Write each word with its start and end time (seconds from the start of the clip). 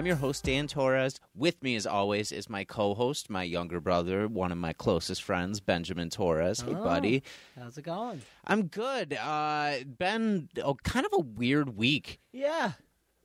I'm 0.00 0.06
your 0.06 0.16
host, 0.16 0.44
Dan 0.44 0.66
Torres. 0.66 1.20
With 1.34 1.62
me, 1.62 1.76
as 1.76 1.86
always, 1.86 2.32
is 2.32 2.48
my 2.48 2.64
co 2.64 2.94
host, 2.94 3.28
my 3.28 3.42
younger 3.42 3.80
brother, 3.80 4.28
one 4.28 4.50
of 4.50 4.56
my 4.56 4.72
closest 4.72 5.22
friends, 5.22 5.60
Benjamin 5.60 6.08
Torres. 6.08 6.62
Hey, 6.62 6.72
Hello. 6.72 6.82
buddy. 6.82 7.22
How's 7.54 7.76
it 7.76 7.82
going? 7.82 8.22
I'm 8.46 8.68
good. 8.68 9.12
Uh, 9.12 9.74
been 9.98 10.48
oh, 10.64 10.72
kind 10.82 11.04
of 11.04 11.12
a 11.12 11.20
weird 11.20 11.76
week. 11.76 12.18
Yeah. 12.32 12.72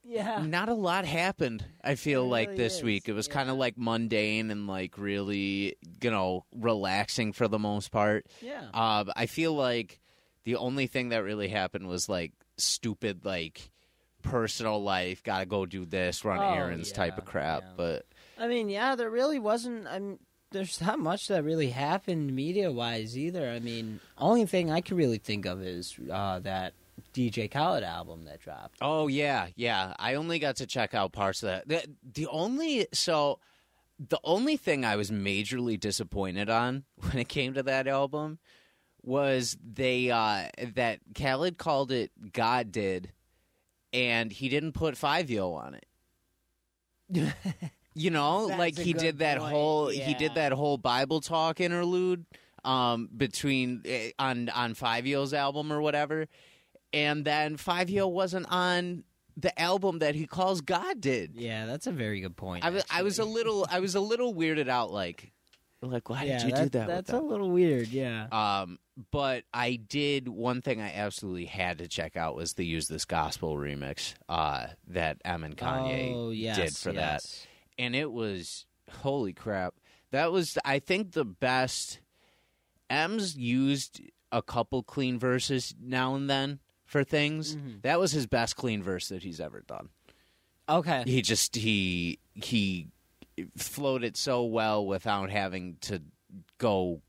Yeah. 0.04 0.44
Not 0.46 0.68
a 0.68 0.74
lot 0.74 1.06
happened, 1.06 1.64
I 1.82 1.94
feel 1.94 2.28
like, 2.28 2.56
this 2.56 2.76
is, 2.76 2.82
week. 2.82 3.08
It 3.08 3.14
was 3.14 3.26
kind 3.26 3.48
of 3.48 3.56
like 3.56 3.78
mundane 3.78 4.50
and, 4.50 4.66
like, 4.66 4.98
really, 4.98 5.76
you 6.02 6.10
know, 6.10 6.44
relaxing 6.54 7.32
for 7.32 7.48
the 7.48 7.58
most 7.58 7.90
part. 7.90 8.26
Yeah. 8.42 8.64
Uh, 8.74 9.04
I 9.16 9.24
feel 9.24 9.54
like 9.54 9.98
the 10.44 10.56
only 10.56 10.88
thing 10.88 11.08
that 11.08 11.24
really 11.24 11.48
happened 11.48 11.88
was 11.88 12.06
like 12.06 12.32
stupid, 12.58 13.24
like 13.24 13.70
personal 14.30 14.82
life. 14.82 15.22
Got 15.22 15.40
to 15.40 15.46
go 15.46 15.66
do 15.66 15.84
this, 15.84 16.24
run 16.24 16.38
Oh, 16.38 16.54
errands, 16.54 16.92
type 16.92 17.18
of 17.18 17.24
crap. 17.24 17.62
yeah. 17.62 17.70
But 17.76 18.06
I 18.38 18.48
mean, 18.48 18.68
yeah, 18.68 18.94
there 18.94 19.10
really 19.10 19.38
wasn't. 19.38 19.86
I 19.86 19.98
mean, 19.98 20.18
there's 20.52 20.80
not 20.80 20.98
much 20.98 21.28
that 21.28 21.42
really 21.44 21.70
happened 21.70 22.34
media 22.34 22.70
wise 22.70 23.16
either. 23.16 23.48
I 23.50 23.58
mean, 23.58 24.00
only 24.18 24.44
thing 24.46 24.70
I 24.70 24.80
can 24.80 24.96
really 24.96 25.18
think 25.18 25.44
of 25.46 25.62
is 25.62 25.96
uh, 26.12 26.38
that 26.40 26.74
DJ 27.12 27.50
Khaled 27.50 27.82
album 27.82 28.24
that 28.24 28.40
dropped. 28.40 28.78
oh 28.80 29.06
yeah, 29.08 29.48
yeah. 29.56 29.94
I 29.98 30.14
only 30.14 30.38
got 30.38 30.56
to 30.56 30.66
check 30.66 30.94
out 30.94 31.12
parts 31.12 31.42
of 31.42 31.48
that. 31.48 31.68
The, 31.68 31.84
the 32.14 32.26
only 32.28 32.86
so 32.92 33.38
the 33.98 34.20
only 34.24 34.56
thing 34.56 34.84
I 34.84 34.96
was 34.96 35.10
majorly 35.10 35.80
disappointed 35.80 36.48
on 36.50 36.84
when 36.96 37.18
it 37.18 37.28
came 37.28 37.54
to 37.54 37.62
that 37.64 37.86
album 37.88 38.38
was 39.02 39.56
they 39.64 40.10
uh 40.10 40.48
that 40.74 41.00
Khaled 41.14 41.58
called 41.58 41.92
it 41.92 42.10
God 42.32 42.72
did 42.72 43.12
and 43.92 44.32
he 44.32 44.48
didn't 44.48 44.72
put 44.72 44.94
Fivio 44.94 45.54
on 45.54 45.74
it. 45.74 47.34
You 47.98 48.10
know, 48.10 48.48
That's 48.48 48.58
like 48.58 48.78
he 48.78 48.92
did 48.92 49.20
that 49.20 49.38
point, 49.38 49.52
whole 49.52 49.88
he 49.88 50.12
did 50.12 50.34
that 50.34 50.52
whole 50.52 50.76
Bible 50.76 51.22
talk 51.22 51.62
interlude 51.62 52.26
um 52.62 53.08
between 53.16 53.80
eh, 53.86 54.10
on 54.18 54.50
on 54.50 54.74
Fivio's 54.74 55.32
album 55.32 55.72
or 55.72 55.80
whatever. 55.80 56.28
And 56.92 57.24
then 57.24 57.56
Fivio 57.56 58.10
wasn't 58.10 58.46
on 58.50 59.04
the 59.34 59.58
album 59.58 60.00
that 60.00 60.14
he 60.14 60.26
calls 60.26 60.60
God 60.60 61.00
did. 61.00 61.36
Yeah, 61.36 61.64
that's 61.64 61.86
a 61.86 61.92
very 61.92 62.20
good 62.20 62.36
point. 62.36 62.66
I 62.66 62.70
was 62.70 62.84
I 62.90 63.02
was 63.02 63.18
a 63.18 63.24
little 63.24 63.66
I 63.70 63.80
was 63.80 63.94
a 63.94 64.00
little 64.00 64.34
weirded 64.34 64.68
out 64.68 64.92
like 64.92 65.32
like 65.82 66.08
why 66.08 66.24
yeah, 66.24 66.38
did 66.38 66.46
you 66.46 66.54
that, 66.54 66.62
do 66.64 66.78
that 66.78 66.86
That's 66.88 67.10
a 67.10 67.20
little 67.20 67.50
weird. 67.50 67.88
Yeah. 67.88 68.26
Um, 68.32 68.78
but 69.10 69.44
I 69.52 69.76
did 69.76 70.28
one 70.28 70.62
thing 70.62 70.80
I 70.80 70.92
absolutely 70.94 71.44
had 71.46 71.78
to 71.78 71.88
check 71.88 72.16
out 72.16 72.34
was 72.34 72.54
the 72.54 72.64
use 72.64 72.88
this 72.88 73.04
gospel 73.04 73.56
remix 73.56 74.14
uh, 74.28 74.68
that 74.88 75.18
M 75.24 75.44
and 75.44 75.56
Kanye 75.56 76.14
oh, 76.14 76.30
yes, 76.30 76.56
did 76.56 76.76
for 76.76 76.92
that, 76.92 77.22
and 77.78 77.94
it 77.94 78.10
was 78.10 78.64
holy 78.90 79.32
crap. 79.32 79.74
That 80.12 80.32
was 80.32 80.56
I 80.64 80.78
think 80.78 81.12
the 81.12 81.24
best. 81.24 82.00
M's 82.88 83.36
used 83.36 84.00
a 84.30 84.40
couple 84.40 84.82
clean 84.82 85.18
verses 85.18 85.74
now 85.80 86.14
and 86.14 86.30
then 86.30 86.60
for 86.84 87.02
things. 87.02 87.56
Mhm. 87.56 87.82
That 87.82 87.98
was 87.98 88.12
his 88.12 88.26
best 88.26 88.54
clean 88.56 88.82
verse 88.82 89.08
that 89.08 89.24
he's 89.24 89.40
ever 89.40 89.60
done. 89.60 89.88
Okay. 90.68 91.02
He 91.06 91.22
just 91.22 91.56
he 91.56 92.18
he 92.34 92.88
flowed 93.56 94.02
it 94.04 94.16
so 94.16 94.44
well 94.44 94.86
without 94.86 95.30
having 95.30 95.76
to 95.82 96.02
go 96.58 97.00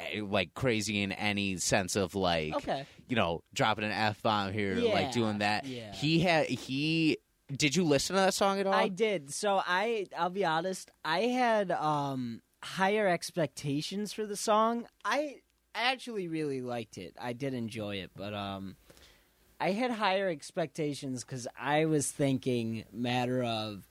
eh, 0.00 0.20
like 0.22 0.54
crazy 0.54 1.02
in 1.02 1.12
any 1.12 1.56
sense 1.56 1.96
of 1.96 2.14
like 2.14 2.54
Okay. 2.54 2.86
you 3.08 3.16
know 3.16 3.42
dropping 3.54 3.84
an 3.84 3.92
f 3.92 4.22
bomb 4.22 4.52
here 4.52 4.74
like 4.76 5.12
doing 5.12 5.38
that. 5.38 5.66
yeah. 5.66 5.92
He 5.92 6.20
had 6.20 6.46
he. 6.46 7.18
Did 7.54 7.76
you 7.76 7.84
listen 7.84 8.16
to 8.16 8.20
that 8.22 8.34
song 8.34 8.58
at 8.58 8.66
all? 8.66 8.74
I 8.74 8.88
did. 8.88 9.32
So 9.32 9.60
I 9.64 10.06
I'll 10.16 10.30
be 10.30 10.44
honest, 10.44 10.90
I 11.04 11.20
had 11.20 11.70
um 11.70 12.42
higher 12.62 13.06
expectations 13.06 14.12
for 14.12 14.26
the 14.26 14.36
song. 14.36 14.86
I 15.04 15.36
I 15.74 15.92
actually 15.92 16.26
really 16.26 16.60
liked 16.62 16.98
it. 16.98 17.14
I 17.20 17.32
did 17.34 17.54
enjoy 17.54 17.96
it, 17.96 18.10
but 18.16 18.34
um 18.34 18.76
I 19.60 19.70
had 19.70 19.90
higher 19.92 20.28
expectations 20.28 21.22
cuz 21.24 21.46
I 21.58 21.84
was 21.84 22.10
thinking 22.10 22.84
matter 22.92 23.42
of 23.44 23.86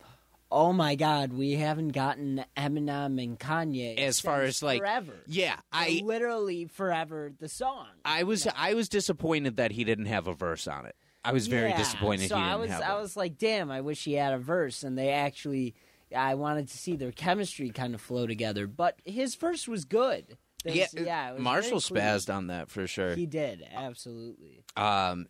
Oh 0.52 0.72
my 0.72 0.96
God, 0.96 1.34
we 1.34 1.54
haven't 1.54 1.90
gotten 1.90 2.46
Eminem 2.56 3.22
and 3.22 3.40
Kanye 3.40 3.98
As 3.98 4.20
far 4.20 4.44
as, 4.44 4.62
like, 4.62 4.80
forever. 4.80 5.14
yeah, 5.28 5.56
I 5.72 6.02
literally 6.04 6.66
forever 6.66 7.32
the 7.40 7.50
song. 7.50 7.88
I 8.06 8.24
was 8.24 8.48
I 8.56 8.74
was 8.76 8.88
disappointed 8.88 9.58
that 9.58 9.72
he 9.72 9.84
didn't 9.84 10.06
have 10.06 10.28
a 10.28 10.34
verse 10.34 10.68
on 10.68 10.86
it. 10.86 10.96
I 11.24 11.32
was 11.34 11.48
very 11.48 11.70
Yeah, 11.72 11.78
disappointed 11.78 12.30
So 12.30 12.36
he 12.36 12.42
didn't 12.42 12.54
I 12.54 12.56
was, 12.58 12.72
I 12.72 12.94
one. 12.94 13.02
was 13.02 13.18
like, 13.18 13.38
damn, 13.40 13.72
I 13.72 13.82
wish 13.82 14.04
he 14.04 14.14
had 14.14 14.34
a 14.34 14.38
verse, 14.38 14.84
and 14.84 14.96
they 14.96 15.10
actually, 15.10 15.74
I 16.16 16.36
wanted 16.36 16.68
to 16.68 16.78
see 16.78 16.96
their 16.96 17.12
chemistry 17.12 17.72
kind 17.72 17.96
of 17.96 18.02
flow 18.02 18.28
together. 18.28 18.68
But 18.68 19.00
his 19.04 19.34
verse 19.36 19.68
was 19.68 19.84
good. 19.86 20.38
There's- 20.64 20.94
yeah, 20.94 21.02
yeah. 21.04 21.30
it 21.30 21.34
was 21.34 21.42
Marshall 21.42 21.80
spazzed 21.80 22.34
on 22.34 22.48
that 22.48 22.70
for 22.70 22.86
sure. 22.86 23.16
He 23.16 23.26
did 23.26 23.64
absolutely. 23.74 24.64
Um, 24.78 25.26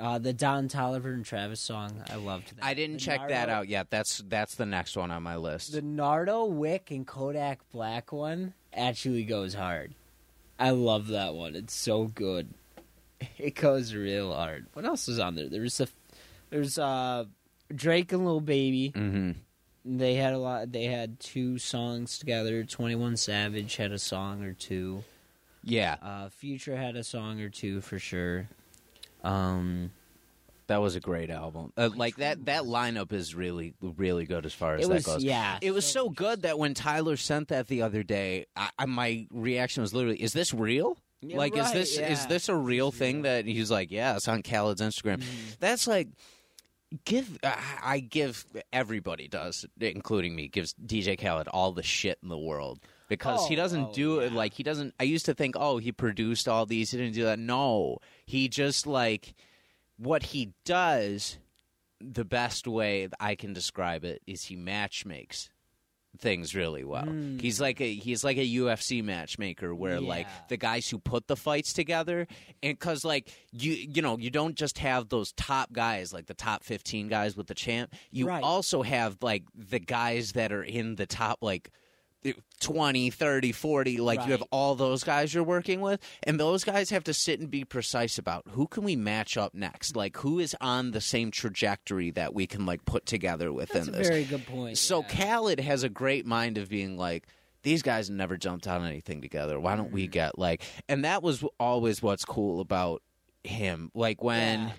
Uh, 0.00 0.18
the 0.18 0.32
Don 0.32 0.68
Toliver 0.68 1.12
and 1.12 1.24
Travis 1.24 1.60
song, 1.60 2.02
I 2.10 2.16
loved 2.16 2.56
that. 2.56 2.64
I 2.64 2.72
didn't 2.74 2.96
The 2.96 3.00
check 3.00 3.28
that 3.28 3.48
out 3.50 3.68
yet. 3.68 3.90
That's 3.90 4.22
that's 4.26 4.54
the 4.54 4.64
next 4.66 4.96
one 4.96 5.10
on 5.10 5.22
my 5.22 5.36
list. 5.36 5.72
The 5.72 5.82
Nardo 5.82 6.46
Wick 6.46 6.90
and 6.90 7.06
Kodak 7.06 7.60
Black 7.72 8.10
one 8.12 8.54
actually 8.72 9.24
goes 9.24 9.52
hard. 9.54 9.94
I 10.58 10.70
love 10.70 11.08
that 11.08 11.34
one. 11.34 11.54
It's 11.56 11.74
so 11.74 12.04
good. 12.04 12.48
It 13.38 13.54
goes 13.54 13.94
real 13.94 14.34
hard. 14.34 14.66
What 14.72 14.84
else 14.84 15.06
is 15.08 15.20
on 15.20 15.36
there? 15.36 15.48
There's 15.48 15.78
a, 15.80 15.86
there's 16.50 16.76
uh, 16.76 17.26
Drake 17.72 18.12
and 18.12 18.24
Lil 18.26 18.40
Baby. 18.40 18.92
mm-hmm. 18.96 19.32
They 19.84 20.14
had 20.14 20.32
a 20.32 20.38
lot. 20.38 20.72
They 20.72 20.84
had 20.86 21.20
two 21.20 21.58
songs 21.58 22.18
together. 22.18 22.64
Twenty 22.64 22.94
One 22.96 23.16
Savage 23.16 23.76
had 23.76 23.92
a 23.92 23.98
song 23.98 24.42
or 24.42 24.52
two. 24.54 25.04
Yeah, 25.62 25.96
Uh, 26.02 26.28
Future 26.30 26.76
had 26.76 26.96
a 26.96 27.04
song 27.04 27.40
or 27.40 27.48
two 27.48 27.80
for 27.80 27.98
sure. 28.00 28.48
Um, 29.22 29.90
that 30.68 30.80
was 30.80 30.94
a 30.96 31.00
great 31.00 31.28
album. 31.30 31.72
Uh, 31.76 31.90
like 31.94 32.16
that 32.16 32.46
that 32.46 32.62
lineup 32.62 33.12
is 33.12 33.34
really 33.34 33.74
really 33.80 34.24
good 34.24 34.46
as 34.46 34.54
far 34.54 34.76
as 34.76 34.84
it 34.84 34.88
that 34.88 34.94
was 34.94 35.04
goes. 35.06 35.24
yeah. 35.24 35.58
It 35.60 35.72
was 35.72 35.84
so 35.84 36.08
good 36.08 36.42
that 36.42 36.58
when 36.58 36.72
Tyler 36.74 37.16
sent 37.16 37.48
that 37.48 37.66
the 37.66 37.82
other 37.82 38.02
day, 38.02 38.46
I, 38.56 38.70
I, 38.78 38.86
my 38.86 39.26
reaction 39.30 39.82
was 39.82 39.92
literally, 39.92 40.22
"Is 40.22 40.32
this 40.32 40.54
real? 40.54 40.96
Yeah, 41.20 41.36
like, 41.36 41.54
is 41.54 41.66
right, 41.66 41.74
this 41.74 41.98
is 41.98 42.26
this 42.26 42.48
a 42.48 42.54
real 42.54 42.90
thing?" 42.90 43.16
real. 43.16 43.22
That 43.24 43.46
he's 43.46 43.70
like, 43.70 43.90
"Yeah, 43.90 44.16
it's 44.16 44.28
on 44.28 44.42
Khaled's 44.42 44.80
Instagram." 44.80 45.18
Mhm. 45.18 45.58
That's 45.58 45.86
like 45.86 46.08
give 47.04 47.38
I 47.42 47.58
I 47.82 48.00
give 48.00 48.46
everybody 48.72 49.28
does, 49.28 49.66
including 49.80 50.34
me, 50.34 50.48
gives 50.48 50.74
DJ 50.74 51.18
Khaled 51.20 51.48
all 51.48 51.72
the 51.72 51.82
shit 51.82 52.18
in 52.22 52.28
the 52.28 52.38
world 52.38 52.80
because 53.16 53.46
he 53.48 53.54
Oh, 53.54 53.56
doesn't 53.56 53.84
oh, 53.90 53.92
do 53.94 54.18
it 54.20 54.32
yeah. 54.32 54.38
like 54.38 54.54
he 54.54 54.62
doesn't. 54.62 54.94
I 54.98 55.04
used 55.04 55.26
to 55.26 55.34
think, 55.34 55.54
oh, 55.58 55.78
he 55.78 55.92
produced 55.92 56.48
all 56.48 56.66
these. 56.66 56.90
He 56.90 56.96
didn't 56.98 57.14
do 57.14 57.24
that. 57.24 57.38
No, 57.38 57.98
he 58.26 58.48
just 58.48 58.86
like 58.86 59.34
what 59.98 60.22
he 60.22 60.52
does. 60.64 61.38
The 62.00 62.24
best 62.24 62.66
way 62.66 63.08
I 63.20 63.36
can 63.36 63.52
describe 63.52 64.04
it 64.04 64.22
is 64.26 64.44
he 64.44 64.56
match 64.56 65.06
makes 65.06 65.50
things 66.18 66.54
really 66.54 66.84
well. 66.84 67.04
Mm. 67.04 67.40
He's 67.40 67.60
like 67.60 67.80
a 67.80 67.94
he's 67.94 68.22
like 68.24 68.36
a 68.38 68.46
UFC 68.46 69.02
matchmaker 69.04 69.72
where 69.74 70.00
like 70.00 70.26
the 70.48 70.56
guys 70.58 70.88
who 70.88 70.98
put 70.98 71.26
the 71.28 71.36
fights 71.36 71.72
together 71.72 72.26
and 72.62 72.78
cuz 72.78 73.04
like 73.04 73.30
you 73.52 73.72
you 73.72 74.02
know, 74.02 74.18
you 74.18 74.30
don't 74.30 74.56
just 74.56 74.78
have 74.78 75.08
those 75.10 75.32
top 75.32 75.72
guys 75.72 76.12
like 76.12 76.26
the 76.26 76.34
top 76.34 76.64
15 76.64 77.08
guys 77.08 77.36
with 77.36 77.46
the 77.46 77.54
champ. 77.54 77.94
You 78.10 78.26
Right. 78.26 78.42
also 78.42 78.82
have 78.82 79.16
like 79.22 79.44
the 79.54 79.78
guys 79.78 80.32
that 80.32 80.52
are 80.52 80.64
in 80.64 80.96
the 80.96 81.06
top 81.06 81.38
like 81.40 81.70
20, 82.60 83.10
30, 83.10 83.52
40, 83.52 83.96
like 83.98 84.24
you 84.24 84.32
have 84.32 84.42
all 84.52 84.74
those 84.74 85.02
guys 85.02 85.34
you're 85.34 85.42
working 85.42 85.80
with, 85.80 86.00
and 86.22 86.38
those 86.38 86.62
guys 86.64 86.90
have 86.90 87.04
to 87.04 87.14
sit 87.14 87.40
and 87.40 87.50
be 87.50 87.64
precise 87.64 88.18
about 88.18 88.44
who 88.50 88.66
can 88.68 88.84
we 88.84 88.94
match 88.96 89.36
up 89.36 89.54
next? 89.54 89.96
Like 89.96 90.16
who 90.18 90.38
is 90.38 90.54
on 90.60 90.92
the 90.92 91.00
same 91.00 91.30
trajectory 91.30 92.10
that 92.12 92.32
we 92.34 92.46
can 92.46 92.64
like 92.66 92.84
put 92.84 93.06
together 93.06 93.52
within 93.52 93.86
That's 93.86 93.88
a 93.88 93.98
this. 93.98 94.08
very 94.08 94.24
good 94.24 94.46
point. 94.46 94.78
So 94.78 95.00
yeah. 95.02 95.08
Khaled 95.36 95.60
has 95.60 95.82
a 95.82 95.88
great 95.88 96.24
mind 96.26 96.58
of 96.58 96.68
being 96.68 96.96
like, 96.96 97.26
these 97.64 97.82
guys 97.82 98.10
never 98.10 98.36
jumped 98.36 98.66
on 98.66 98.84
anything 98.84 99.20
together. 99.22 99.58
Why 99.58 99.76
don't 99.76 99.86
Mm-hmm. 99.86 99.94
we 99.94 100.06
get 100.08 100.38
like? 100.38 100.62
And 100.88 101.04
that 101.04 101.22
was 101.22 101.44
always 101.58 102.02
what's 102.02 102.24
cool 102.24 102.60
about 102.60 103.02
him. 103.44 103.90
Like 103.94 104.22
when 104.22 104.60
Yeah. 104.68 104.72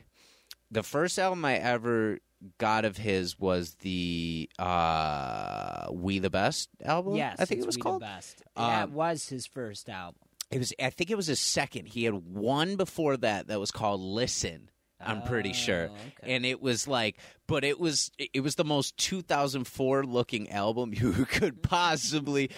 the 0.72 0.84
first 0.84 1.20
album 1.20 1.44
I 1.46 1.56
ever 1.58 2.20
got 2.58 2.86
of 2.86 2.98
his 2.98 3.40
was 3.40 3.76
the 3.76 4.50
uh 4.60 5.88
We 5.92 6.20
the 6.20 6.30
Best 6.30 6.70
album. 6.84 7.16
yes, 7.16 7.38
I 7.40 7.46
think 7.46 7.62
it 7.62 7.66
was 7.66 7.76
We 7.76 7.80
the 7.80 7.84
called. 7.84 8.02
Best. 8.02 8.42
Um, 8.56 8.68
that 8.70 8.90
was 8.92 9.30
his 9.30 9.46
first 9.46 9.90
album. 9.90 10.20
It 10.52 10.60
was. 10.60 10.74
I 10.80 10.90
think 10.92 11.10
it 11.10 11.16
was 11.16 11.28
his 11.28 11.40
second. 11.40 11.88
He 11.88 12.04
had 12.04 12.14
one 12.14 12.76
before 12.76 13.18
that 13.18 13.48
that 13.48 13.60
was 13.60 13.72
called 13.72 14.02
Listen. 14.02 14.70
I'm 15.06 15.24
pretty 15.24 15.52
sure. 15.52 15.90
Oh, 15.92 15.96
okay. 16.24 16.34
And 16.36 16.46
it 16.46 16.62
was 16.62 16.88
like, 16.88 17.18
but 17.46 17.66
it 17.66 17.78
was 17.78 18.10
it 18.18 18.40
was 18.42 18.56
the 18.56 18.64
most 18.64 18.96
2004 18.98 20.06
looking 20.06 20.50
album 20.50 20.94
you 20.96 21.12
could 21.26 21.62
possibly. 21.62 22.52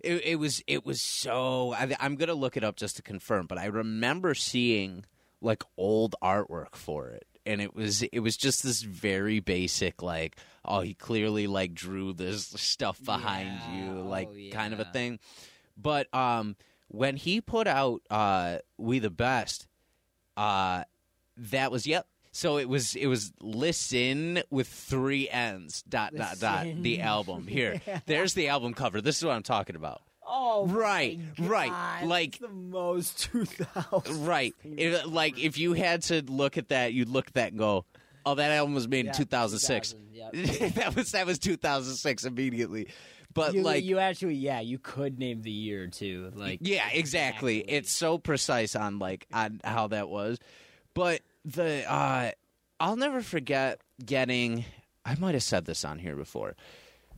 It, 0.00 0.22
it 0.24 0.36
was 0.36 0.64
it 0.66 0.84
was 0.84 1.00
so. 1.00 1.72
I, 1.74 1.94
I'm 2.00 2.16
gonna 2.16 2.34
look 2.34 2.56
it 2.56 2.64
up 2.64 2.74
just 2.76 2.96
to 2.96 3.02
confirm, 3.02 3.46
but 3.46 3.56
I 3.58 3.66
remember 3.66 4.34
seeing 4.34 5.04
like 5.40 5.62
old 5.76 6.16
artwork 6.22 6.74
for 6.74 7.08
it, 7.10 7.24
and 7.46 7.60
it 7.60 7.74
was 7.74 8.02
it 8.02 8.20
was 8.20 8.36
just 8.36 8.62
this 8.62 8.82
very 8.82 9.40
basic 9.40 10.02
like, 10.02 10.36
oh, 10.64 10.80
he 10.80 10.94
clearly 10.94 11.46
like 11.46 11.74
drew 11.74 12.12
this 12.12 12.46
stuff 12.56 13.02
behind 13.04 13.48
Yeah. 13.48 13.84
you, 13.94 14.00
like 14.02 14.28
Oh, 14.30 14.50
kind 14.52 14.72
of 14.72 14.80
a 14.80 14.84
thing. 14.84 15.18
But 15.76 16.12
um, 16.14 16.56
when 16.88 17.16
he 17.16 17.40
put 17.40 17.66
out 17.66 18.02
uh, 18.10 18.58
"We 18.78 18.98
the 18.98 19.10
Best," 19.10 19.66
uh, 20.36 20.84
that 21.36 21.70
was 21.72 21.86
yep. 21.86 22.06
So 22.34 22.56
it 22.58 22.68
was 22.68 22.94
it 22.94 23.06
was 23.08 23.32
listen 23.40 24.42
with 24.50 24.66
three 24.68 25.28
N's 25.28 25.82
dot 25.82 26.14
dot 26.14 26.38
dot 26.38 26.66
the 26.80 27.00
album 27.02 27.46
here. 27.46 27.80
There's 28.06 28.34
the 28.34 28.48
album 28.48 28.72
cover. 28.74 29.00
This 29.02 29.18
is 29.18 29.24
what 29.24 29.32
I'm 29.34 29.42
talking 29.42 29.76
about. 29.76 30.00
Oh, 30.26 30.66
Right, 30.66 31.18
right, 31.38 32.02
like- 32.04 32.38
the 32.38 32.48
most 32.48 33.18
2000. 33.32 34.26
Right. 34.26 34.54
If, 34.64 35.06
like 35.06 35.38
if 35.38 35.58
you 35.58 35.72
had 35.72 36.02
to 36.04 36.22
look 36.22 36.56
at 36.58 36.68
that, 36.68 36.92
you'd 36.92 37.08
look 37.08 37.26
at 37.28 37.34
that 37.34 37.50
and 37.50 37.58
go, 37.58 37.84
"Oh, 38.24 38.34
that 38.34 38.50
album 38.50 38.74
was 38.74 38.86
made 38.88 39.06
Yeah, 39.06 39.10
in 39.12 39.16
2006." 39.16 39.92
2000, 39.92 40.08
yep. 40.12 40.74
that 40.74 40.96
was 40.96 41.12
that 41.12 41.26
was 41.26 41.38
2006 41.38 42.24
immediately. 42.24 42.88
But 43.34 43.54
you, 43.54 43.62
like 43.62 43.82
you 43.82 43.98
actually, 43.98 44.34
yeah, 44.34 44.60
you 44.60 44.78
could 44.78 45.18
name 45.18 45.42
the 45.42 45.50
year 45.50 45.86
too. 45.86 46.30
Like, 46.34 46.58
yeah 46.62 46.88
exactly. 46.92 47.58
it's 47.60 47.90
so 47.90 48.18
precise 48.18 48.76
on 48.76 48.98
like 48.98 49.26
on 49.32 49.60
how 49.64 49.88
that 49.88 50.08
was 50.08 50.38
but 50.94 51.22
the 51.46 51.90
uh 51.90 52.30
i'll 52.78 52.96
never 52.96 53.22
forget 53.22 53.80
getting 54.04 54.64
i 55.06 55.14
might 55.14 55.32
have 55.32 55.42
said 55.42 55.64
this 55.64 55.84
on 55.84 55.98
here 55.98 56.14
before 56.14 56.54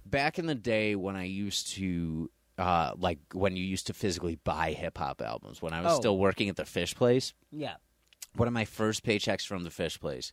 back 0.06 0.38
in 0.38 0.46
the 0.46 0.54
day 0.54 0.94
when 0.94 1.16
i 1.16 1.24
used 1.24 1.72
to 1.72 2.30
uh 2.58 2.92
like 2.96 3.18
when 3.32 3.56
you 3.56 3.64
used 3.64 3.86
to 3.88 3.94
physically 3.94 4.36
buy 4.44 4.72
hip-hop 4.72 5.20
albums 5.20 5.60
when 5.60 5.72
i 5.72 5.80
was 5.80 5.92
Oh. 5.94 5.96
still 6.00 6.18
working 6.18 6.48
at 6.48 6.56
the 6.56 6.64
fish 6.64 6.94
place 6.94 7.32
yeah, 7.50 7.74
one 8.36 8.48
of 8.48 8.54
my 8.54 8.64
first 8.64 9.04
paychecks 9.04 9.46
from 9.46 9.62
the 9.64 9.70
fish 9.70 9.98
place, 10.00 10.32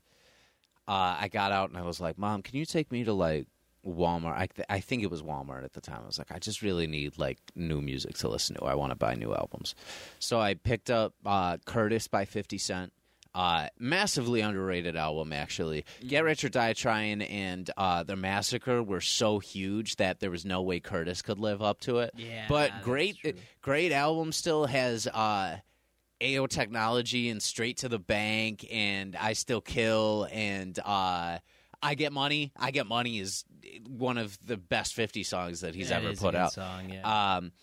uh, 0.88 1.16
I 1.20 1.30
got 1.32 1.52
out 1.52 1.70
and 1.70 1.78
I 1.78 1.84
was 1.84 2.00
like, 2.02 2.18
"Mom, 2.18 2.42
can 2.42 2.58
you 2.58 2.66
take 2.66 2.92
me 2.92 3.04
to 3.04 3.14
like 3.14 3.46
Walmart?" 3.86 4.36
I, 4.36 4.48
th- 4.48 4.66
I 4.70 4.80
think 4.80 5.04
it 5.04 5.12
was 5.12 5.22
Walmart 5.22 5.64
at 5.64 5.74
the 5.74 5.82
time. 5.82 6.00
I 6.04 6.08
was 6.08 6.18
like, 6.18 6.32
"I 6.32 6.40
just 6.40 6.64
really 6.64 6.88
need 6.88 7.20
like 7.20 7.38
new 7.56 7.80
music 7.80 8.16
to 8.20 8.28
listen 8.28 8.56
to. 8.56 8.64
I 8.66 8.74
want 8.74 8.90
to 8.92 8.96
buy 8.96 9.14
new 9.14 9.36
albums." 9.36 9.76
So 10.18 10.40
I 10.40 10.56
picked 10.56 10.90
up 10.90 11.14
uh, 11.26 11.58
Curtis 11.66 12.08
by 12.08 12.26
Fifty 12.26 12.58
Cent. 12.58 12.92
Uh, 13.34 13.68
massively 13.80 14.42
underrated 14.42 14.96
album, 14.98 15.32
actually. 15.32 15.86
Get 16.06 16.24
Rich 16.24 16.44
or 16.44 16.50
Die 16.50 16.74
Trying 16.74 17.22
and 17.22 17.70
uh, 17.78 18.04
The 18.04 18.16
Massacre 18.18 18.84
were 18.84 19.00
so 19.00 19.40
huge 19.40 19.96
that 19.98 20.20
there 20.20 20.30
was 20.30 20.44
no 20.46 20.62
way 20.62 20.80
Curtis 20.82 21.22
could 21.22 21.40
live 21.40 21.62
up 21.62 21.80
to 21.82 22.00
it. 22.00 22.12
Yeah, 22.18 22.46
but 22.50 22.72
great, 22.84 23.18
great 23.62 23.94
album. 23.94 24.34
Still 24.34 24.66
has 24.66 25.08
uh, 25.08 25.58
AO 26.22 26.46
Technology 26.48 27.30
and 27.30 27.42
Straight 27.42 27.78
to 27.78 27.90
the 27.90 28.00
Bank 28.00 28.68
and 28.70 29.16
I 29.16 29.34
Still 29.34 29.62
Kill 29.62 30.28
and 30.32 30.78
uh, 30.80 31.40
I 31.82 31.96
Get 31.96 32.12
Money. 32.12 32.52
I 32.58 32.72
Get 32.72 32.86
Money 32.86 33.20
is 33.20 33.46
one 33.88 34.18
of 34.18 34.38
the 34.46 34.58
best 34.58 34.94
50 34.94 35.24
songs 35.24 35.62
that 35.62 35.74
he's 35.74 35.90
That 35.90 36.04
ever 36.04 36.16
put 36.16 36.36
out. 36.36 36.54
Song, 36.54 36.90
yeah. 36.90 37.36
Um, 37.38 37.54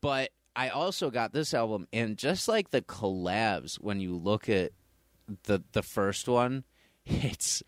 but 0.00 0.30
I 0.54 0.68
also 0.68 1.10
got 1.10 1.32
this 1.32 1.52
album, 1.54 1.86
and 1.92 2.16
just 2.16 2.48
like 2.48 2.70
the 2.70 2.82
collabs, 2.82 3.74
when 3.76 4.00
you 4.00 4.16
look 4.16 4.48
at 4.48 4.72
the 5.44 5.62
the 5.72 5.82
first 5.82 6.28
one, 6.28 6.64
it's 7.06 7.62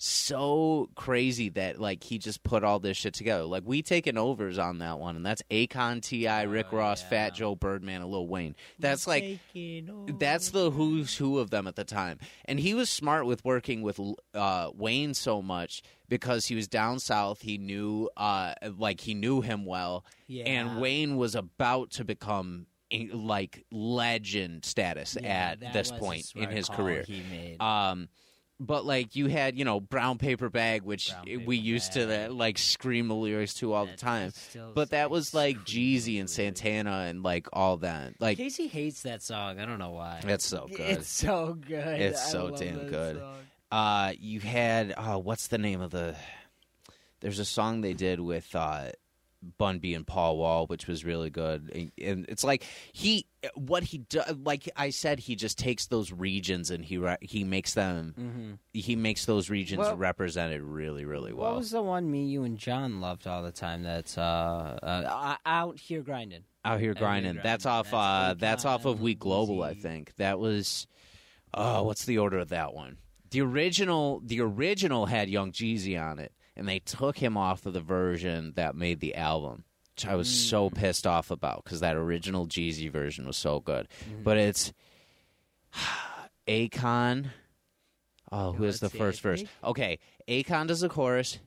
so 0.00 0.88
crazy 0.94 1.48
that 1.48 1.80
like 1.80 2.04
he 2.04 2.18
just 2.18 2.44
put 2.44 2.62
all 2.62 2.78
this 2.78 2.96
shit 2.96 3.14
together. 3.14 3.42
Like 3.42 3.64
we 3.66 3.82
taking 3.82 4.16
overs 4.16 4.56
on 4.58 4.78
that 4.78 4.98
one, 5.00 5.16
and 5.16 5.26
that's 5.26 5.42
Akon, 5.50 6.00
Ti, 6.00 6.46
Rick 6.46 6.68
Oh, 6.72 6.76
Ross, 6.76 7.02
yeah. 7.02 7.08
Fat 7.08 7.34
Joe, 7.34 7.56
Birdman, 7.56 8.02
and 8.02 8.10
Lil 8.10 8.28
Wayne. 8.28 8.54
That's 8.78 9.06
like 9.08 9.40
that's 10.18 10.50
the 10.50 10.70
who's 10.70 11.16
who 11.16 11.38
of 11.38 11.50
them 11.50 11.66
at 11.66 11.74
the 11.74 11.84
time. 11.84 12.18
And 12.44 12.60
he 12.60 12.74
was 12.74 12.88
smart 12.88 13.26
with 13.26 13.44
working 13.44 13.82
with 13.82 14.00
uh, 14.34 14.70
Wayne 14.74 15.14
so 15.14 15.42
much 15.42 15.82
because 16.08 16.46
he 16.46 16.54
was 16.54 16.68
down 16.68 17.00
south. 17.00 17.42
He 17.42 17.58
knew, 17.58 18.08
uh, 18.16 18.54
like, 18.78 19.00
he 19.00 19.14
knew 19.14 19.40
him 19.40 19.66
well. 19.66 20.04
Yeah. 20.26 20.44
And 20.44 20.80
Wayne 20.80 21.16
was 21.16 21.34
about 21.34 21.90
to 21.92 22.04
become 22.04 22.66
like 23.12 23.64
legend 23.70 24.64
status 24.64 25.16
Yeah, 25.20 25.54
at 25.60 25.72
this 25.72 25.90
point 25.90 26.32
in 26.34 26.50
his 26.50 26.68
career. 26.68 27.04
Um, 27.60 28.08
but 28.60 28.84
like 28.84 29.14
you 29.14 29.26
had, 29.28 29.56
you 29.56 29.64
know, 29.64 29.78
brown 29.78 30.18
paper 30.18 30.50
bag, 30.50 30.82
which 30.82 31.10
Brown 31.12 31.46
we 31.46 31.56
used 31.56 31.92
to 31.92 32.06
Bag. 32.06 32.30
uh, 32.30 32.34
like 32.34 32.58
scream 32.58 33.06
the 33.06 33.14
lyrics 33.14 33.54
to 33.54 33.72
all 33.72 33.86
the 33.86 33.96
time. 33.96 34.32
But 34.74 34.90
that 34.90 35.10
was 35.10 35.32
like 35.32 35.58
Jeezy 35.58 36.18
and. 36.18 36.28
Santana 36.28 37.06
and 37.08 37.22
like 37.22 37.46
all 37.52 37.76
that. 37.78 38.14
Like 38.20 38.36
Casey 38.36 38.66
hates 38.66 39.02
that 39.02 39.22
song. 39.22 39.60
I 39.60 39.64
don't 39.66 39.78
know 39.78 39.92
why. 39.92 40.20
that's 40.24 40.44
so 40.46 40.66
good. 40.70 40.80
It's 40.80 41.08
so 41.08 41.54
good. 41.54 42.00
It's 42.00 42.26
I 42.26 42.30
so 42.30 42.50
damn 42.50 42.88
good. 42.88 43.18
song. 43.18 43.36
uh 43.70 44.12
you 44.18 44.40
had 44.40 44.92
uh 44.96 45.18
what's 45.18 45.46
the 45.48 45.58
name 45.58 45.80
of 45.80 45.90
the 45.92 46.16
there's 47.20 47.38
a 47.38 47.44
song 47.44 47.80
they 47.80 47.94
did 47.94 48.18
with 48.18 48.54
uh 48.56 48.90
Bun 49.56 49.78
B 49.78 49.94
and 49.94 50.06
Paul 50.06 50.36
Wall, 50.36 50.66
which 50.66 50.86
was 50.88 51.04
really 51.04 51.30
good, 51.30 51.70
and, 51.74 51.92
and 52.02 52.26
it's 52.28 52.42
like 52.42 52.64
he, 52.92 53.26
what 53.54 53.84
he 53.84 53.98
does, 53.98 54.36
like 54.42 54.68
I 54.76 54.90
said, 54.90 55.20
he 55.20 55.36
just 55.36 55.58
takes 55.58 55.86
those 55.86 56.12
regions 56.12 56.70
and 56.72 56.84
he 56.84 56.98
re- 56.98 57.16
he 57.20 57.44
makes 57.44 57.74
them, 57.74 58.14
Mhm. 58.18 58.58
he 58.72 58.96
makes 58.96 59.26
those 59.26 59.48
regions 59.48 59.78
Well- 59.78 59.96
represented 59.96 60.60
really, 60.62 61.04
really 61.04 61.32
well. 61.32 61.50
What 61.52 61.58
was 61.58 61.70
the 61.70 61.82
one 61.82 62.10
me, 62.10 62.26
you, 62.26 62.42
and 62.42 62.58
John 62.58 63.00
loved 63.00 63.26
all 63.28 63.42
the 63.44 63.52
time? 63.52 63.84
That's 63.84 64.18
uh, 64.18 64.78
uh 64.82 65.36
out 65.46 65.78
here 65.78 66.02
grinding. 66.02 66.42
Out 66.64 66.80
here 66.80 66.90
Out 66.90 66.94
Here 66.94 66.94
grinding. 66.94 67.32
Grinding. 67.34 67.42
That's 67.44 67.64
off. 67.64 67.92
That's 67.92 67.94
uh, 67.94 68.34
that's 68.38 68.64
off 68.64 68.84
of 68.86 69.00
We 69.00 69.14
Global, 69.14 69.62
I 69.62 69.74
think. 69.74 70.14
That 70.16 70.38
was. 70.40 70.86
Oh, 71.54 71.84
what's 71.84 72.04
the 72.04 72.18
order 72.18 72.38
of 72.38 72.48
that 72.48 72.74
one? 72.74 72.98
The 73.30 73.40
original. 73.42 74.20
The 74.24 74.40
original 74.40 75.06
had 75.06 75.28
Young 75.28 75.52
Jeezy 75.52 75.98
on 75.98 76.18
it, 76.18 76.32
and 76.58 76.68
they 76.68 76.80
took 76.80 77.16
him 77.18 77.36
off 77.36 77.64
of 77.66 77.72
the 77.72 77.80
version 77.80 78.52
that 78.56 78.74
made 78.74 79.00
the 79.00 79.14
album. 79.14 79.64
Which 79.96 80.06
I 80.06 80.14
was 80.14 80.28
Mm. 80.28 80.48
so 80.50 80.70
pissed 80.70 81.06
off 81.08 81.30
about 81.32 81.64
because 81.64 81.80
that 81.80 81.96
original 81.96 82.46
Jeezy 82.46 82.88
version 82.90 83.26
was 83.26 83.36
so 83.36 83.58
good. 83.60 83.88
Mm-hmm. 84.08 84.22
But 84.22 84.36
it's 84.36 84.72
Akon. 86.46 87.26
Oh, 88.30 88.52
who 88.52 88.64
is 88.64 88.80
the 88.80 88.90
first 88.90 89.20
verse? 89.22 89.42
Okay, 89.64 89.98
Akon 90.28 90.66
does 90.66 90.80
the 90.80 90.88
chorus. 90.88 91.38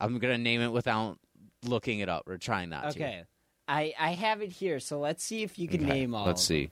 I'm 0.00 0.18
gonna 0.18 0.38
name 0.38 0.60
it 0.60 0.72
without 0.72 1.18
looking 1.64 1.98
it 1.98 2.08
up 2.08 2.26
or 2.28 2.38
trying 2.38 2.70
not 2.70 2.82
to. 2.82 2.88
Okay, 2.90 3.24
I 3.68 3.92
I 3.98 4.10
have 4.12 4.40
it 4.40 4.50
here. 4.52 4.80
So 4.80 4.98
let's 5.00 5.22
see 5.24 5.42
if 5.42 5.58
you 5.58 5.68
can 5.68 5.82
Okay, 5.84 5.92
name 5.92 6.14
all. 6.14 6.24
Let's 6.26 6.42
see. 6.44 6.70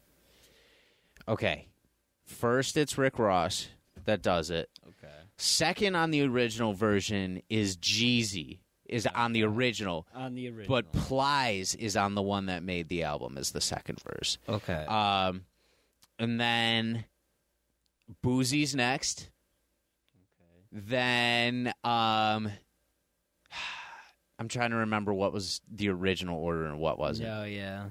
Okay. 1.27 1.67
First, 2.25 2.77
it's 2.77 2.97
Rick 2.99 3.19
Ross 3.19 3.69
that 4.05 4.23
does 4.23 4.51
it. 4.51 4.69
Second 5.39 5.95
on 5.95 6.11
the 6.11 6.23
original 6.23 6.73
version 6.75 7.43
is 7.49 7.77
Jeezy, 7.77 8.59
is 8.87 9.07
on 9.07 9.33
the 9.33 9.45
original. 9.45 10.07
On 10.15 10.35
the 10.35 10.49
original. 10.49 10.67
But 10.69 10.93
Plies 10.93 11.75
is 11.77 11.97
on 11.97 12.15
the 12.17 12.23
one 12.23 12.47
that 12.47 12.63
made 12.65 12.89
the 12.89 13.05
album 13.05 13.39
as 13.39 13.53
the 13.53 13.61
second 13.61 14.01
verse. 14.01 14.39
okay. 14.49 14.85
Um, 14.87 15.45
and 16.19 16.41
then 16.41 17.05
Boosie's 18.25 18.75
next. 18.75 19.31
Okay. 20.73 20.83
Then 20.89 21.73
um, 21.85 22.51
I'm 24.41 24.49
trying 24.49 24.71
to 24.71 24.77
remember 24.79 25.15
what 25.15 25.33
was 25.33 25.61
the 25.73 25.89
original 25.91 26.39
order 26.39 26.65
and 26.67 26.81
what 26.81 26.99
wasn't. 26.99 27.29
Oh 27.29 27.45
yeah. 27.45 27.85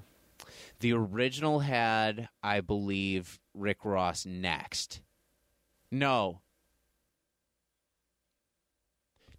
The 0.80 0.94
original 0.94 1.60
had, 1.60 2.30
I 2.44 2.60
believe, 2.62 3.40
Rick 3.56 3.86
Ross 3.86 4.26
next. 4.26 5.02
No. 5.92 6.42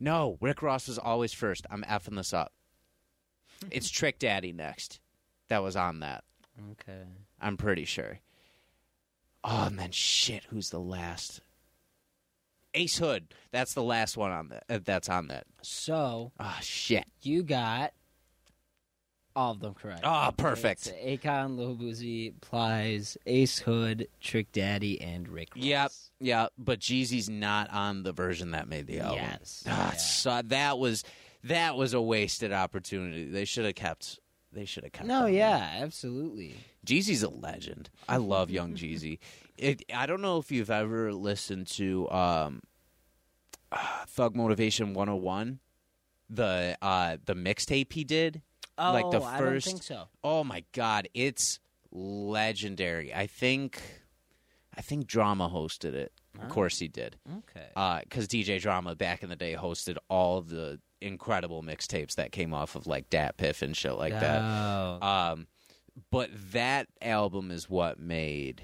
No, 0.01 0.39
Rick 0.41 0.63
Ross 0.63 0.87
was 0.89 0.99
always 0.99 1.33
first. 1.33 1.67
I'm 1.71 1.83
effing 1.85 2.17
this 2.17 2.33
up. 2.33 2.53
it's 3.71 3.91
Trick 3.91 4.19
Daddy 4.19 4.53
next. 4.53 5.01
That 5.49 5.63
was 5.63 5.77
on 5.77 6.01
that. 6.01 6.25
Okay. 6.73 7.05
I'm 7.41 7.57
pretty 7.57 7.85
sure. 7.85 8.19
Oh, 9.45 9.65
and 9.67 9.79
then 9.79 9.91
shit, 9.93 10.45
who's 10.51 10.71
the 10.71 10.81
last? 10.81 11.41
Ace 12.75 12.99
Hood. 12.99 13.33
That's 13.51 13.73
the 13.75 13.83
last 13.83 14.17
one 14.17 14.31
on 14.31 14.49
that. 14.49 14.65
Uh, 14.69 14.79
that's 14.85 15.09
on 15.09 15.29
that. 15.29 15.47
So 15.63 16.33
Ah, 16.39 16.59
shit. 16.61 17.05
you 17.23 17.43
got 17.43 17.93
all 19.39 19.53
of 19.53 19.61
them 19.61 19.75
correct. 19.75 20.01
Ah, 20.05 20.31
perfect. 20.33 20.87
It's 21.01 21.23
Akon, 21.25 21.57
Lil 21.57 21.77
Boosie, 21.77 22.33
Plies, 22.41 23.17
Ace 23.27 23.59
Hood, 23.61 24.09
Trick 24.21 24.51
Daddy, 24.53 25.01
and 25.01 25.29
Rick 25.29 25.51
Ross. 25.55 25.65
Yep, 25.65 25.93
yeah, 26.21 26.47
but 26.59 26.81
Jeezy's 26.81 27.29
not 27.31 27.71
on 27.73 28.03
the 28.03 28.13
version 28.13 28.51
that 28.51 28.69
made 28.69 28.87
the 28.89 29.01
album. 29.01 29.21
Yes. 29.23 29.65
Ah, 29.69 29.91
Yeah. 29.93 29.97
so 29.97 30.43
that 30.47 30.79
was 30.79 31.05
that 31.45 31.77
was 31.77 31.95
a 31.95 32.01
wasted 32.03 32.53
opportunity. 32.53 33.27
They 33.31 33.45
should 33.45 33.65
have 33.65 33.77
kept. 33.77 34.19
They 34.53 34.65
should 34.65 34.83
have 34.85 34.93
kept. 34.93 35.07
No, 35.07 35.27
yeah, 35.27 35.77
absolutely. 35.83 36.57
Jeezy's 36.85 37.23
a 37.23 37.29
legend. 37.29 37.91
I 38.09 38.17
love 38.17 38.51
Young 38.51 38.75
Jeezy. 38.75 39.19
It, 39.59 39.83
I 39.93 40.07
don't 40.07 40.21
know 40.21 40.39
if 40.39 40.53
you've 40.53 40.71
ever 40.71 41.13
listened 41.13 41.67
to 41.79 42.09
um, 42.13 42.61
uh, 43.73 44.05
Thug 44.07 44.37
Motivation 44.37 44.95
101, 44.95 45.59
the 46.31 46.79
uh, 46.81 47.17
the 47.25 47.35
mixtape 47.35 47.93
he 47.93 48.05
did. 48.05 48.43
Oh, 48.79 48.93
Like 48.93 49.11
the 49.11 49.21
I 49.23 49.39
don't 49.39 49.49
first- 49.49 49.67
think 49.67 49.83
so. 49.83 50.09
Oh 50.23 50.45
my 50.45 50.65
god, 50.73 51.09
it's 51.15 51.59
legendary. 51.91 53.13
I 53.15 53.27
think 53.27 53.83
I 54.77 54.81
think 54.81 55.07
Drama 55.09 55.49
hosted 55.49 55.95
it. 55.95 56.13
Of 56.39 56.45
Oh. 56.45 56.55
course 56.55 56.79
he 56.79 56.87
did. 56.87 57.17
Okay. 57.39 58.01
Because 58.05 58.29
DJ 58.29 58.61
Drama 58.61 58.95
back 58.95 59.25
in 59.25 59.29
the 59.29 59.35
day 59.37 59.57
hosted 59.57 59.97
all 60.09 60.41
the 60.41 60.79
incredible 61.01 61.63
mixtapes 61.65 62.15
that 62.15 62.31
came 62.31 62.55
off 62.55 62.77
of 62.77 62.87
like 62.87 63.11
DatPiff 63.11 63.63
and 63.63 63.77
shit 63.77 63.95
like 63.95 64.13
that. 64.13 64.41
Oh. 64.41 64.99
Um, 65.05 65.47
but 66.13 66.31
that 66.53 66.87
album 67.03 67.51
is 67.51 67.69
what 67.69 67.99
made 67.99 68.63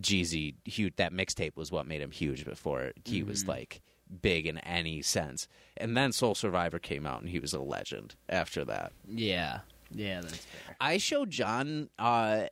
Jeezy 0.00 0.54
huge. 0.64 0.94
That 0.96 1.12
mixtape 1.12 1.56
was 1.56 1.72
what 1.72 1.86
made 1.88 2.00
him 2.00 2.12
huge 2.12 2.44
before 2.44 2.92
he 3.04 3.22
was 3.24 3.46
like 3.46 3.82
big 4.20 4.46
in 4.46 4.58
any 4.58 5.02
sense. 5.02 5.48
And 5.76 5.96
then 5.96 6.12
Soul 6.12 6.34
Survivor 6.34 6.78
came 6.78 7.06
out, 7.06 7.20
and 7.22 7.30
he 7.30 7.40
was 7.40 7.52
a 7.52 7.60
legend 7.60 8.14
after 8.28 8.64
that. 8.66 8.92
yeah. 9.08 9.60
Yeah, 9.94 10.22
that's 10.22 10.36
fair. 10.38 10.76
I 10.80 10.96
showed 10.96 11.28
John 11.30 11.90
uh, 11.98 12.44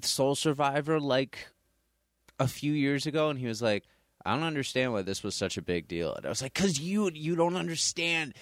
Soul 0.00 0.34
Survivor 0.34 0.98
like 0.98 1.48
a 2.38 2.48
few 2.48 2.72
years 2.72 3.06
ago, 3.06 3.28
and 3.28 3.38
he 3.38 3.46
was 3.46 3.60
like, 3.60 3.84
"I 4.26 4.34
don't 4.34 4.44
understand 4.44 4.92
why 4.92 5.02
this 5.02 5.22
was 5.22 5.34
such 5.34 5.56
a 5.56 5.62
big 5.62 5.88
deal." 5.88 6.14
And 6.14 6.26
I 6.26 6.28
was 6.28 6.42
like, 6.42 6.54
"Cause 6.54 6.78
you 6.78 7.10
you 7.14 7.36
don't 7.36 7.56
understand. 7.56 8.34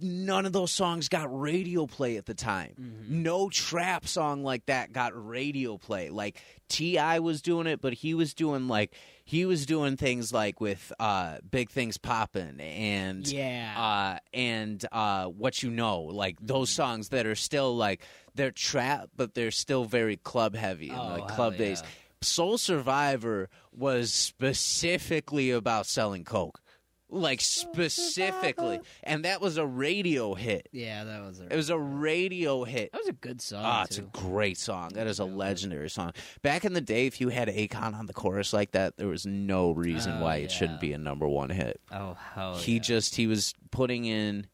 None 0.00 0.46
of 0.46 0.52
those 0.52 0.72
songs 0.72 1.08
got 1.08 1.28
radio 1.30 1.86
play 1.86 2.16
at 2.16 2.26
the 2.26 2.34
time. 2.34 3.04
No 3.08 3.48
trap 3.48 4.04
song 4.04 4.42
like 4.42 4.66
that 4.66 4.92
got 4.92 5.12
radio 5.14 5.78
play. 5.78 6.10
Like 6.10 6.42
Ti 6.68 7.20
was 7.20 7.40
doing 7.40 7.68
it, 7.68 7.80
but 7.80 7.92
he 7.92 8.12
was 8.14 8.34
doing 8.34 8.66
like 8.66 8.92
he 9.24 9.44
was 9.46 9.66
doing 9.66 9.96
things 9.96 10.32
like 10.32 10.60
with 10.60 10.92
uh, 10.98 11.36
big 11.48 11.70
things 11.70 11.98
popping 11.98 12.58
and 12.58 13.24
Yeah. 13.28 13.74
uh, 13.78 14.18
and 14.34 14.84
uh, 14.90 15.26
what 15.26 15.62
you 15.62 15.70
know, 15.70 16.00
like 16.00 16.38
those 16.40 16.68
songs 16.70 17.10
that 17.10 17.24
are 17.26 17.36
still 17.36 17.76
like 17.76 18.02
they're 18.34 18.50
trap, 18.50 19.10
but 19.16 19.34
they're 19.34 19.52
still 19.52 19.84
very 19.84 20.16
club 20.16 20.56
heavy 20.56 20.88
and 20.88 20.98
Oh, 20.98 21.16
like 21.20 21.28
club 21.28 21.56
based. 21.56 21.84
yeah. 21.84 21.90
Soul 22.22 22.58
Survivor 22.58 23.48
was 23.72 24.12
specifically 24.12 25.50
about 25.50 25.86
selling 25.86 26.24
coke, 26.24 26.60
like 27.08 27.40
specifically, 27.40 28.80
and 29.02 29.24
that 29.24 29.40
was 29.40 29.56
a 29.56 29.66
radio 29.66 30.34
hit. 30.34 30.68
yeah, 30.72 31.04
that 31.04 31.22
was 31.22 31.40
a 31.40 31.44
It 31.52 31.56
was 31.56 31.70
a 31.70 31.78
radio 31.78 32.64
hit. 32.64 32.92
that 32.92 32.98
was 32.98 33.08
a 33.08 33.12
good 33.14 33.40
song. 33.40 33.62
Ah, 33.64 33.84
it's 33.84 33.98
a 33.98 34.02
too. 34.02 34.10
great 34.12 34.58
song. 34.58 34.90
That 34.94 35.06
is 35.06 35.18
a 35.18 35.24
legendary 35.24 35.88
song. 35.88 36.12
Back 36.42 36.64
in 36.64 36.72
the 36.74 36.80
day, 36.82 37.06
if 37.06 37.20
you 37.20 37.28
had 37.30 37.48
Akon 37.48 37.94
on 37.98 38.06
the 38.06 38.12
chorus 38.12 38.52
like 38.52 38.72
that, 38.72 38.96
there 38.96 39.08
was 39.08 39.24
no 39.26 39.70
reason 39.72 40.18
Oh, 40.18 40.22
why 40.22 40.36
it 40.36 40.50
shouldn't 40.50 40.78
yeah. 40.82 40.88
be 40.88 40.92
a 40.92 40.98
number 40.98 41.26
one 41.26 41.50
hit 41.50 41.80
Oh 41.90 42.16
hell. 42.34 42.56
he 42.56 42.74
yeah. 42.74 42.80
just 42.80 43.16
he 43.16 43.26
was 43.26 43.54
putting 43.70 44.04
in 44.04 44.46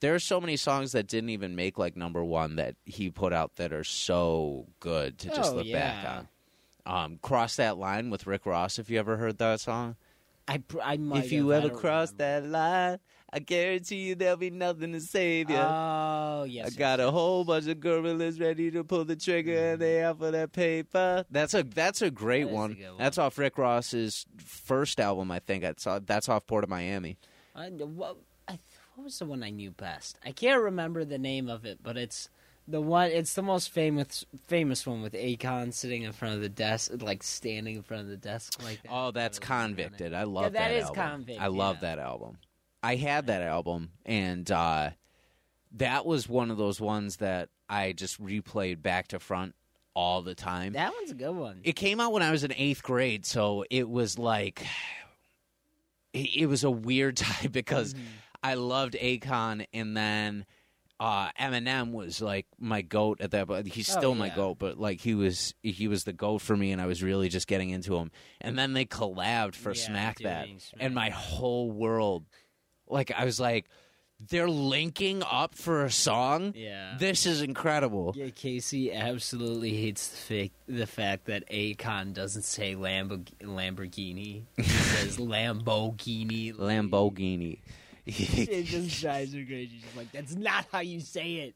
there 0.00 0.14
are 0.14 0.18
so 0.18 0.38
many 0.42 0.58
songs 0.58 0.92
that 0.92 1.06
didn't 1.06 1.30
even 1.30 1.56
make 1.56 1.78
like 1.78 1.96
number 1.96 2.22
one 2.22 2.56
that 2.56 2.76
he 2.84 3.08
put 3.10 3.32
out 3.32 3.56
that 3.56 3.72
are 3.72 3.84
so 3.84 4.66
good 4.80 5.16
to 5.20 5.28
just 5.28 5.52
Oh, 5.52 5.56
look 5.56 5.72
back 5.72 6.04
yeah. 6.04 6.16
on 6.18 6.28
um 6.86 7.18
cross 7.22 7.56
that 7.56 7.76
line 7.76 8.08
with 8.10 8.26
rick 8.26 8.46
ross 8.46 8.78
if 8.78 8.88
you 8.90 8.98
ever 8.98 9.16
heard 9.16 9.38
that 9.38 9.60
song 9.60 9.96
I 10.48 10.58
pr- 10.58 10.80
I 10.80 10.96
might 10.96 11.24
if 11.24 11.32
you 11.32 11.48
have, 11.48 11.64
ever 11.64 11.74
cross 11.74 12.12
remember. 12.12 12.48
that 12.48 12.50
line 12.50 12.98
i 13.32 13.38
guarantee 13.40 13.96
you 13.96 14.14
there'll 14.14 14.36
be 14.36 14.50
nothing 14.50 14.92
to 14.92 15.00
save 15.00 15.50
you 15.50 15.56
Oh 15.56 16.44
yes. 16.48 16.64
I 16.64 16.68
yes, 16.68 16.74
got 16.76 17.00
a 17.00 17.10
whole 17.10 17.44
bunch 17.44 17.66
of 17.66 17.80
gorillas 17.80 18.38
ready 18.38 18.70
to 18.70 18.84
pull 18.84 19.04
the 19.04 19.16
trigger, 19.16 19.72
and 19.72 19.80
they 19.82 20.02
out 20.02 20.18
for 20.18 20.30
that 20.30 20.52
paper. 20.52 21.24
That's 21.30 21.54
a 21.54 21.62
that's 21.64 22.02
a 22.02 22.10
great 22.10 22.44
That 22.44 22.48
is 22.48 22.52
a 22.52 22.54
one. 22.54 22.70
one. 22.74 22.98
That's 22.98 23.16
off 23.18 23.38
Rick 23.38 23.56
Ross's 23.58 24.26
first 24.36 25.00
album, 25.00 25.30
I 25.32 25.38
think. 25.40 25.62
That's 25.62 25.86
that's 26.04 26.28
off 26.28 26.46
Port 26.46 26.62
of 26.62 26.70
Miami. 26.70 27.16
I, 27.54 27.68
what, 27.70 28.18
I, 28.46 28.58
what 28.94 29.04
was 29.04 29.18
the 29.18 29.24
one 29.24 29.42
I 29.42 29.50
knew 29.50 29.70
best? 29.70 30.18
I 30.24 30.32
can't 30.32 30.62
remember 30.62 31.04
the 31.04 31.18
name 31.18 31.48
of 31.48 31.64
it, 31.64 31.78
but 31.82 31.96
it's 31.96 32.28
the 32.68 32.80
one. 32.80 33.10
It's 33.10 33.34
the 33.34 33.42
most 33.42 33.70
famous 33.70 34.24
famous 34.46 34.86
one 34.86 35.02
with 35.02 35.12
Akon 35.14 35.72
sitting 35.72 36.02
in 36.02 36.12
front 36.12 36.34
of 36.34 36.40
the 36.40 36.48
desk, 36.48 36.90
like 37.00 37.22
standing 37.22 37.76
in 37.76 37.82
front 37.82 38.02
of 38.04 38.08
the 38.08 38.16
desk 38.16 38.62
like 38.62 38.82
that. 38.82 38.90
Oh, 38.90 39.10
that's 39.10 39.38
Really 39.40 39.54
on 39.54 39.78
it. 39.78 39.92
Konvicted. 39.92 40.14
I 40.14 40.24
love 40.24 40.52
that 40.52 40.52
that. 40.54 40.72
is 40.72 40.84
album. 40.84 40.94
Convict, 41.10 41.40
I 41.40 41.46
love 41.48 41.76
yeah. 41.76 41.80
that 41.94 41.98
album. 41.98 42.38
I 42.82 42.96
had 42.96 43.26
that 43.28 43.42
album, 43.42 43.90
and 44.04 44.50
uh, 44.50 44.90
that 45.72 46.06
was 46.06 46.28
one 46.28 46.50
of 46.50 46.56
those 46.56 46.80
ones 46.80 47.16
that 47.16 47.48
I 47.68 47.92
just 47.92 48.22
replayed 48.22 48.82
back 48.82 49.08
to 49.08 49.18
front 49.18 49.54
all 49.94 50.22
the 50.22 50.34
time. 50.34 50.74
That 50.74 50.92
one's 50.94 51.10
a 51.10 51.14
good 51.14 51.34
one. 51.34 51.60
it 51.64 51.72
came 51.74 52.00
out 52.00 52.12
when 52.12 52.22
I 52.22 52.30
was 52.30 52.44
in 52.44 52.52
eighth 52.56 52.82
grade, 52.82 53.24
so 53.26 53.64
it 53.70 53.88
was 53.88 54.18
like 54.18 54.64
it, 56.12 56.36
it 56.42 56.46
was 56.46 56.64
a 56.64 56.70
weird 56.70 57.16
time 57.16 57.50
because 57.50 57.94
Mm-hmm. 57.94 58.02
I 58.42 58.54
loved 58.54 58.94
Akon, 58.94 59.66
and 59.72 59.96
then 59.96 60.46
uh, 60.98 61.30
Eminem 61.38 61.92
was 61.92 62.20
like 62.22 62.46
my 62.58 62.82
goat 62.82 63.20
at 63.20 63.30
that. 63.32 63.46
But 63.46 63.66
he's 63.66 63.94
Oh, 63.94 63.98
still 63.98 64.14
my 64.14 64.30
goat, 64.30 64.58
but 64.58 64.78
like 64.78 65.00
he 65.00 65.14
was 65.14 65.54
he 65.62 65.88
was 65.88 66.04
the 66.04 66.12
goat 66.12 66.38
for 66.40 66.56
me, 66.56 66.72
and 66.72 66.80
I 66.80 66.86
was 66.86 67.02
really 67.02 67.28
just 67.28 67.46
getting 67.46 67.70
into 67.70 67.96
him. 67.96 68.10
And 68.40 68.58
then 68.58 68.72
they 68.72 68.84
collabed 68.86 69.54
for 69.54 69.70
Yeah, 69.72 69.82
Smack 69.86 70.18
That, 70.20 70.46
Smack 70.48 70.82
and 70.82 70.94
my 70.94 71.10
whole 71.10 71.70
world, 71.70 72.24
like 72.88 73.10
I 73.14 73.24
was 73.24 73.38
like, 73.38 73.66
they're 74.30 74.48
linking 74.48 75.22
up 75.30 75.54
for 75.54 75.84
a 75.84 75.90
song. 75.90 76.54
yeah. 76.56 76.96
This 76.98 77.26
is 77.26 77.42
incredible. 77.42 78.14
yeah, 78.16 78.30
Casey 78.30 78.90
absolutely 78.90 79.74
hates 79.76 80.08
the, 80.08 80.16
fact 80.48 80.54
the 80.66 80.86
fact 80.86 81.24
that 81.26 81.46
Akon 81.50 82.14
doesn't 82.14 82.44
say 82.44 82.74
Lambo- 82.74 83.28
Lamborghini. 83.42 84.44
He 84.56 84.62
says 84.62 85.18
Lamborghini. 85.18 86.54
Lamborghini. 86.54 87.58
It 88.06 88.64
just 88.66 89.00
drives 89.00 89.34
her 89.34 89.44
crazy. 89.44 89.80
She's 89.82 89.96
like, 89.96 90.12
"That's 90.12 90.34
not 90.36 90.66
how 90.72 90.80
you 90.80 91.00
say 91.00 91.34
it." 91.36 91.54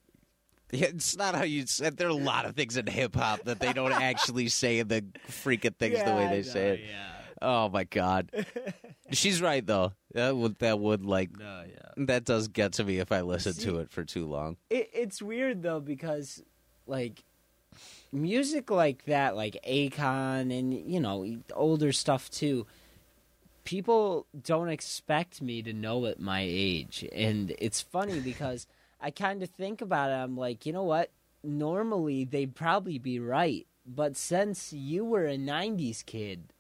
Yeah, 0.73 0.87
it's 0.89 1.17
not 1.17 1.35
how 1.35 1.45
you 1.45 1.67
said. 1.67 1.97
There 1.97 2.07
are 2.07 2.11
a 2.11 2.15
lot 2.15 2.45
of 2.45 2.55
things 2.55 2.77
in 2.77 2.87
hip 2.87 3.15
hop 3.17 3.45
that 3.45 3.59
they 3.61 3.73
don't 3.73 3.93
actually 3.93 4.49
say 4.49 4.83
the 4.83 5.03
freaking 5.29 5.77
things 5.77 5.99
the 5.99 6.13
way 6.15 6.29
they 6.29 6.39
I 6.39 6.43
say 6.43 6.69
it. 6.71 6.81
Yeah. 6.89 7.07
Oh 7.43 7.69
my 7.71 7.85
god, 7.85 8.31
she's 9.13 9.41
right 9.41 9.65
though. 9.67 9.93
That 10.13 10.37
would 10.37 10.59
that 10.59 10.79
would 10.79 11.05
like 11.05 11.37
No, 11.39 11.65
yeah. 11.69 12.05
that 12.07 12.25
does 12.25 12.49
get 12.49 12.75
to 12.75 12.85
me 12.85 12.99
if 12.99 13.11
I 13.13 13.23
listen 13.23 13.55
See- 13.55 13.65
to 13.65 13.79
it 13.79 13.91
for 13.91 14.05
too 14.05 14.27
long. 14.27 14.57
It, 14.69 14.91
it's 14.93 15.23
weird 15.23 15.63
though 15.63 15.81
because, 15.81 16.43
like, 16.87 17.25
music 18.13 18.71
like 18.71 19.05
that, 19.07 19.37
like 19.37 19.57
Akon 19.67 20.57
and 20.57 20.75
you 20.75 21.01
know 21.01 21.27
older 21.55 21.93
stuff 21.93 22.29
too. 22.31 22.67
People 23.65 24.27
don't 24.41 24.69
expect 24.69 25.43
me 25.43 25.63
to 25.63 25.73
know 25.73 26.07
at 26.07 26.21
my 26.21 26.41
age, 26.47 27.07
and 27.13 27.55
it's 27.59 27.81
funny 27.81 28.21
because 28.25 28.67
I 29.01 29.11
kind 29.11 29.43
of 29.43 29.51
think 29.51 29.81
about 29.81 30.11
it. 30.11 30.15
I'm 30.15 30.37
like, 30.37 30.67
you 30.67 30.73
know 30.73 30.85
what? 30.85 31.11
Normally 31.43 32.25
they'd 32.25 32.55
probably 32.55 32.99
be 32.99 33.19
right, 33.19 33.67
but 33.87 34.17
since 34.17 34.73
you 34.73 35.05
were 35.05 35.27
a 35.27 35.37
'90s 35.37 36.05
kid, 36.05 36.53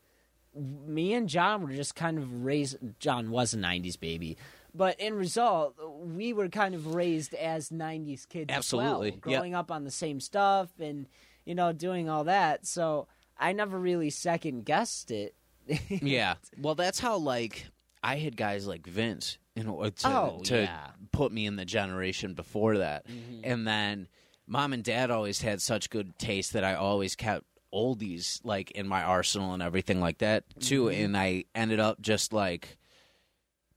me 0.54 1.12
and 1.14 1.28
John 1.28 1.62
were 1.62 1.72
just 1.72 1.94
kind 1.94 2.18
of 2.18 2.44
raised. 2.44 2.76
John 2.98 3.30
was 3.30 3.52
a 3.54 3.58
'90s 3.58 3.98
baby, 4.00 4.38
but 4.74 4.98
in 4.98 5.14
result, 5.14 5.76
we 6.02 6.32
were 6.32 6.48
kind 6.48 6.74
of 6.74 6.94
raised 6.94 7.34
as 7.34 7.70
'90s 7.70 8.28
kids. 8.28 8.50
Absolutely, 8.50 9.08
as 9.08 9.12
well, 9.14 9.20
growing 9.20 9.54
up 9.54 9.70
on 9.70 9.84
the 9.84 9.90
same 9.90 10.20
stuff 10.20 10.68
and 10.78 11.06
you 11.44 11.54
know 11.54 11.72
doing 11.72 12.08
all 12.08 12.24
that. 12.24 12.66
So 12.66 13.06
I 13.38 13.52
never 13.52 13.78
really 13.78 14.10
second 14.10 14.64
guessed 14.64 15.10
it. 15.10 15.34
yeah, 15.88 16.34
well, 16.60 16.74
that's 16.74 16.98
how 16.98 17.16
like 17.18 17.66
I 18.02 18.16
had 18.16 18.36
guys 18.36 18.66
like 18.66 18.86
Vince, 18.86 19.38
you 19.54 19.64
know, 19.64 19.88
to, 19.88 20.08
Oh, 20.08 20.40
to 20.44 20.62
yeah. 20.62 20.86
put 21.12 21.32
me 21.32 21.46
in 21.46 21.56
the 21.56 21.64
generation 21.64 22.34
before 22.34 22.78
that, 22.78 23.06
and 23.44 23.66
then 23.66 24.08
mom 24.46 24.72
and 24.72 24.82
dad 24.82 25.10
always 25.10 25.42
had 25.42 25.60
such 25.62 25.90
good 25.90 26.18
taste 26.18 26.52
that 26.54 26.64
I 26.64 26.74
always 26.74 27.14
kept 27.14 27.44
oldies 27.72 28.40
like 28.42 28.72
in 28.72 28.88
my 28.88 29.02
arsenal 29.02 29.52
and 29.54 29.62
everything 29.62 30.00
like 30.00 30.18
that 30.18 30.44
too, 30.60 30.88
and 30.88 31.16
I 31.16 31.44
ended 31.54 31.78
up 31.78 32.00
just 32.00 32.32
like, 32.32 32.76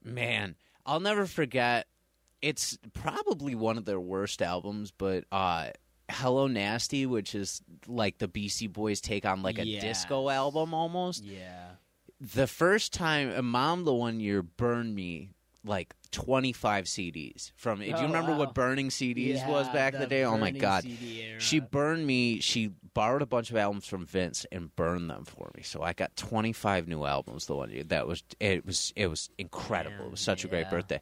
man, 0.04 0.56
I'll 0.86 1.00
never 1.00 1.26
forget 1.26 1.88
it's 2.42 2.78
probably 2.94 3.56
one 3.56 3.78
of 3.78 3.86
their 3.86 4.00
worst 4.00 4.42
albums, 4.42 4.92
but 4.92 5.24
uh, 5.32 5.70
Hello 6.10 6.48
Nasty, 6.48 7.06
which 7.06 7.34
is 7.34 7.62
like 7.88 8.18
the 8.18 8.28
Beastie 8.28 8.68
Boys 8.68 9.02
take 9.02 9.26
on 9.26 9.42
like 9.42 9.58
a 9.60 9.66
Yes. 9.66 9.82
disco 9.82 10.30
album 10.30 10.74
almost. 10.74 11.24
Yeah. 11.24 11.72
The 12.20 12.48
first 12.48 12.94
time, 12.94 13.46
Mom, 13.46 13.84
the 13.86 13.94
one 13.94 14.20
year 14.20 14.42
burned 14.42 14.96
me 14.96 15.32
like 15.66 15.94
25 16.12 16.86
CDs 16.86 17.52
from. 17.56 17.80
Do 17.80 17.86
you 17.86 17.94
Oh, 17.96 18.02
remember 18.04 18.32
wow. 18.34 18.40
what 18.40 18.54
burning 18.54 18.90
CDs 18.90 19.46
was 19.48 19.68
Yeah, 19.68 19.74
back 19.74 19.94
in 19.94 20.00
the 20.02 20.08
day? 20.08 20.24
Oh 20.24 20.38
my 20.38 20.52
god. 20.52 20.86
She 21.40 21.60
burned 21.60 22.06
me. 22.06 22.40
She 22.42 22.72
borrowed 22.94 23.22
a 23.22 23.26
bunch 23.26 23.50
of 23.50 23.56
albums 23.58 23.88
from 23.88 24.06
Vince 24.06 24.46
and 24.52 24.74
burned 24.76 25.10
them 25.10 25.26
for 25.26 25.52
me. 25.56 25.64
So 25.64 25.82
I 25.82 25.94
got 25.94 26.16
25 26.16 26.88
new 26.88 27.06
albums 27.06 27.48
the 27.48 27.56
one 27.56 27.72
year. 27.72 27.84
That 27.84 28.08
was 28.08 28.24
it 28.40 28.66
was 28.66 28.94
it 28.96 29.08
was 29.08 29.30
incredible. 29.38 30.06
It 30.06 30.12
was 30.12 30.20
such 30.22 30.44
a 30.44 30.48
great 30.48 30.70
birthday. 30.70 31.02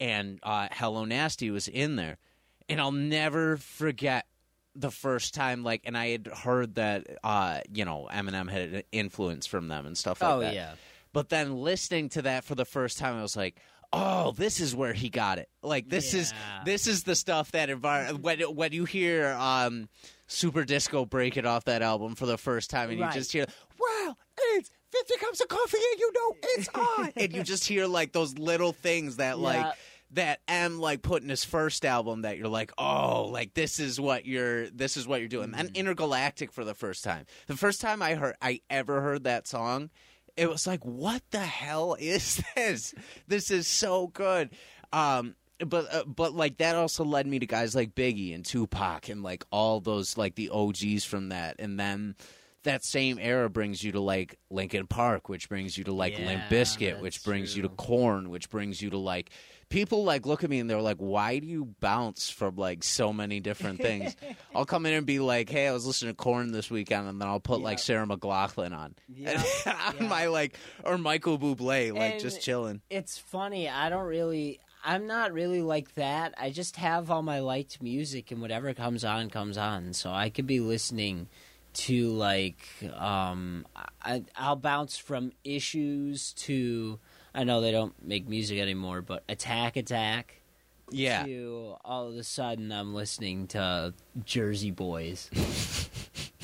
And 0.00 0.38
uh, 0.42 0.68
Hello 0.72 1.04
Nasty 1.04 1.50
was 1.50 1.68
in 1.68 1.96
there, 1.96 2.18
and 2.68 2.80
I'll 2.80 2.92
never 2.92 3.56
forget 3.56 4.26
the 4.74 4.90
first 4.90 5.34
time. 5.34 5.64
Like, 5.64 5.82
and 5.84 5.96
I 5.96 6.08
had 6.08 6.26
heard 6.28 6.74
that 6.76 7.06
uh, 7.24 7.60
you 7.72 7.84
know 7.84 8.08
Eminem 8.12 8.50
had 8.50 8.62
an 8.74 8.82
influence 8.92 9.46
from 9.46 9.68
them 9.68 9.86
and 9.86 9.96
stuff 9.96 10.20
like 10.22 10.30
Oh 10.30 10.40
that. 10.40 10.54
yeah. 10.54 10.74
But 11.12 11.30
then 11.30 11.56
listening 11.56 12.10
to 12.10 12.22
that 12.22 12.44
for 12.44 12.54
the 12.54 12.64
first 12.66 12.98
time, 12.98 13.16
I 13.16 13.22
was 13.22 13.36
like, 13.36 13.56
"Oh, 13.92 14.32
this 14.32 14.60
is 14.60 14.76
where 14.76 14.92
he 14.92 15.08
got 15.08 15.38
it. 15.38 15.48
Like 15.62 15.88
this 15.88 16.12
is 16.14 16.32
this 16.64 16.86
is 16.86 17.02
the 17.04 17.14
stuff 17.16 17.50
that 17.52 17.68
envir- 17.70 18.20
when 18.20 18.40
when 18.40 18.72
you 18.72 18.84
hear 18.84 19.32
um, 19.32 19.88
Super 20.26 20.64
Disco 20.64 21.06
Breakin' 21.06 21.46
off 21.46 21.64
that 21.64 21.80
album 21.82 22.14
for 22.14 22.26
the 22.26 22.36
first 22.38 22.68
time, 22.70 22.90
and 22.90 23.00
Right. 23.00 23.14
you 23.14 23.20
just 23.20 23.32
hear, 23.32 23.46
"Wow, 23.78 24.16
it's." 24.38 24.70
50 24.90 25.16
cups 25.18 25.40
of 25.42 25.48
coffee 25.48 25.76
and 25.76 26.00
you 26.00 26.12
know 26.14 26.34
it's 26.44 26.68
on 26.74 27.12
and 27.14 27.34
you 27.36 27.42
just 27.42 27.66
hear 27.66 27.86
like 27.86 28.12
those 28.12 28.38
little 28.38 28.72
things 28.72 29.16
that 29.16 29.38
like 29.38 29.60
Yeah. 29.60 29.72
That 30.12 30.40
M 30.48 30.78
like 30.78 31.02
put 31.02 31.22
in 31.22 31.28
his 31.28 31.44
first 31.44 31.84
album 31.84 32.22
that 32.22 32.38
you're 32.38 32.48
like, 32.48 32.72
oh, 32.78 33.26
like 33.26 33.52
this 33.52 33.78
is 33.78 34.00
what 34.00 34.24
you're 34.24 34.70
this 34.70 34.96
is 34.96 35.06
what 35.06 35.20
you're 35.20 35.28
doing. 35.28 35.52
And 35.54 35.76
Intergalactic 35.76 36.50
for 36.52 36.64
the 36.64 36.74
first 36.74 37.04
time. 37.04 37.26
The 37.46 37.56
first 37.56 37.80
time 37.80 38.00
I 38.00 38.14
heard 38.14 38.34
I 38.40 38.60
ever 38.70 39.02
heard 39.02 39.24
that 39.24 39.46
song, 39.46 39.90
it 40.36 40.48
was 40.48 40.66
like, 40.66 40.82
what 40.84 41.22
the 41.30 41.40
hell 41.40 41.94
is 41.98 42.42
this? 42.56 42.94
This 43.26 43.50
is 43.50 43.66
so 43.68 44.06
good. 44.06 44.50
Um 44.94 45.34
but 45.66 45.92
uh, 45.92 46.04
but 46.04 46.32
like 46.32 46.56
that 46.58 46.76
also 46.76 47.04
led 47.04 47.26
me 47.26 47.40
to 47.40 47.46
guys 47.46 47.74
like 47.74 47.94
Biggie 47.94 48.34
and 48.34 48.46
Tupac 48.46 49.08
and 49.10 49.22
like 49.22 49.44
all 49.50 49.80
those 49.80 50.16
like 50.16 50.36
the 50.36 50.48
OGs 50.50 51.04
from 51.04 51.30
that 51.30 51.56
and 51.58 51.78
then 51.78 52.14
that 52.64 52.84
same 52.84 53.18
era 53.20 53.48
brings 53.48 53.82
you 53.82 53.92
to 53.92 54.00
like 54.00 54.38
Linkin 54.50 54.86
Park, 54.86 55.28
which 55.28 55.48
brings 55.48 55.78
you 55.78 55.84
to 55.84 55.92
like 55.92 56.18
Limp 56.18 56.28
Yeah, 56.28 56.48
Bizkit, 56.50 57.00
which 57.00 57.22
brings 57.24 57.56
you 57.56 57.62
to 57.62 57.68
true. 57.68 57.76
Korn, 57.76 58.30
which 58.30 58.50
brings 58.50 58.82
you 58.82 58.90
to 58.90 58.98
like 58.98 59.30
people 59.68 60.04
like 60.04 60.26
look 60.26 60.44
at 60.44 60.50
me 60.50 60.58
and 60.60 60.68
they're 60.68 60.80
like, 60.82 60.96
"Why 60.98 61.38
do 61.38 61.46
you 61.46 61.66
bounce 61.80 62.30
from 62.30 62.56
like 62.56 62.82
so 62.84 63.12
many 63.12 63.40
different 63.40 63.80
things?" 63.80 64.16
I'll 64.54 64.64
come 64.66 64.86
in 64.86 64.92
and 64.94 65.06
be 65.06 65.18
like, 65.18 65.48
"Hey, 65.48 65.68
I 65.68 65.72
was 65.72 65.86
listening 65.86 66.12
to 66.12 66.16
Korn 66.16 66.52
this 66.52 66.70
weekend," 66.70 67.08
and 67.08 67.20
then 67.20 67.28
I'll 67.28 67.40
put 67.40 67.60
like 67.60 67.78
Sarah 67.78 68.06
McLachlan 68.06 68.76
on, 68.76 68.94
Yeah, 69.08 69.42
on 69.66 69.94
yeah. 70.00 70.08
my 70.08 70.26
like 70.26 70.56
or 70.84 70.98
Michael 70.98 71.38
Bublé, 71.38 71.92
like 71.92 72.12
And- 72.14 72.20
just 72.20 72.40
chilling. 72.42 72.80
It's 72.90 73.18
funny. 73.18 73.68
I 73.68 73.88
don't 73.90 74.06
really. 74.06 74.60
I'm 74.84 75.06
not 75.08 75.32
really 75.32 75.60
like 75.60 75.94
that. 75.96 76.34
I 76.38 76.50
just 76.50 76.76
have 76.76 77.10
all 77.10 77.22
my 77.22 77.40
liked 77.40 77.82
music, 77.82 78.30
and 78.30 78.40
whatever 78.40 78.72
comes 78.74 79.04
on 79.04 79.28
comes 79.28 79.58
on. 79.58 79.92
So 79.92 80.10
I 80.12 80.30
could 80.30 80.46
be 80.46 80.60
listening 80.60 81.28
to 81.74 82.08
like 82.10 82.66
um 82.96 83.66
I, 84.02 84.22
I'll 84.36 84.56
bounce 84.56 84.96
from 84.96 85.32
issues 85.44 86.32
to 86.34 86.98
I 87.34 87.44
know 87.44 87.60
they 87.60 87.72
don't 87.72 87.94
make 88.04 88.28
music 88.28 88.58
anymore, 88.58 89.02
but 89.02 89.24
Attack 89.28 89.76
Attack. 89.76 90.34
Yeah, 90.90 91.24
To 91.24 91.76
all 91.84 92.08
of 92.08 92.14
a 92.16 92.24
sudden, 92.24 92.72
I'm 92.72 92.94
listening 92.94 93.46
to 93.48 93.92
Jersey 94.24 94.70
Boys. 94.70 95.30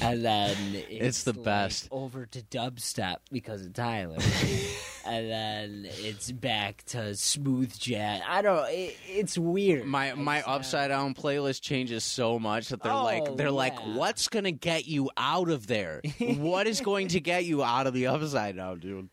And 0.01 0.23
then 0.25 0.57
it's, 0.91 0.91
It's 0.91 1.25
the 1.25 1.33
like, 1.33 1.45
best. 1.45 1.89
over 1.91 2.27
to 2.27 2.43
dubstep 2.43 3.19
because 3.33 3.65
of 3.65 3.73
Tyler, 3.73 4.19
and 5.07 5.31
then 5.31 5.87
it's 5.89 6.31
back 6.31 6.83
to 6.89 7.15
smooth 7.15 7.75
jazz. 7.79 8.21
I 8.29 8.43
don't. 8.43 8.69
It, 8.69 8.97
it's 9.09 9.39
weird. 9.39 9.87
my 9.87 10.13
my 10.13 10.43
upside 10.43 10.91
down 10.91 11.15
playlist 11.15 11.63
changes 11.63 12.05
so 12.05 12.39
much 12.39 12.69
that 12.69 12.83
they're 12.83 12.93
like 12.93 13.23
Oh, 13.29 13.35
they're 13.37 13.51
like 13.53 13.79
what's 13.95 14.29
gonna 14.29 14.53
get 14.53 14.87
you 14.87 15.11
out 15.17 15.49
of 15.49 15.69
there 15.69 16.03
what 16.19 16.67
is 16.67 16.81
going 16.83 17.09
to 17.09 17.21
get 17.21 17.45
you 17.47 17.63
out 17.63 17.87
of 17.87 17.95
the 17.95 18.09
upside 18.09 18.57
down 18.57 18.81
dude 18.81 19.09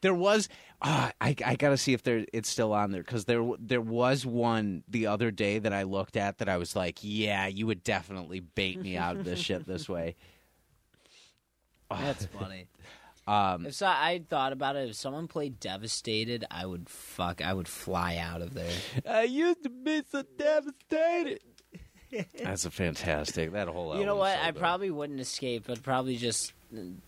there 0.00 0.14
was 0.14 0.48
uh, 0.82 1.10
I 1.20 1.36
I 1.44 1.56
gotta 1.56 1.76
see 1.76 1.92
if 1.92 2.02
there 2.02 2.24
it's 2.32 2.48
still 2.48 2.72
on 2.72 2.90
there 2.90 3.02
because 3.02 3.24
there 3.24 3.42
there 3.58 3.80
was 3.80 4.26
one 4.26 4.82
the 4.88 5.06
other 5.06 5.30
day 5.30 5.58
that 5.58 5.72
I 5.72 5.84
looked 5.84 6.16
at 6.16 6.38
that 6.38 6.48
I 6.48 6.56
was 6.56 6.74
like 6.76 6.98
yeah 7.02 7.46
you 7.46 7.66
would 7.66 7.82
definitely 7.82 8.40
bait 8.40 8.80
me 8.80 8.96
out 8.96 9.16
of 9.16 9.24
this 9.24 9.38
shit 9.38 9.66
this 9.66 9.88
way 9.88 10.16
That's 11.90 12.26
funny. 12.26 12.66
um 13.26 13.66
If 13.66 13.74
so, 13.74 13.86
I 13.86 14.22
thought 14.28 14.52
about 14.52 14.76
it. 14.76 14.88
If 14.88 14.96
someone 14.96 15.28
played 15.28 15.60
Devastated, 15.60 16.44
I 16.50 16.64
would 16.66 16.88
fuck. 16.88 17.42
I 17.42 17.52
would 17.52 17.68
fly 17.68 18.16
out 18.16 18.40
of 18.40 18.54
there. 18.54 18.72
I 19.08 19.24
used 19.24 19.62
to 19.64 19.68
be 19.68 20.02
so 20.10 20.24
devastated 20.38 21.40
that's 22.42 22.64
a 22.64 22.70
fantastic 22.70 23.52
that 23.52 23.68
whole 23.68 23.98
you 23.98 24.04
know 24.04 24.16
what? 24.16 24.34
so 24.34 24.42
I 24.42 24.50
good. 24.50 24.60
probably 24.60 24.90
wouldn't 24.90 25.20
escape. 25.20 25.68
I'd 25.68 25.82
probably 25.82 26.16
just 26.16 26.52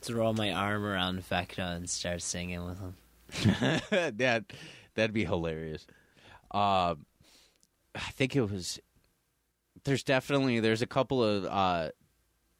throw 0.00 0.32
my 0.32 0.52
arm 0.52 0.84
around 0.84 1.22
Fecta 1.28 1.76
and 1.76 1.88
start 1.88 2.22
singing 2.22 2.64
with 2.64 2.78
him. 2.78 2.94
that 3.90 4.44
that'd 4.94 5.12
be 5.12 5.24
hilarious. 5.24 5.86
Um, 6.50 7.06
I 7.94 8.10
think 8.12 8.36
it 8.36 8.42
was. 8.42 8.80
There's 9.84 10.02
definitely 10.02 10.60
there's 10.60 10.82
a 10.82 10.86
couple 10.86 11.22
of 11.22 11.44
uh, 11.44 11.90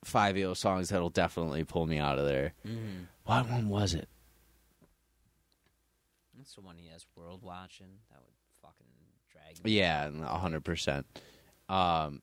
Fivio 0.04 0.56
songs 0.56 0.90
that'll 0.90 1.10
definitely 1.10 1.64
pull 1.64 1.86
me 1.86 1.98
out 1.98 2.18
of 2.18 2.26
there. 2.26 2.52
Mm-hmm. 2.66 3.04
What 3.24 3.48
one 3.48 3.68
was 3.68 3.94
it? 3.94 4.08
That's 6.36 6.54
the 6.54 6.60
one 6.60 6.76
he 6.76 6.88
has 6.88 7.06
world 7.16 7.42
watching. 7.42 7.86
That 8.10 8.20
would 8.20 8.34
fucking 8.60 8.86
drag 9.30 9.64
me. 9.64 9.78
Yeah, 9.78 10.10
hundred 10.36 10.64
percent. 10.64 11.06
Um, 11.68 12.20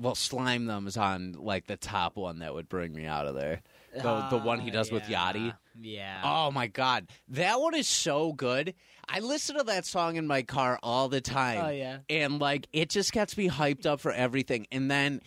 well, 0.00 0.14
slime 0.14 0.66
them 0.66 0.86
is 0.86 0.96
on 0.96 1.32
like 1.32 1.66
the 1.66 1.76
top 1.76 2.16
one 2.16 2.38
that 2.40 2.54
would 2.54 2.68
bring 2.68 2.92
me 2.92 3.04
out 3.06 3.26
of 3.26 3.34
there. 3.34 3.62
The 3.94 4.26
the 4.30 4.38
one 4.38 4.60
he 4.60 4.70
Ah, 4.70 4.74
does 4.74 4.92
with 4.92 5.08
yeah. 5.08 5.32
Yachty. 5.32 5.54
Yeah. 5.80 6.20
Oh 6.24 6.50
my 6.50 6.66
god, 6.66 7.08
that 7.28 7.60
one 7.60 7.74
is 7.74 7.88
so 7.88 8.32
good. 8.32 8.74
I 9.08 9.20
listen 9.20 9.56
to 9.56 9.64
that 9.64 9.86
song 9.86 10.16
in 10.16 10.26
my 10.26 10.42
car 10.42 10.78
all 10.82 11.08
the 11.08 11.20
time. 11.22 11.64
Oh, 11.64 11.70
yeah. 11.70 11.98
and 12.10 12.38
like 12.40 12.68
it 12.72 12.90
just 12.90 13.12
gets 13.12 13.36
me 13.36 13.48
hyped 13.48 13.86
up 13.86 14.00
for 14.00 14.12
everything. 14.12 14.66
And 14.70 14.90
then, 14.90 15.22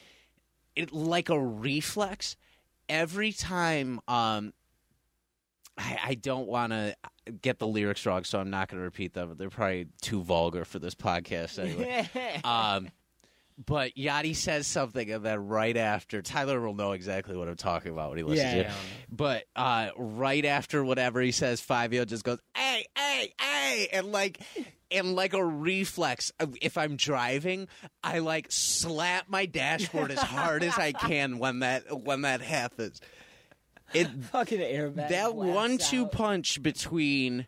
it 0.76 0.94
like 0.94 1.30
a 1.30 1.40
reflex. 1.40 2.38
Every 2.88 3.32
time, 3.32 4.00
um, 4.08 4.54
I, 5.78 5.98
I 6.08 6.14
don't 6.16 6.48
want 6.48 6.74
to 6.74 6.96
get 7.42 7.58
the 7.60 7.68
lyrics 7.68 8.06
wrong, 8.06 8.24
so 8.26 8.40
I'm 8.40 8.50
not 8.50 8.68
going 8.70 8.80
to 8.80 8.84
repeat 8.84 9.14
them. 9.14 9.34
They're 9.38 9.50
probably 9.50 9.88
too 10.02 10.22
vulgar 10.22 10.66
for 10.66 10.78
this 10.80 10.94
podcast 10.96 11.58
anyway. 11.58 12.08
um, 12.44 12.90
but 13.64 13.94
Yachty 13.96 14.36
says 14.36 14.68
something, 14.68 15.12
and 15.12 15.24
then 15.26 15.48
right 15.48 15.76
after, 15.78 16.22
Tyler 16.22 16.60
will 16.60 16.74
know 16.76 16.92
exactly 16.94 17.36
what 17.38 17.48
I'm 17.48 17.56
talking 17.56 17.92
about 17.92 18.10
when 18.10 18.18
he 18.18 18.24
listens 18.24 18.46
Yeah, 18.46 18.54
to 18.54 18.60
it. 18.60 18.64
yeah. 18.68 18.74
But 19.12 19.44
uh, 19.56 19.90
right 19.98 20.46
after 20.46 20.84
whatever 20.84 21.22
he 21.22 21.32
says, 21.32 21.62
Five 21.62 21.92
just 21.92 22.24
goes, 22.24 22.40
"Hey, 22.56 22.86
hey, 22.98 23.34
hey!" 23.40 23.88
and 23.94 24.12
like, 24.12 24.40
and 24.90 25.16
like 25.16 25.34
a 25.34 25.44
reflex. 25.46 26.32
If 26.62 26.78
I'm 26.78 26.96
driving, 26.96 27.68
I 28.04 28.20
like 28.20 28.48
slap 28.52 29.30
my 29.30 29.46
dashboard 29.46 30.12
as 30.12 30.20
hard 30.22 30.64
as 30.64 30.78
I 30.78 30.92
can 30.94 31.38
when 31.40 31.60
that 31.60 32.04
when 32.04 32.22
that 32.22 32.42
happens. 32.42 33.00
It 33.94 34.08
fucking 34.32 34.60
airbag. 34.62 35.10
that 35.10 35.36
one-two 35.36 36.08
punch 36.08 36.64
between 36.64 37.46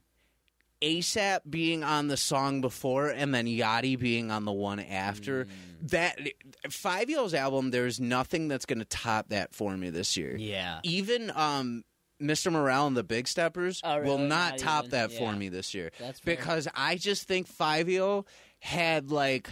ASAP 0.84 1.40
being 1.50 1.84
on 1.84 2.08
the 2.10 2.18
song 2.18 2.60
before 2.62 3.08
and 3.10 3.34
then 3.34 3.46
Yachty 3.46 3.98
being 3.98 4.30
on 4.32 4.44
the 4.46 4.52
one 4.52 4.80
after. 4.80 5.46
Mm. 5.46 5.50
That 5.90 6.20
Fivio's 6.68 7.34
album, 7.34 7.72
there's 7.72 8.00
nothing 8.00 8.48
that's 8.50 8.66
going 8.66 8.80
to 8.80 8.86
top 8.86 9.30
that 9.30 9.54
for 9.56 9.76
me 9.76 9.90
this 9.90 10.16
year. 10.18 10.36
Yeah. 10.38 10.80
Even 10.84 11.32
um, 11.36 11.84
Mr. 12.22 12.52
Morale 12.52 12.88
and 12.88 12.96
the 12.98 13.04
Big 13.04 13.28
Steppers 13.28 13.82
Oh, 13.84 14.02
will 14.02 14.18
not 14.18 14.52
Not 14.54 14.58
top 14.60 14.86
even? 14.86 14.92
that 14.92 15.12
for 15.14 15.34
me 15.34 15.50
this 15.50 15.74
year 15.74 15.92
That's 16.00 16.20
fair. 16.20 16.36
because 16.36 16.68
I 16.76 16.96
just 16.98 17.28
think 17.28 17.48
Fivio 17.50 18.26
had 18.60 19.10
like 19.12 19.50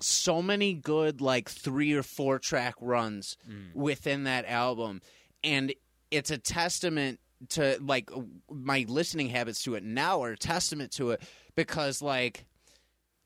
so 0.00 0.40
many 0.40 0.74
good 0.74 1.20
like 1.20 1.48
three 1.48 1.92
or 1.92 2.02
four 2.02 2.38
track 2.38 2.74
runs 2.80 3.36
Mm. 3.50 3.74
within 3.74 4.24
that 4.24 4.44
album 4.46 5.02
and 5.42 5.74
it's 6.10 6.30
a 6.30 6.38
testament 6.38 7.18
to 7.50 7.78
like 7.80 8.10
my 8.50 8.84
listening 8.88 9.28
habits 9.28 9.62
to 9.64 9.74
it 9.74 9.82
now 9.84 10.22
are 10.22 10.32
a 10.32 10.36
testament 10.36 10.92
to 10.92 11.10
it 11.12 11.22
because 11.54 12.02
like 12.02 12.44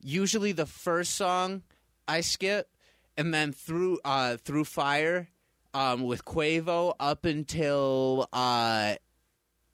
usually 0.00 0.52
the 0.52 0.66
first 0.66 1.14
song 1.14 1.62
I 2.06 2.20
skip 2.20 2.68
and 3.16 3.32
then 3.32 3.52
through 3.52 3.98
uh 4.04 4.36
through 4.36 4.64
fire 4.64 5.28
um 5.74 6.02
with 6.02 6.24
Quavo 6.24 6.94
up 7.00 7.24
until 7.24 8.28
uh 8.32 8.96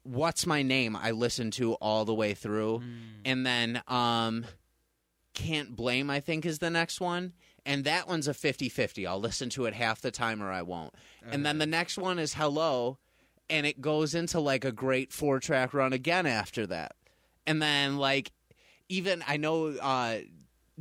what's 0.03 0.45
my 0.45 0.61
name 0.63 0.95
I 0.95 1.11
listened 1.11 1.53
to 1.53 1.73
all 1.75 2.05
the 2.05 2.13
way 2.13 2.33
through 2.33 2.81
and 3.25 3.45
then 3.45 3.81
um 3.87 4.45
Can't 5.33 5.75
Blame, 5.75 6.09
I 6.09 6.19
think, 6.19 6.45
is 6.45 6.59
the 6.59 6.69
next 6.69 6.99
one. 6.99 7.33
And 7.65 7.83
that 7.83 8.07
one's 8.07 8.27
a 8.27 8.33
50 8.33 8.67
50. 8.69 9.05
I'll 9.05 9.19
listen 9.19 9.49
to 9.51 9.65
it 9.65 9.73
half 9.73 10.01
the 10.01 10.11
time 10.11 10.41
or 10.41 10.51
I 10.51 10.61
won't. 10.63 10.93
And 11.31 11.45
then 11.45 11.59
the 11.59 11.65
next 11.67 11.97
one 11.97 12.17
is 12.19 12.33
Hello, 12.33 12.97
and 13.49 13.65
it 13.65 13.81
goes 13.81 14.15
into 14.15 14.39
like 14.39 14.65
a 14.65 14.71
great 14.71 15.11
four 15.11 15.39
track 15.39 15.73
run 15.73 15.93
again 15.93 16.25
after 16.25 16.67
that. 16.67 16.95
And 17.47 17.61
then, 17.61 17.97
like, 17.97 18.31
even 18.89 19.23
I 19.27 19.37
know 19.37 19.67
uh, 19.81 20.19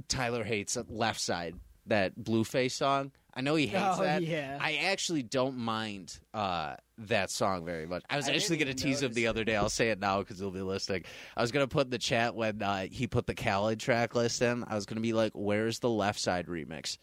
Tyler 0.08 0.44
hates 0.44 0.76
Left 0.88 1.20
Side, 1.20 1.54
that 1.86 2.14
Blueface 2.18 2.72
song. 2.72 3.12
I 3.34 3.40
know 3.40 3.54
he 3.54 3.66
hates 3.68 3.98
Oh, 3.98 4.02
that. 4.02 4.22
yeah. 4.22 4.58
I 4.60 4.76
actually 4.86 5.22
don't 5.22 5.56
mind 5.58 6.18
uh, 6.34 6.74
that 6.98 7.30
song 7.30 7.64
very 7.64 7.86
much. 7.86 8.02
I 8.10 8.16
was 8.16 8.28
I 8.28 8.32
actually 8.32 8.56
going 8.56 8.74
to 8.74 8.82
tease 8.82 9.00
him 9.00 9.12
the 9.12 9.28
other 9.28 9.44
day. 9.44 9.54
I'll 9.54 9.68
say 9.70 9.90
it 9.90 10.00
now 10.00 10.18
because 10.18 10.40
he'll 10.40 10.50
be 10.50 10.60
listening. 10.60 11.04
I 11.36 11.42
was 11.42 11.52
going 11.52 11.64
to 11.64 11.72
put 11.72 11.86
in 11.86 11.90
the 11.90 11.98
chat 11.98 12.34
when 12.34 12.60
uh, 12.62 12.86
he 12.90 13.06
put 13.06 13.26
the 13.26 13.34
Khaled 13.34 13.78
track 13.78 14.16
list 14.16 14.42
in. 14.42 14.64
I 14.66 14.74
was 14.74 14.86
going 14.86 14.96
to 14.96 15.02
be 15.02 15.12
like, 15.12 15.32
"Where's 15.34 15.78
the 15.78 15.88
Left 15.90 16.18
Side 16.18 16.46
remix?" 16.48 16.98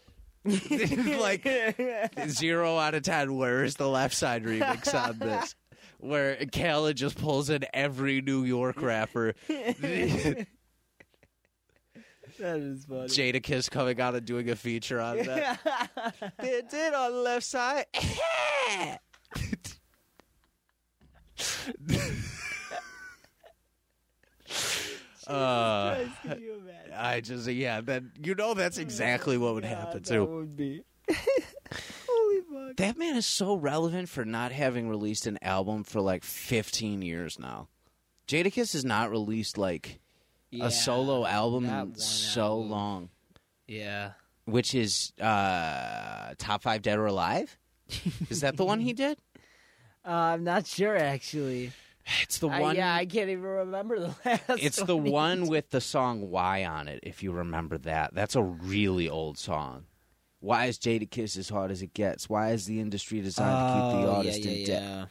Like 0.46 1.46
zero 2.28 2.76
out 2.78 2.94
of 2.94 3.02
ten. 3.02 3.36
Where's 3.36 3.74
the 3.76 3.88
Left 3.88 4.14
Side 4.14 4.44
remix 4.44 4.94
on 4.94 5.18
this? 5.18 5.54
Where 5.98 6.36
Khaled 6.36 6.96
just 6.96 7.18
pulls 7.18 7.50
in 7.50 7.64
every 7.72 8.20
New 8.20 8.44
York 8.44 8.80
rapper. 8.80 9.34
that 9.48 10.46
is 12.38 12.84
funny. 12.84 13.08
Jadakiss 13.08 13.70
coming 13.70 14.00
out 14.00 14.14
and 14.14 14.26
doing 14.26 14.50
a 14.50 14.56
feature 14.56 15.00
on 15.00 15.18
that. 15.18 15.60
did 16.70 16.94
on 16.94 17.12
the 17.12 17.18
left 17.18 17.44
side. 17.44 17.86
uh, 25.34 25.94
Christ, 25.94 26.12
can 26.22 26.38
you 26.42 26.54
imagine? 26.54 26.92
I 26.96 27.20
just 27.20 27.48
yeah, 27.48 27.80
that 27.82 28.02
you 28.22 28.34
know 28.34 28.54
that's 28.54 28.78
exactly 28.78 29.36
what 29.38 29.54
would 29.54 29.64
Yeah, 29.64 29.74
happen 29.76 30.02
that 30.02 30.08
too. 30.08 30.24
would 30.26 30.56
be. 30.56 30.82
Holy 32.08 32.40
fuck. 32.68 32.76
That 32.76 32.98
man 32.98 33.16
is 33.16 33.26
so 33.26 33.54
relevant 33.54 34.08
for 34.08 34.24
not 34.24 34.52
having 34.52 34.88
released 34.88 35.26
an 35.26 35.38
album 35.42 35.84
for 35.84 36.00
like 36.00 36.24
15 36.24 37.02
years 37.02 37.38
now. 37.38 37.68
Jadakiss 38.28 38.72
has 38.72 38.84
not 38.84 39.10
released 39.10 39.56
like 39.58 40.00
Yeah, 40.50 40.66
a 40.66 40.70
solo 40.70 41.24
album 41.26 41.64
in 41.66 41.94
so 41.96 42.42
album. 42.42 42.70
long, 42.70 43.08
Yeah. 43.66 44.12
which 44.46 44.74
is 44.74 45.12
uh 45.20 46.34
top 46.38 46.62
5 46.62 46.82
Dead 46.82 46.98
or 46.98 47.06
Alive? 47.06 47.56
Is 48.30 48.40
that 48.40 48.56
the 48.56 48.64
one 48.64 48.80
he 48.80 48.92
did? 48.92 49.18
Uh, 50.04 50.10
I'm 50.10 50.44
not 50.44 50.66
sure 50.66 50.96
actually. 50.96 51.72
It's 52.22 52.38
the 52.38 52.48
one 52.48 52.76
yeah, 52.76 52.94
I 52.94 53.04
can't 53.04 53.30
even 53.30 53.42
remember 53.42 53.98
the 53.98 54.14
last. 54.24 54.42
It's 54.62 54.80
the 54.82 54.96
one 54.96 55.46
with 55.48 55.70
the 55.70 55.80
song 55.80 56.30
"Why" 56.30 56.64
on 56.64 56.86
it. 56.88 57.00
If 57.02 57.22
you 57.22 57.32
remember 57.32 57.78
that, 57.78 58.14
that's 58.14 58.36
a 58.36 58.42
really 58.42 59.08
old 59.08 59.38
song. 59.38 59.86
Why 60.40 60.66
is 60.66 60.78
Jadakiss 60.78 61.36
as 61.36 61.48
hard 61.48 61.70
as 61.72 61.82
it 61.82 61.94
gets? 61.94 62.28
Why 62.28 62.50
is 62.52 62.66
the 62.66 62.78
industry 62.80 63.20
designed 63.20 63.58
to 63.58 63.74
keep 63.74 64.00
the 64.02 64.08
Oh, 64.08 64.14
artist 64.16 64.44
yeah, 64.44 64.50
in 64.50 64.66
debt? 64.66 64.82
yeah. 64.82 65.06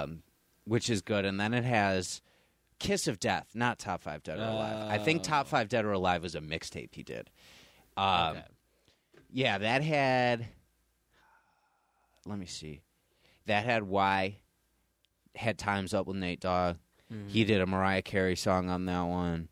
Um, 0.00 0.22
which 0.64 0.90
is 0.90 1.02
good. 1.02 1.24
And 1.24 1.38
then 1.38 1.54
it 1.54 1.64
has 1.64 2.20
"Kiss 2.80 3.06
of 3.06 3.20
Death," 3.20 3.50
not 3.54 3.78
Top 3.78 4.02
Five 4.02 4.24
Dead 4.24 4.38
or 4.40 4.42
Alive. 4.42 4.90
I 4.90 4.98
think 4.98 5.20
Oh. 5.20 5.24
Top 5.24 5.46
Five 5.46 5.68
Dead 5.68 5.84
or 5.84 5.92
Alive 5.92 6.22
was 6.24 6.34
a 6.34 6.40
mixtape 6.40 6.94
he 6.94 7.04
did. 7.04 7.30
Um, 7.96 8.38
Okay. 8.38 8.42
Yeah, 9.30 9.58
that 9.58 9.82
had. 9.82 10.46
Let 12.26 12.38
me 12.38 12.46
see. 12.46 12.80
That 13.46 13.64
had 13.64 13.84
"Why." 13.84 14.38
Had 15.38 15.58
"Times 15.58 15.94
Up" 15.94 16.06
with 16.06 16.16
Nate 16.16 16.40
Dogg. 16.40 16.76
Mhm. 17.12 17.28
He 17.30 17.44
did 17.44 17.60
a 17.60 17.66
Mariah 17.66 18.02
Carey 18.02 18.36
song 18.36 18.68
on 18.68 18.84
that 18.86 19.02
one. 19.02 19.48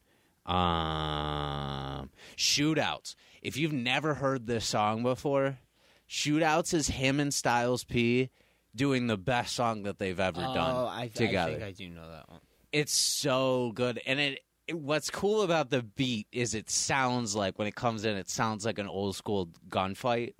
Um, 0.46 2.10
Shootouts. 2.36 3.14
If 3.42 3.56
you've 3.56 3.72
never 3.72 4.14
heard 4.14 4.46
this 4.46 4.66
song 4.66 5.02
before, 5.02 5.58
Shootouts 6.08 6.74
is 6.74 6.88
him 6.88 7.20
and 7.20 7.32
Styles 7.32 7.84
P 7.84 8.30
doing 8.74 9.06
the 9.06 9.16
best 9.16 9.54
song 9.54 9.84
that 9.84 9.98
they've 9.98 10.18
ever 10.20 10.40
oh, 10.40 10.54
done 10.54 10.74
I, 10.86 11.02
I 11.02 11.08
together. 11.08 11.52
think 11.52 11.62
I 11.64 11.72
do 11.72 11.88
know 11.88 12.08
that 12.10 12.28
one. 12.28 12.40
it's 12.72 12.92
so 12.92 13.72
good, 13.74 14.00
and 14.06 14.20
it, 14.20 14.40
it. 14.68 14.78
What's 14.78 15.10
cool 15.10 15.42
about 15.42 15.70
the 15.70 15.82
beat 15.82 16.26
is 16.32 16.54
it 16.54 16.68
sounds 16.70 17.34
like 17.34 17.58
when 17.58 17.68
it 17.68 17.74
comes 17.74 18.04
in, 18.04 18.16
it 18.16 18.28
sounds 18.28 18.64
like 18.66 18.78
an 18.78 18.88
old 18.88 19.16
school 19.16 19.48
gunfight. 19.68 20.34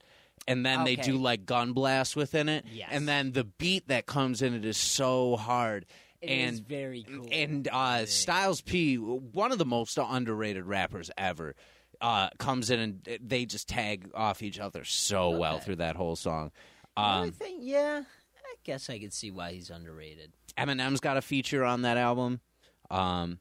And 0.49 0.65
then 0.65 0.85
they 0.85 0.95
do 0.97 1.17
like 1.17 1.45
gun 1.45 1.73
blast 1.73 2.15
within 2.17 2.49
it, 2.49 2.65
Yes. 2.73 2.89
and 2.93 3.09
then 3.09 3.33
the 3.33 3.45
beat 3.45 3.89
that 3.89 4.07
comes 4.07 4.43
in 4.43 4.55
it 4.55 4.65
is 4.65 4.77
so 4.77 5.37
hard. 5.37 5.87
It 6.23 6.29
and 6.31 6.67
very 6.67 7.03
cool. 7.03 7.29
and 7.33 7.69
uh. 7.71 8.07
Styles 8.07 8.61
P, 8.63 8.97
one 8.97 9.53
of 9.53 9.59
the 9.59 9.65
most 9.67 9.99
underrated 9.99 10.65
rappers 10.65 11.11
ever, 11.19 11.55
uh, 12.01 12.29
comes 12.39 12.71
in 12.71 12.79
and 12.81 13.19
they 13.23 13.45
just 13.45 13.69
tag 13.69 14.11
off 14.15 14.43
each 14.43 14.59
other 14.61 14.85
so 14.85 15.31
well 15.31 15.59
through 15.59 15.77
that 15.77 15.97
whole 15.97 16.17
song. 16.17 16.53
I 16.97 17.23
Um, 17.25 17.33
think, 17.33 17.59
yeah, 17.63 18.03
I 18.39 18.55
guess 18.65 18.89
I 18.89 18.99
could 18.99 19.13
see 19.13 19.31
why 19.31 19.53
he's 19.53 19.69
underrated. 19.71 20.33
Eminem's 20.57 21.01
got 21.01 21.17
a 21.17 21.23
feature 21.23 21.65
on 21.65 21.83
that 21.83 21.97
album. 21.99 22.41
Um, 22.91 23.39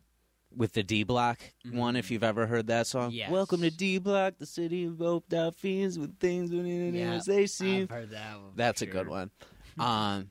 with 0.56 0.74
the 0.74 0.84
D 0.84 1.04
Block 1.04 1.39
one, 1.72 1.96
if 1.96 2.12
you've 2.12 2.24
ever 2.24 2.48
heard 2.48 2.68
that 2.68 2.88
song. 2.88 3.10
Mm-hmm. 3.10 3.18
Yes. 3.18 3.32
Welcome 3.32 3.62
to 3.62 3.72
D 3.72 3.98
Block, 3.98 4.36
the 4.38 4.46
city 4.46 4.86
of 4.86 4.98
hoped 5.00 5.34
out 5.34 5.56
fiends 5.56 6.00
with 6.00 6.20
things 6.20 6.52
when 6.52 6.96
as 6.96 7.26
they 7.26 7.46
seem. 7.48 7.84
I've 7.84 7.89
heard 7.89 8.10
that 8.12 8.36
one. 8.36 8.52
That's 8.56 8.82
a 8.82 8.86
sure. 8.86 8.94
good 8.94 9.08
one. 9.10 9.32
Um, 9.78 10.30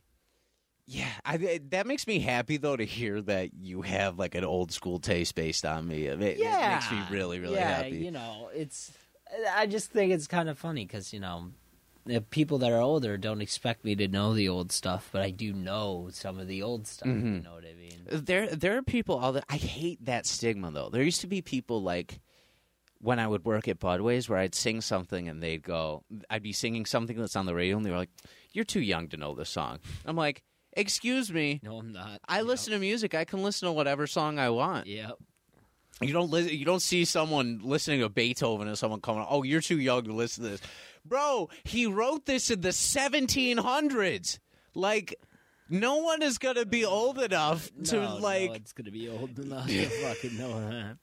yeah, 0.87 1.09
I, 1.25 1.61
that 1.71 1.87
makes 1.87 2.07
me 2.07 2.19
happy 2.19 2.57
though 2.59 2.77
to 2.77 2.85
hear 2.85 3.23
that 3.23 3.55
you 3.55 3.83
have 3.83 4.19
like 4.19 4.35
an 4.35 4.45
old 4.45 4.71
school 4.73 4.99
taste 4.99 5.35
based 5.35 5.65
on 5.65 5.87
me. 5.87 6.07
It, 6.07 6.21
it 6.21 6.39
Yeah, 6.39 6.75
makes 6.75 6.91
me 6.91 7.17
really, 7.17 7.41
really 7.41 7.55
yeah, 7.55 7.77
happy. 7.77 7.97
You 7.97 8.11
know, 8.11 8.51
it's. 8.55 8.93
I 9.55 9.67
just 9.67 9.91
think 9.91 10.13
it's 10.13 10.27
kind 10.27 10.49
of 10.49 10.59
funny 10.59 10.85
because 10.85 11.13
you 11.13 11.21
know, 11.21 11.51
people 12.31 12.59
that 12.59 12.71
are 12.73 12.81
older 12.81 13.17
don't 13.17 13.41
expect 13.41 13.85
me 13.85 13.95
to 13.97 14.09
know 14.09 14.35
the 14.35 14.49
old 14.49 14.71
stuff, 14.73 15.09
but 15.13 15.23
I 15.23 15.31
do 15.31 15.53
know 15.53 16.09
some 16.13 16.39
of 16.39 16.47
the 16.47 16.63
old 16.63 16.87
stuff. 16.87 17.07
You 17.09 17.15
Mhm. 17.15 17.45
know 17.45 17.55
what 17.55 17.65
I 17.65 17.75
mean? 17.75 18.07
There, 18.07 18.47
there 18.55 18.77
are 18.77 18.83
people. 18.83 19.19
All 19.19 19.33
that 19.33 19.45
I 19.49 19.57
hate 19.57 20.05
that 20.05 20.27
stigma 20.27 20.71
though. 20.71 20.89
There 20.91 21.03
used 21.03 21.21
to 21.23 21.27
be 21.27 21.41
people 21.43 21.83
like 21.83 22.21
when 23.01 23.19
I 23.19 23.27
would 23.27 23.45
work 23.45 23.69
at 23.69 23.79
Budways 23.81 24.29
where 24.29 24.39
I'd 24.39 24.55
sing 24.55 24.81
something 24.81 25.29
and 25.29 25.43
they'd 25.43 25.63
go, 25.63 26.05
I'd 26.31 26.43
be 26.43 26.53
singing 26.53 26.87
something 26.87 27.17
that's 27.17 27.37
on 27.37 27.47
the 27.47 27.55
radio 27.55 27.77
and 27.77 27.85
they 27.85 27.91
were 27.91 27.97
like, 27.99 28.11
"You're 28.53 28.65
too 28.65 28.81
young 28.81 29.09
to 29.09 29.17
know 29.17 29.35
this 29.35 29.51
song." 29.51 29.81
I'm 30.07 30.17
like, 30.17 30.43
"Excuse 30.75 31.31
me." 31.33 31.61
No, 31.63 31.79
I'm 31.79 31.93
not. 31.93 32.21
I 32.29 32.41
listen 32.43 32.73
to 32.73 32.79
music. 32.79 33.15
I 33.15 33.25
can 33.25 33.43
listen 33.43 33.67
to 33.67 33.73
whatever 33.73 34.07
song 34.07 34.39
I 34.39 34.51
want. 34.51 34.87
Yep. 34.87 35.17
You 36.01 36.13
don't 36.13 36.31
li- 36.31 36.53
you 36.53 36.65
don't 36.65 36.83
see 36.83 37.05
someone 37.05 37.61
listening 37.63 38.01
to 38.01 38.09
Beethoven 38.09 38.67
and 38.69 38.77
someone 38.77 39.01
coming, 39.01 39.25
"Oh, 39.29 39.43
you're 39.45 39.61
too 39.61 39.79
young 39.79 40.05
to 40.05 40.13
listen 40.13 40.45
to 40.45 40.51
this." 40.51 40.61
Bro, 41.05 41.51
he 41.65 41.87
wrote 41.87 42.27
this 42.27 42.51
in 42.51 42.63
the 42.63 42.71
1700s. 42.71 44.39
Like 44.75 45.15
no 45.69 45.99
one 45.99 46.21
is 46.23 46.39
going 46.39 46.57
to 46.57 46.67
be 46.67 46.85
old 46.85 47.19
enough 47.21 47.71
to 47.85 47.97
no, 48.01 48.17
like 48.17 48.51
no, 48.51 48.55
it's 48.57 48.73
gonna 48.73 48.91
be 48.91 49.09
old 49.09 49.39
enough 49.39 49.67
to 49.69 49.85
fucking 50.03 50.37
know 50.37 50.69
that. 50.69 50.97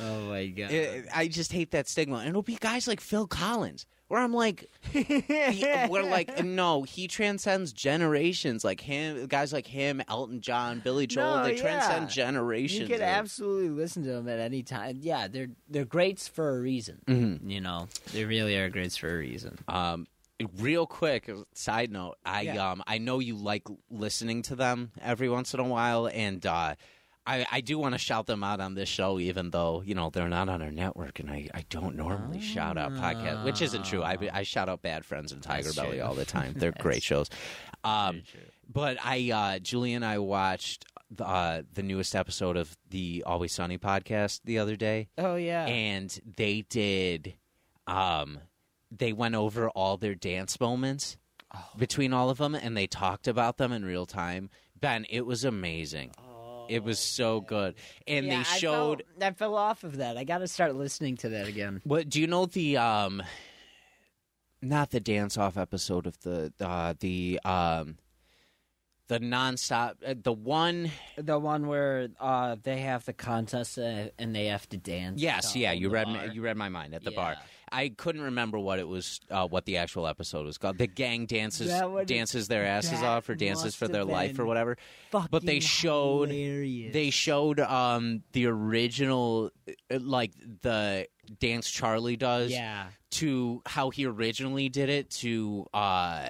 Oh 0.00 0.20
my 0.28 0.46
god! 0.46 0.70
I- 0.72 1.04
I 1.12 1.28
just 1.28 1.52
hate 1.52 1.72
that 1.72 1.88
stigma. 1.88 2.18
And 2.18 2.28
it'll 2.28 2.42
be 2.42 2.56
guys 2.56 2.86
like 2.86 3.00
Phil 3.00 3.26
Collins 3.26 3.86
where 4.14 4.22
I'm 4.22 4.32
like 4.32 4.70
he- 4.92 5.24
we're 5.90 6.04
like 6.08 6.44
no, 6.44 6.84
he 6.84 7.08
transcends 7.08 7.72
generations 7.72 8.62
like 8.64 8.80
him 8.80 9.26
guys 9.26 9.52
like 9.52 9.66
him, 9.66 10.00
Elton 10.08 10.40
John, 10.40 10.78
Billy 10.78 11.06
Joel, 11.08 11.38
No, 11.38 11.42
they 11.44 11.56
yeah. 11.56 11.62
transcend 11.62 12.10
generations. 12.10 12.88
you 12.88 12.94
can 12.94 13.02
absolutely 13.02 13.70
listen 13.70 14.04
to 14.04 14.10
them 14.10 14.28
at 14.28 14.38
any 14.38 14.62
time. 14.62 14.98
Yeah, 15.00 15.26
they're 15.26 15.48
they're 15.68 15.84
greats 15.84 16.28
for 16.28 16.56
a 16.56 16.60
reason. 16.60 17.00
Mhm. 17.08 17.50
You 17.50 17.60
know, 17.60 17.88
they 18.12 18.24
really 18.24 18.56
are 18.56 18.68
greats 18.70 18.96
for 18.96 19.12
a 19.12 19.18
reason. 19.18 19.58
Um, 19.66 20.06
real 20.58 20.86
quick 20.86 21.30
side 21.54 21.90
note, 21.90 22.16
I 22.24 22.42
Yeah. 22.42 22.70
um 22.70 22.82
I 22.86 22.98
know 22.98 23.18
you 23.18 23.36
like 23.36 23.64
listening 23.90 24.42
to 24.42 24.54
them 24.56 24.92
every 25.02 25.28
once 25.28 25.54
in 25.54 25.60
a 25.60 25.64
while, 25.64 26.06
and 26.08 26.44
uh, 26.46 26.74
I 27.26 27.46
I 27.50 27.60
do 27.60 27.78
want 27.78 27.94
to 27.94 27.98
shout 27.98 28.26
them 28.26 28.44
out 28.44 28.60
on 28.60 28.74
this 28.74 28.88
show, 28.88 29.18
even 29.18 29.50
though 29.50 29.82
you 29.84 29.94
know 29.94 30.10
they're 30.10 30.28
not 30.28 30.48
on 30.48 30.60
our 30.62 30.70
network, 30.70 31.20
and 31.20 31.30
I, 31.30 31.48
I 31.54 31.64
don't 31.70 31.96
normally 31.96 32.40
shout 32.40 32.76
out 32.76 32.92
podcasts, 32.92 33.44
which 33.44 33.62
isn't 33.62 33.84
true. 33.84 34.02
I 34.02 34.16
I 34.32 34.42
shout 34.42 34.68
out 34.68 34.82
Bad 34.82 35.04
Friends 35.04 35.32
and 35.32 35.42
Tiger 35.42 35.64
That's 35.64 35.76
Belly 35.76 35.98
true. 35.98 36.02
all 36.06 36.14
the 36.14 36.24
time. 36.26 36.52
They're 36.56 36.72
great 36.78 37.02
shows. 37.02 37.28
Um, 37.82 38.22
but 38.70 38.98
I 39.02 39.30
uh, 39.30 39.58
Julie 39.58 39.94
and 39.94 40.04
I 40.04 40.18
watched 40.18 40.84
the, 41.10 41.26
uh, 41.26 41.62
the 41.72 41.82
newest 41.82 42.14
episode 42.16 42.56
of 42.56 42.76
the 42.90 43.22
Always 43.26 43.52
Sunny 43.52 43.78
podcast 43.78 44.40
the 44.44 44.58
other 44.58 44.74
day 44.76 45.08
Oh 45.18 45.36
yeah. 45.36 45.66
and 45.66 46.18
they 46.36 46.62
did 46.68 47.34
um 47.86 48.38
they 48.90 49.12
went 49.12 49.34
over 49.34 49.68
all 49.70 49.96
their 49.96 50.14
dance 50.14 50.58
moments 50.58 51.16
Oh. 51.56 51.62
between 51.78 52.12
all 52.12 52.30
of 52.30 52.38
them 52.38 52.54
and 52.56 52.76
they 52.76 52.88
talked 52.88 53.28
about 53.28 53.58
them 53.58 53.70
in 53.70 53.84
real 53.84 54.06
time 54.06 54.50
ben 54.80 55.06
it 55.08 55.24
was 55.24 55.44
amazing 55.44 56.10
it 56.68 56.82
was 56.82 56.98
so 56.98 57.40
good 57.40 57.74
and 58.06 58.26
Yeah, 58.26 58.32
they 58.34 58.40
I 58.40 58.58
showed 58.58 59.04
fell, 59.18 59.28
I 59.28 59.32
fell 59.32 59.54
off 59.56 59.84
of 59.84 59.98
that. 59.98 60.16
I 60.16 60.24
got 60.24 60.38
to 60.38 60.48
start 60.48 60.74
listening 60.74 61.16
to 61.18 61.28
that 61.30 61.48
again. 61.48 61.80
what 61.84 62.08
do 62.08 62.20
you 62.20 62.26
know 62.26 62.46
the 62.46 62.76
um 62.76 63.22
not 64.62 64.90
the 64.90 65.00
dance 65.00 65.36
off 65.36 65.56
episode 65.56 66.06
of 66.06 66.18
the 66.20 66.52
uh 66.60 66.94
the 67.00 67.40
um 67.44 67.98
the 69.08 69.20
nonstop, 69.20 69.96
uh, 70.06 70.14
the 70.20 70.32
one. 70.32 70.90
The 71.16 71.38
one 71.38 71.66
where 71.66 72.08
uh, 72.18 72.56
they 72.62 72.80
have 72.80 73.04
the 73.04 73.12
contest 73.12 73.78
uh, 73.78 74.08
and 74.18 74.34
they 74.34 74.46
have 74.46 74.66
to 74.70 74.78
dance. 74.78 75.20
Yes, 75.20 75.54
yeah, 75.54 75.72
you 75.72 75.90
read 75.90 76.08
my, 76.08 76.24
you 76.24 76.40
read 76.40 76.56
my 76.56 76.70
mind 76.70 76.94
at 76.94 77.04
the 77.04 77.10
bar. 77.10 77.32
Yeah. 77.32 77.38
I 77.74 77.88
couldn't 77.88 78.22
remember 78.22 78.58
what 78.58 78.78
it 78.78 78.86
was, 78.86 79.20
uh, 79.30 79.48
what 79.48 79.64
the 79.64 79.78
actual 79.78 80.06
episode 80.06 80.46
was 80.46 80.58
called. 80.58 80.78
The 80.78 80.86
gang 80.86 81.26
dances 81.26 81.72
dances 82.06 82.46
their 82.46 82.64
asses 82.64 83.02
off 83.02 83.28
or 83.28 83.34
dances 83.34 83.74
for 83.74 83.88
their 83.88 84.04
life 84.04 84.38
or 84.38 84.44
whatever. 84.46 84.76
but 85.10 85.44
they 85.44 85.60
showed 85.60 86.28
hilarious. 86.28 86.92
they 86.92 87.10
showed 87.10 87.58
um 87.60 88.22
the 88.32 88.46
original 88.46 89.50
uh, 89.90 89.98
like 90.00 90.32
the 90.62 91.08
dance 91.40 91.68
Charlie 91.70 92.16
does 92.16 92.52
yeah. 92.52 92.86
to 93.12 93.62
how 93.66 93.90
he 93.90 94.06
originally 94.06 94.68
did 94.68 94.88
it 94.88 95.10
to 95.10 95.66
uh 95.74 96.28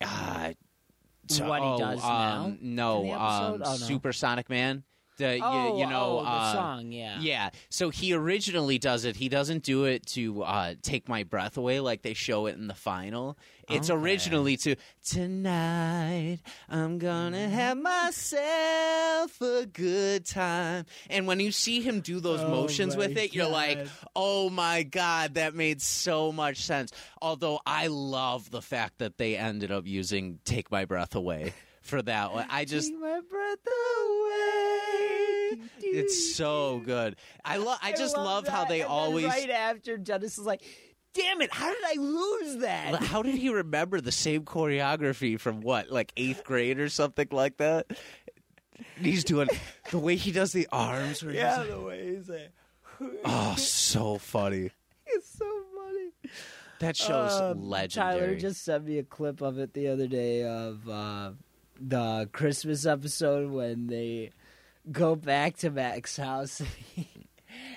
uh 0.00 0.52
to- 1.28 1.44
What 1.44 1.62
he 1.62 1.68
oh, 1.68 1.78
does 1.78 2.04
um, 2.04 2.58
no, 2.60 3.02
In 3.02 3.08
the 3.08 3.14
um? 3.14 3.52
Oh, 3.52 3.56
no. 3.58 3.74
Supersonic 3.76 4.50
Man. 4.50 4.82
The 5.20 5.36
you- 5.36 5.42
Oh, 5.44 5.78
you, 5.78 5.86
know 5.86 6.18
oh, 6.20 6.24
the 6.24 6.30
uh, 6.30 6.52
song, 6.54 6.92
yeah. 6.92 7.20
yeah. 7.20 7.50
So 7.68 7.90
he 7.90 8.12
originally 8.14 8.78
does 8.78 9.04
it. 9.04 9.16
He 9.16 9.28
doesn't 9.28 9.62
do 9.64 9.84
it 9.84 10.06
to 10.08 10.42
uh, 10.42 10.74
take 10.82 11.08
my 11.08 11.24
breath 11.24 11.56
away 11.58 11.78
like 11.80 12.00
they 12.02 12.14
show 12.14 12.46
it 12.46 12.56
in 12.56 12.68
the 12.68 12.74
final. 12.74 13.36
It's 13.68 13.88
Okay. 13.90 14.00
originally 14.00 14.56
to 14.58 14.74
tonight 15.04 16.38
I'm 16.68 16.98
gonna 16.98 17.48
have 17.48 17.76
myself 17.78 19.40
a 19.40 19.66
good 19.66 20.24
time. 20.26 20.86
And 21.08 21.26
when 21.26 21.38
you 21.40 21.52
see 21.52 21.80
him 21.80 22.00
do 22.00 22.18
those 22.20 22.40
Oh 22.40 22.48
motions 22.48 22.96
with 22.96 23.16
it, 23.16 23.32
you're 23.34 23.48
like, 23.48 23.86
oh 24.16 24.50
my 24.50 24.82
god, 24.82 25.34
that 25.34 25.54
made 25.54 25.80
so 25.82 26.32
much 26.32 26.62
sense. 26.62 26.90
Although 27.22 27.60
I 27.66 27.86
love 27.88 28.50
the 28.50 28.62
fact 28.62 28.98
that 28.98 29.18
they 29.18 29.36
ended 29.36 29.70
up 29.70 29.86
using 29.86 30.40
"Take 30.44 30.70
My 30.72 30.84
Breath 30.84 31.14
Away" 31.14 31.52
for 31.90 32.00
that 32.02 32.32
one. 32.32 32.46
I 32.48 32.64
just 32.64 32.88
Take 32.88 32.98
my 33.00 33.20
breath 33.28 33.58
away. 35.50 35.60
it's 35.82 36.34
so 36.36 36.80
good. 36.84 37.16
I 37.44 37.56
love. 37.58 37.78
I 37.82 37.92
just 37.92 38.16
love, 38.16 38.46
how 38.48 38.64
they 38.64 38.82
always. 38.82 39.26
Right 39.26 39.50
after 39.50 39.96
Dennis 39.98 40.38
is 40.38 40.44
like, 40.46 40.62
"Damn 41.14 41.40
it! 41.42 41.52
How 41.52 41.68
did 41.68 41.82
I 41.84 42.00
lose 42.00 42.56
that?" 42.58 43.02
How 43.02 43.22
did 43.22 43.34
he 43.34 43.50
remember 43.50 44.00
the 44.00 44.12
same 44.12 44.44
choreography 44.44 45.38
from 45.38 45.60
what, 45.60 45.90
like 45.90 46.12
eighth 46.16 46.44
grade 46.44 46.78
or 46.78 46.88
something 46.88 47.28
like 47.30 47.56
that? 47.58 47.86
He's 48.96 49.24
doing 49.24 49.48
the 49.90 49.98
way 49.98 50.16
he 50.16 50.32
does 50.32 50.52
the 50.52 50.66
arms. 50.72 51.22
Where 51.22 51.34
yeah, 51.34 51.62
he's 51.62 51.70
the 51.72 51.80
way 51.80 52.14
he's 52.16 52.28
like, 52.28 52.52
oh, 53.24 53.54
so 53.58 54.18
funny. 54.18 54.70
it's 55.06 55.28
so 55.38 55.44
funny. 55.76 56.32
That 56.78 56.96
show's 56.96 57.38
Um, 57.38 57.68
legendary. 57.68 58.20
Tyler 58.20 58.34
just 58.36 58.64
sent 58.64 58.86
me 58.86 58.98
a 58.98 59.02
clip 59.02 59.42
of 59.42 59.58
it 59.58 59.74
the 59.74 59.88
other 59.88 60.06
day 60.06 60.44
of 60.44 60.88
uh, 60.88 61.32
the 61.80 62.28
Christmas 62.32 62.84
episode 62.86 63.50
when 63.50 63.86
they 63.86 64.30
go 64.92 65.16
back 65.16 65.56
to 65.58 65.70
Mac's 65.70 66.16
house. 66.16 66.62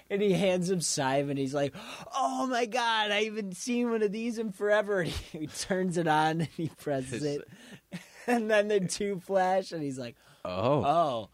And 0.10 0.22
he 0.22 0.34
hands 0.34 0.70
him 0.70 0.82
Simon. 0.82 1.36
He's 1.36 1.54
like, 1.56 1.74
"Oh 2.16 2.46
my 2.46 2.68
god, 2.68 3.10
I 3.10 3.24
haven't 3.24 3.58
seen 3.58 3.90
one 3.90 4.04
of 4.04 4.12
these 4.12 4.38
in 4.38 4.52
forever." 4.52 5.02
And 5.04 5.12
he 5.32 5.48
turns 5.48 5.98
it 5.98 6.08
on 6.08 6.42
and 6.42 6.50
he 6.56 6.70
presses 6.80 7.24
it, 7.24 7.42
and 8.28 8.52
then 8.52 8.68
the 8.68 8.82
two 8.82 9.20
flash, 9.20 9.72
and 9.72 9.82
he's 9.82 9.98
like, 9.98 10.16
oh, 10.46 11.30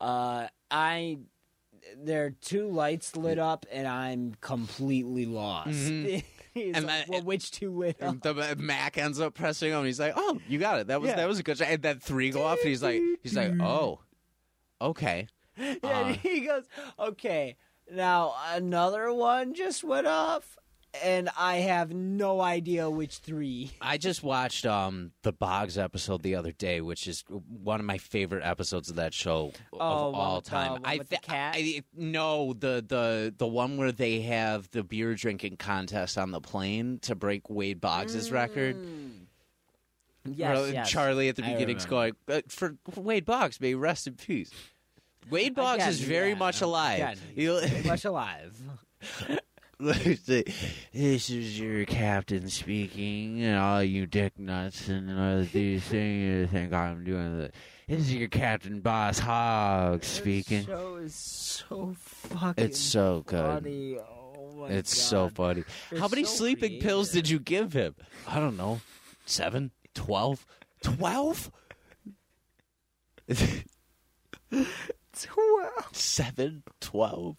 "Oh, 0.00 0.04
uh, 0.04 0.48
I." 0.70 1.18
There 1.96 2.24
are 2.26 2.30
two 2.30 2.68
lights 2.68 3.14
lit 3.16 3.38
up, 3.38 3.64
and 3.70 3.86
I'm 3.86 4.34
completely 4.40 5.24
lost. 5.26 5.68
Mhm. 5.70 6.24
He's 6.56 6.74
And 6.76 6.86
like, 6.86 7.06
that- 7.06 7.08
well, 7.10 7.22
which 7.22 7.50
two? 7.50 7.82
And 8.00 8.20
the 8.22 8.56
Mac 8.58 8.96
ends 8.98 9.20
up 9.20 9.34
pressing 9.34 9.70
him. 9.72 9.84
He's 9.84 10.00
like, 10.00 10.14
"Oh, 10.16 10.40
you 10.48 10.58
got 10.58 10.80
it. 10.80 10.86
That 10.88 11.00
was 11.00 11.10
Yeah. 11.10 11.16
that 11.16 11.28
was 11.28 11.38
a 11.38 11.42
good 11.42 11.58
shot." 11.58 11.68
And 11.68 11.82
then 11.82 11.98
three 12.00 12.30
go 12.30 12.42
off, 12.44 12.58
and 12.60 12.68
he's 12.68 12.82
like, 12.82 13.00
"He's 13.22 13.36
like, 13.36 13.52
oh, 13.60 14.00
okay." 14.80 15.28
Yeah, 15.58 15.74
Uh. 15.82 15.88
and 15.88 16.16
he 16.16 16.40
goes, 16.40 16.64
okay, 16.98 17.56
now 17.90 18.34
another 18.52 19.10
one 19.12 19.54
just 19.54 19.82
went 19.82 20.06
off, 20.06 20.58
and 21.02 21.28
I 21.38 21.56
have 21.58 21.92
no 21.92 22.40
idea 22.40 22.88
which 22.90 23.18
three. 23.18 23.70
I 23.80 23.98
just 23.98 24.22
watched 24.22 24.64
um 24.66 25.12
the 25.22 25.32
Boggs 25.32 25.76
episode 25.78 26.22
the 26.22 26.34
other 26.34 26.52
day, 26.52 26.80
which 26.80 27.06
is 27.06 27.24
one 27.28 27.80
of 27.80 27.86
my 27.86 27.98
favorite 27.98 28.44
episodes 28.44 28.90
of 28.90 28.96
that 28.96 29.14
show 29.14 29.52
Oh, 29.72 29.78
of 29.78 30.12
one 30.12 30.14
all 30.14 30.36
with 30.36 30.44
the- 30.44 30.50
time. 30.50 30.72
one 30.72 30.82
I 30.84 30.96
with 30.98 31.08
the 31.08 31.16
cat? 31.18 31.54
I, 31.56 31.82
no, 31.96 32.52
the 32.52 32.84
the 32.86 33.34
the 33.36 33.46
one 33.46 33.76
where 33.76 33.92
they 33.92 34.20
have 34.22 34.70
the 34.70 34.82
beer 34.82 35.14
drinking 35.14 35.56
contest 35.56 36.18
on 36.18 36.30
the 36.30 36.40
plane 36.40 36.98
to 37.02 37.14
break 37.14 37.48
Wade 37.50 37.80
Boggs's 37.80 38.30
record. 38.30 38.76
Yes, 40.28 40.58
Where 40.58 40.72
yes. 40.72 40.90
Charlie 40.90 41.28
at 41.28 41.36
the 41.36 41.44
I 41.44 41.52
beginning's 41.52 41.86
going 41.86 42.14
uh, 42.28 42.40
for 42.48 42.76
Wade 42.96 43.24
Boggs, 43.24 43.60
may 43.60 43.74
rest 43.74 44.08
in 44.08 44.14
peace. 44.14 44.50
Wade 45.30 45.54
Boggs 45.54 45.76
Again, 45.82 45.88
is 45.90 46.00
very 46.00 46.28
yeah. 46.30 46.34
much 46.34 46.60
alive. 46.62 46.96
Again, 46.98 47.18
he's 47.34 47.70
very 47.70 47.82
much 47.84 48.04
alive. 48.12 48.60
This 49.78 51.28
is 51.30 51.60
your 51.60 51.84
captain 51.84 52.48
speaking, 52.48 53.42
and 53.42 53.58
all 53.58 53.82
you 53.82 54.06
dick 54.06 54.38
nuts 54.38 54.88
and 54.88 55.10
all 55.18 55.42
these 55.52 55.82
things 55.84 56.22
you 56.24 56.46
think 56.46 56.72
I'm 56.72 57.04
doing. 57.04 57.38
The, 57.38 57.50
this 57.86 58.00
is 58.00 58.14
your 58.14 58.28
captain, 58.28 58.80
Boss 58.80 59.18
Hog 59.18 60.02
speaking. 60.02 60.64
This 60.64 60.66
show 60.66 60.96
is 60.96 61.14
so 61.14 61.94
fucking. 61.98 62.64
It's 62.64 62.80
so 62.80 63.22
good. 63.26 63.44
funny. 63.62 63.98
Oh 63.98 64.54
my 64.60 64.68
It's 64.68 64.94
God. 64.94 65.00
so 65.08 65.28
funny. 65.28 65.64
They're 65.90 66.00
How 66.00 66.08
many 66.08 66.24
so 66.24 66.34
sleeping 66.36 66.80
pills 66.80 67.10
did 67.10 67.28
you 67.28 67.38
give 67.38 67.74
him? 67.74 67.94
I 68.26 68.38
don't 68.40 68.56
know. 68.56 68.80
Seven? 69.26 69.72
Twelve? 69.94 70.46
Twelve? 70.82 71.50
Twelve. 74.50 75.88
Seven? 75.92 76.62
Twelve? 76.80 77.36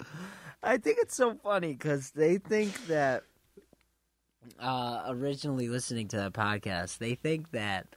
I 0.63 0.77
think 0.77 0.97
it's 1.01 1.15
so 1.15 1.35
funny 1.35 1.73
because 1.73 2.11
they 2.11 2.37
think 2.37 2.87
that 2.87 3.23
uh, 4.59 5.03
originally 5.07 5.69
listening 5.69 6.07
to 6.09 6.17
the 6.17 6.31
podcast, 6.31 6.97
they 6.97 7.15
think 7.15 7.51
that 7.51 7.87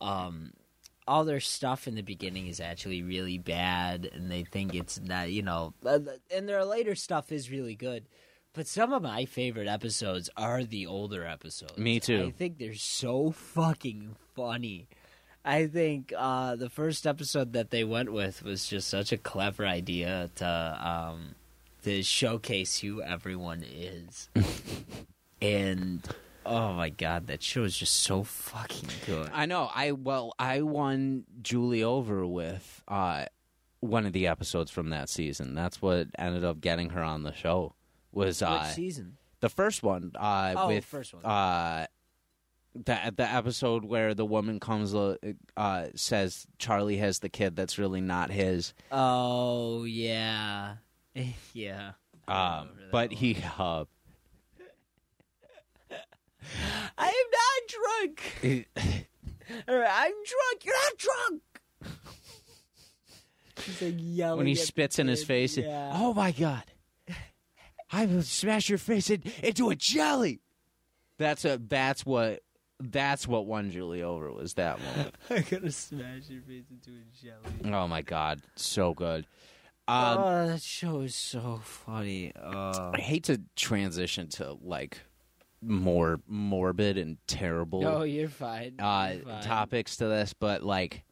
um, 0.00 0.52
all 1.06 1.24
their 1.24 1.40
stuff 1.40 1.88
in 1.88 1.94
the 1.94 2.02
beginning 2.02 2.46
is 2.46 2.60
actually 2.60 3.02
really 3.02 3.38
bad, 3.38 4.08
and 4.12 4.30
they 4.30 4.44
think 4.44 4.74
it's 4.74 5.00
not, 5.00 5.30
you 5.30 5.42
know, 5.42 5.74
and 5.82 6.48
their 6.48 6.64
later 6.64 6.94
stuff 6.94 7.32
is 7.32 7.50
really 7.50 7.74
good. 7.74 8.06
But 8.52 8.66
some 8.66 8.92
of 8.92 9.02
my 9.02 9.26
favorite 9.26 9.68
episodes 9.68 10.28
are 10.36 10.64
the 10.64 10.86
older 10.86 11.24
episodes. 11.24 11.78
Me 11.78 12.00
too. 12.00 12.24
I 12.26 12.30
think 12.30 12.58
they're 12.58 12.74
so 12.74 13.30
fucking 13.30 14.16
funny. 14.34 14.88
I 15.44 15.68
think 15.68 16.12
uh, 16.16 16.56
the 16.56 16.68
first 16.68 17.06
episode 17.06 17.52
that 17.52 17.70
they 17.70 17.84
went 17.84 18.12
with 18.12 18.42
was 18.42 18.66
just 18.66 18.88
such 18.88 19.12
a 19.12 19.16
clever 19.16 19.66
idea 19.66 20.30
to 20.36 20.46
um, 20.46 21.34
to 21.84 22.02
showcase 22.02 22.78
who 22.80 23.02
everyone 23.02 23.64
is. 23.68 24.28
and 25.42 26.06
oh 26.46 26.72
my 26.74 26.88
god, 26.90 27.26
that 27.28 27.42
show 27.42 27.64
is 27.64 27.76
just 27.76 27.94
so 27.96 28.22
fucking 28.22 28.88
good. 29.06 29.30
I 29.32 29.46
know. 29.46 29.70
I 29.74 29.92
well, 29.92 30.32
I 30.38 30.62
won 30.62 31.24
Julie 31.42 31.82
over 31.84 32.26
with 32.26 32.82
uh, 32.88 33.26
one 33.80 34.06
of 34.06 34.12
the 34.12 34.26
episodes 34.26 34.70
from 34.70 34.90
that 34.90 35.08
season. 35.08 35.54
That's 35.54 35.80
what 35.80 36.08
ended 36.18 36.44
up 36.44 36.60
getting 36.60 36.90
her 36.90 37.02
on 37.02 37.22
the 37.22 37.32
show. 37.32 37.74
Was 38.12 38.42
uh, 38.42 38.62
Which 38.64 38.74
season? 38.74 39.16
the 39.40 39.48
first 39.48 39.82
one 39.82 40.12
uh, 40.18 40.54
Oh, 40.56 40.68
with 40.68 40.84
first 40.84 41.14
one. 41.14 41.24
uh, 41.24 41.86
the 42.74 43.12
the 43.16 43.24
episode 43.24 43.84
where 43.84 44.14
the 44.14 44.24
woman 44.24 44.60
comes 44.60 44.94
uh, 44.94 45.16
uh, 45.56 45.86
says 45.94 46.46
Charlie 46.58 46.98
has 46.98 47.18
the 47.20 47.28
kid 47.28 47.56
that's 47.56 47.78
really 47.78 48.00
not 48.00 48.30
his. 48.30 48.74
Oh 48.92 49.84
yeah, 49.84 50.74
yeah. 51.52 51.92
Um, 52.28 52.68
but 52.90 53.10
one. 53.10 53.16
he 53.16 53.36
uh, 53.58 53.84
I 56.98 57.06
am 57.06 57.30
not 57.32 57.62
drunk. 57.68 58.38
I'm 59.68 60.12
drunk. 60.12 60.64
You're 60.64 60.74
not 60.74 60.98
drunk. 60.98 61.42
He's 63.64 63.82
like 63.82 63.94
yelling 63.98 64.38
when 64.38 64.46
he 64.46 64.54
spits 64.54 64.98
in 64.98 65.08
his 65.08 65.24
face. 65.24 65.56
Yeah. 65.56 65.92
Oh 65.94 66.14
my 66.14 66.32
god! 66.32 66.64
I 67.92 68.06
will 68.06 68.22
smash 68.22 68.68
your 68.68 68.78
face 68.78 69.10
in, 69.10 69.22
into 69.42 69.70
a 69.70 69.76
jelly. 69.76 70.40
That's 71.18 71.44
a 71.44 71.58
that's 71.58 72.06
what 72.06 72.40
that's 72.78 73.28
what 73.28 73.46
won 73.46 73.70
Julie 73.70 74.02
over 74.02 74.32
was 74.32 74.54
that 74.54 74.78
moment. 74.80 75.14
I'm 75.30 75.44
gonna 75.50 75.70
smash 75.70 76.28
your 76.28 76.42
face 76.42 76.64
into 76.70 76.90
a 76.90 77.04
jelly. 77.22 77.74
oh 77.74 77.88
my 77.88 78.02
god, 78.02 78.40
so 78.56 78.94
good. 78.94 79.26
Um, 79.90 80.18
oh, 80.18 80.46
that 80.48 80.62
show 80.62 81.00
is 81.00 81.14
so 81.14 81.60
funny. 81.64 82.32
Oh. 82.40 82.92
I 82.94 82.98
hate 83.00 83.24
to 83.24 83.40
transition 83.56 84.28
to 84.30 84.56
like 84.62 84.98
more 85.62 86.20
morbid 86.26 86.96
and 86.96 87.18
terrible 87.26 87.86
Oh, 87.86 88.02
you're 88.02 88.28
fine. 88.28 88.74
uh, 88.78 89.12
You're 89.16 89.24
fine. 89.24 89.42
topics 89.42 89.96
to 89.96 90.06
this, 90.06 90.32
but 90.32 90.62
like 90.62 91.02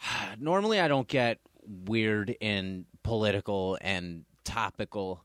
normally 0.38 0.80
I 0.80 0.88
don't 0.88 1.08
get 1.08 1.38
weird 1.86 2.36
and 2.40 2.84
political 3.02 3.78
and 3.80 4.24
topical 4.44 5.24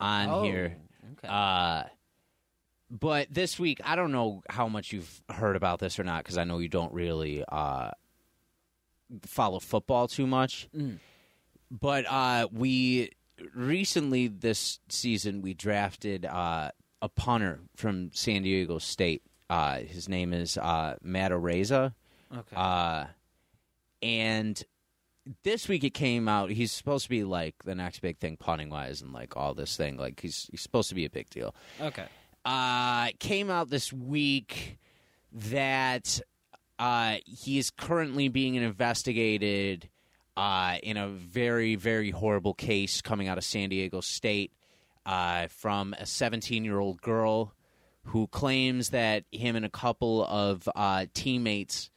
on 0.00 0.28
Oh, 0.28 0.42
here. 0.44 0.76
Okay. 1.18 1.28
Uh, 1.28 1.84
but 2.90 3.26
this 3.30 3.58
week, 3.58 3.80
I 3.84 3.96
don't 3.96 4.12
know 4.12 4.42
how 4.50 4.68
much 4.68 4.92
you've 4.92 5.22
heard 5.30 5.56
about 5.56 5.78
this 5.78 5.98
or 5.98 6.04
not 6.04 6.22
because 6.22 6.36
I 6.38 6.44
know 6.44 6.58
you 6.58 6.68
don't 6.68 6.92
really 6.92 7.42
uh, 7.50 7.90
follow 9.26 9.58
football 9.60 10.08
too 10.08 10.26
much. 10.26 10.68
Mm. 10.76 10.98
But 11.72 12.04
uh, 12.06 12.48
we 12.52 13.10
recently 13.54 14.28
this 14.28 14.78
season 14.90 15.40
we 15.40 15.54
drafted 15.54 16.26
uh, 16.26 16.70
a 17.00 17.08
punter 17.08 17.60
from 17.76 18.10
San 18.12 18.42
Diego 18.42 18.78
State. 18.78 19.22
Uh, 19.48 19.78
his 19.78 20.08
name 20.08 20.32
is 20.34 20.58
uh, 20.58 20.96
Matt 21.02 21.32
Araiza. 21.32 21.94
Okay. 22.30 22.56
Uh, 22.56 23.06
and 24.02 24.62
this 25.44 25.66
week 25.68 25.82
it 25.84 25.94
came 25.94 26.28
out. 26.28 26.50
He's 26.50 26.72
supposed 26.72 27.04
to 27.04 27.10
be 27.10 27.24
like 27.24 27.54
the 27.64 27.74
next 27.74 28.00
big 28.00 28.18
thing 28.18 28.36
punting 28.36 28.68
wise, 28.68 29.00
and 29.00 29.12
like 29.12 29.36
all 29.36 29.54
this 29.54 29.76
thing. 29.76 29.96
Like 29.96 30.20
he's 30.20 30.48
he's 30.50 30.60
supposed 30.60 30.90
to 30.90 30.94
be 30.94 31.04
a 31.06 31.10
big 31.10 31.30
deal. 31.30 31.54
okay. 31.80 32.04
Uh, 32.44 33.06
it 33.10 33.20
came 33.20 33.50
out 33.50 33.70
this 33.70 33.92
week 33.92 34.78
that 35.32 36.20
uh, 36.80 37.16
he 37.24 37.56
is 37.56 37.70
currently 37.70 38.26
being 38.28 38.56
investigated 38.56 39.88
uh, 40.36 40.78
in 40.82 40.96
a 40.96 41.08
very 41.08 41.74
very 41.74 42.10
horrible 42.10 42.54
case 42.54 43.00
coming 43.02 43.28
out 43.28 43.38
of 43.38 43.44
San 43.44 43.68
Diego 43.68 44.00
State 44.00 44.52
uh, 45.06 45.46
from 45.48 45.94
a 45.98 46.06
17 46.06 46.64
year 46.64 46.78
old 46.78 47.00
girl 47.00 47.54
who 48.04 48.26
claims 48.26 48.90
that 48.90 49.24
him 49.30 49.54
and 49.56 49.64
a 49.64 49.70
couple 49.70 50.24
of 50.24 50.68
uh, 50.74 51.06
teammates 51.14 51.90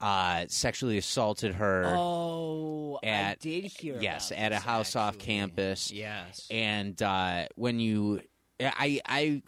uh, 0.00 0.44
sexually 0.48 0.98
assaulted 0.98 1.54
her. 1.54 1.84
Oh, 1.86 2.98
I 3.02 3.36
did 3.40 3.64
hear. 3.64 3.98
yes, 4.00 4.32
at 4.34 4.52
a 4.52 4.58
house 4.58 4.94
off 4.94 5.18
campus. 5.18 5.90
Yes. 5.90 6.46
and 6.50 7.00
uh, 7.02 7.46
when 7.56 7.80
you 7.80 8.20
I 8.60 9.00
I 9.06 9.42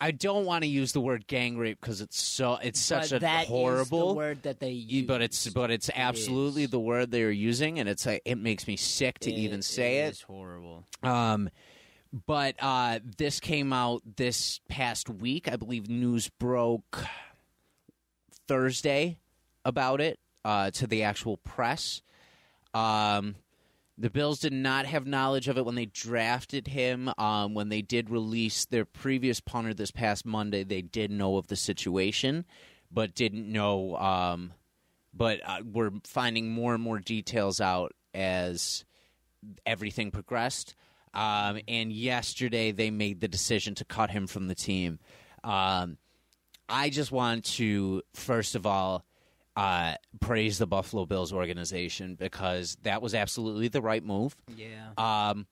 I 0.00 0.10
don't 0.10 0.44
want 0.44 0.62
to 0.62 0.68
use 0.68 0.92
the 0.92 1.00
word 1.00 1.26
gang 1.26 1.56
rape 1.56 1.78
because 1.80 2.00
it's 2.00 2.20
so 2.20 2.58
it's 2.62 2.80
such 2.80 3.10
but 3.10 3.22
a 3.22 3.28
horrible 3.28 4.14
word 4.14 4.42
that 4.42 4.60
they 4.60 4.70
use. 4.70 5.06
but 5.06 5.22
it's 5.22 5.48
but 5.48 5.70
it's 5.70 5.90
absolutely 5.94 6.64
is. 6.64 6.70
the 6.70 6.80
word 6.80 7.10
they 7.10 7.22
are 7.22 7.30
using 7.30 7.78
and 7.78 7.88
it's 7.88 8.04
like 8.04 8.20
it 8.24 8.36
makes 8.36 8.66
me 8.66 8.76
sick 8.76 9.18
to 9.20 9.32
even 9.32 9.62
say 9.62 10.00
it. 10.00 10.08
it 10.08 10.12
is 10.12 10.20
horrible. 10.22 10.84
um, 11.02 11.48
but 12.26 12.54
uh, 12.60 13.00
this 13.16 13.40
came 13.40 13.72
out 13.72 14.02
this 14.16 14.60
past 14.68 15.08
week. 15.08 15.50
I 15.50 15.56
believe 15.56 15.88
news 15.88 16.28
broke 16.28 17.04
Thursday 18.48 19.18
about 19.64 20.00
it 20.00 20.18
uh, 20.44 20.70
to 20.72 20.86
the 20.86 21.02
actual 21.02 21.38
press. 21.38 22.02
Um, 22.74 23.34
the 23.98 24.10
Bills 24.10 24.40
did 24.40 24.52
not 24.52 24.86
have 24.86 25.06
knowledge 25.06 25.48
of 25.48 25.56
it 25.56 25.64
when 25.64 25.74
they 25.74 25.86
drafted 25.86 26.68
him. 26.68 27.10
Um, 27.16 27.54
when 27.54 27.70
they 27.70 27.82
did 27.82 28.10
release 28.10 28.66
their 28.66 28.84
previous 28.84 29.40
punter 29.40 29.72
this 29.72 29.90
past 29.90 30.26
Monday, 30.26 30.64
they 30.64 30.82
did 30.82 31.10
know 31.10 31.36
of 31.36 31.46
the 31.46 31.56
situation, 31.56 32.44
but 32.90 33.14
didn't 33.14 33.50
know. 33.50 33.96
Um, 33.96 34.52
but 35.14 35.40
uh, 35.44 35.62
we're 35.64 35.92
finding 36.04 36.50
more 36.50 36.74
and 36.74 36.82
more 36.82 36.98
details 36.98 37.60
out 37.60 37.92
as 38.12 38.84
everything 39.64 40.10
progressed. 40.10 40.74
Um, 41.14 41.60
and 41.66 41.90
yesterday 41.90 42.72
they 42.72 42.90
made 42.90 43.20
the 43.20 43.28
decision 43.28 43.74
to 43.76 43.84
cut 43.86 44.10
him 44.10 44.26
from 44.26 44.48
the 44.48 44.54
team. 44.54 44.98
Um, 45.42 45.96
I 46.68 46.90
just 46.90 47.12
want 47.12 47.44
to 47.44 48.02
first 48.12 48.54
of 48.54 48.66
all 48.66 49.06
uh, 49.56 49.94
praise 50.20 50.58
the 50.58 50.66
Buffalo 50.66 51.06
Bills 51.06 51.32
organization 51.32 52.14
because 52.14 52.76
that 52.82 53.00
was 53.00 53.14
absolutely 53.14 53.68
the 53.68 53.80
right 53.80 54.04
move. 54.04 54.36
Yeah. 54.54 54.90
Um, 54.98 55.46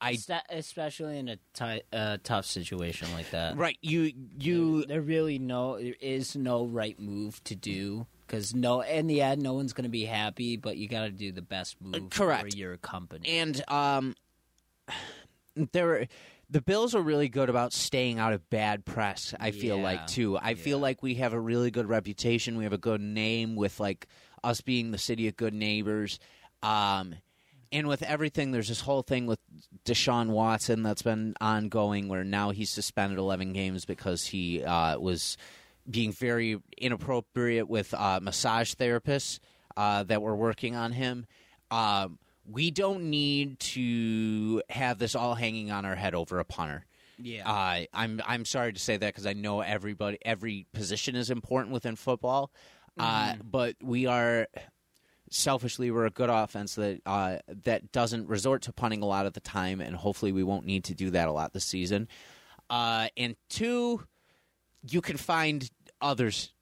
I 0.00 0.16
especially 0.48 1.18
in 1.18 1.28
a 1.28 1.80
uh, 1.92 2.16
tough 2.24 2.46
situation 2.46 3.12
like 3.12 3.30
that. 3.32 3.58
right 3.58 3.76
you 3.82 4.12
you 4.38 4.86
there 4.86 5.02
really 5.02 5.38
no 5.38 5.78
there 5.78 5.94
is 6.00 6.34
no 6.34 6.64
right 6.64 6.98
move 6.98 7.44
to 7.44 7.54
do 7.54 8.06
because 8.26 8.54
no 8.54 8.80
in 8.80 9.08
the 9.08 9.20
end 9.20 9.42
no 9.42 9.52
one's 9.52 9.74
going 9.74 9.84
to 9.84 9.90
be 9.90 10.06
happy 10.06 10.56
but 10.56 10.78
you 10.78 10.88
got 10.88 11.02
to 11.02 11.10
do 11.10 11.32
the 11.32 11.42
best 11.42 11.76
move 11.82 12.08
correct. 12.10 12.52
for 12.52 12.56
your 12.56 12.78
company 12.78 13.28
and 13.28 13.62
um, 13.68 14.14
there 15.72 16.08
the 16.50 16.60
Bills 16.60 16.94
are 16.94 17.00
really 17.00 17.28
good 17.28 17.48
about 17.48 17.72
staying 17.72 18.18
out 18.18 18.32
of 18.32 18.48
bad 18.50 18.84
press. 18.84 19.34
I 19.38 19.52
feel 19.52 19.76
Yeah, 19.76 19.84
like 19.84 20.06
too. 20.08 20.36
I 20.36 20.54
feel 20.54 20.78
like 20.78 21.02
we 21.02 21.14
have 21.16 21.32
a 21.32 21.40
really 21.40 21.70
good 21.70 21.88
reputation. 21.88 22.56
We 22.56 22.64
have 22.64 22.72
a 22.72 22.78
good 22.78 23.00
name 23.00 23.54
with 23.54 23.78
like 23.78 24.08
us 24.42 24.60
being 24.60 24.90
the 24.90 24.98
city 24.98 25.28
of 25.28 25.36
good 25.36 25.54
neighbors. 25.54 26.18
Um, 26.62 27.14
and 27.72 27.86
with 27.86 28.02
everything, 28.02 28.50
there's 28.50 28.68
this 28.68 28.80
whole 28.80 29.02
thing 29.02 29.26
with 29.26 29.38
Deshaun 29.84 30.30
Watson 30.30 30.82
that's 30.82 31.02
been 31.02 31.34
ongoing, 31.40 32.08
where 32.08 32.24
now 32.24 32.50
he's 32.50 32.70
suspended 32.70 33.18
11 33.18 33.52
games 33.52 33.84
because 33.84 34.24
he 34.24 34.64
uh, 34.64 34.98
was 34.98 35.36
being 35.88 36.12
very 36.12 36.60
inappropriate 36.76 37.68
with 37.68 37.94
uh, 37.94 38.18
massage 38.20 38.74
therapists 38.74 39.38
uh, 39.76 40.02
that 40.02 40.20
were 40.20 40.34
working 40.34 40.74
on 40.74 40.92
him. 40.92 41.26
Um, 41.70 42.18
we 42.50 42.70
don't 42.70 43.04
need 43.10 43.58
to 43.60 44.62
have 44.70 44.98
this 44.98 45.14
all 45.14 45.34
hanging 45.34 45.70
on 45.70 45.84
our 45.84 45.94
head 45.94 46.14
over 46.14 46.38
a 46.38 46.44
punter. 46.44 46.84
yeah 47.18 47.48
Uh, 47.50 47.84
I'm 47.92 48.20
I'm 48.26 48.44
sorry 48.44 48.72
to 48.72 48.78
say 48.80 48.96
that 48.96 49.06
because 49.06 49.26
I 49.26 49.32
know 49.34 49.60
everybody 49.60 50.18
every 50.22 50.66
position 50.72 51.14
is 51.16 51.30
important 51.30 51.72
within 51.72 51.96
football, 51.96 52.50
uh, 52.98 53.34
but 53.44 53.76
we 53.82 54.06
are 54.06 54.48
selfishly 55.30 55.90
we're 55.90 56.06
a 56.06 56.10
good 56.10 56.30
offense 56.30 56.74
that 56.74 57.00
uh, 57.06 57.38
that 57.64 57.92
doesn't 57.92 58.26
resort 58.28 58.62
to 58.62 58.72
punting 58.72 59.02
a 59.02 59.06
lot 59.06 59.26
of 59.26 59.32
the 59.34 59.40
time, 59.40 59.80
and 59.80 59.94
hopefully 59.94 60.32
we 60.32 60.42
won't 60.42 60.66
need 60.66 60.84
to 60.84 60.94
do 60.94 61.10
that 61.10 61.28
a 61.28 61.32
lot 61.32 61.52
this 61.52 61.64
season. 61.64 62.08
Uh, 62.68 63.08
and 63.16 63.36
two, 63.48 64.02
you 64.88 65.00
can 65.00 65.16
find 65.16 65.68
others 66.00 66.52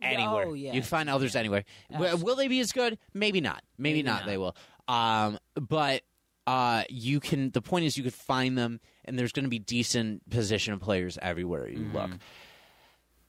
anywhere. 0.00 0.46
Oh, 0.46 0.54
yeah. 0.54 0.72
You 0.72 0.80
can 0.80 0.88
find 0.88 1.10
others 1.10 1.34
anywhere. 1.36 1.64
Absolutely. 1.92 2.22
Will 2.22 2.36
they 2.36 2.48
be 2.48 2.60
as 2.60 2.72
good? 2.72 2.98
Maybe 3.12 3.40
not. 3.40 3.62
Maybe, 3.76 3.98
Maybe 3.98 4.06
not, 4.06 4.20
not. 4.20 4.26
They 4.26 4.38
will. 4.38 4.56
Um, 4.88 5.38
but 5.54 6.02
uh, 6.46 6.84
you 6.88 7.20
can. 7.20 7.50
The 7.50 7.62
point 7.62 7.86
is, 7.86 7.96
you 7.96 8.04
could 8.04 8.14
find 8.14 8.56
them, 8.58 8.80
and 9.04 9.18
there's 9.18 9.32
going 9.32 9.44
to 9.44 9.50
be 9.50 9.58
decent 9.58 10.28
position 10.30 10.78
players 10.78 11.18
everywhere 11.20 11.68
you 11.68 11.86
look. 11.92 12.10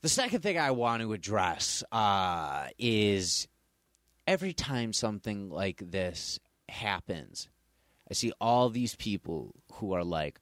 The 0.02 0.10
second 0.10 0.42
thing 0.42 0.60
I 0.60 0.72
want 0.72 1.02
to 1.02 1.14
address 1.14 1.84
uh, 1.92 2.68
is 2.78 3.48
every 4.28 4.54
time 4.54 4.94
something 4.94 5.50
like 5.50 5.82
this 5.84 6.40
happens, 6.70 7.50
I 8.10 8.14
see 8.14 8.32
all 8.40 8.70
these 8.70 8.96
people 8.96 9.56
who 9.74 9.94
are 9.94 10.04
like, 10.04 10.40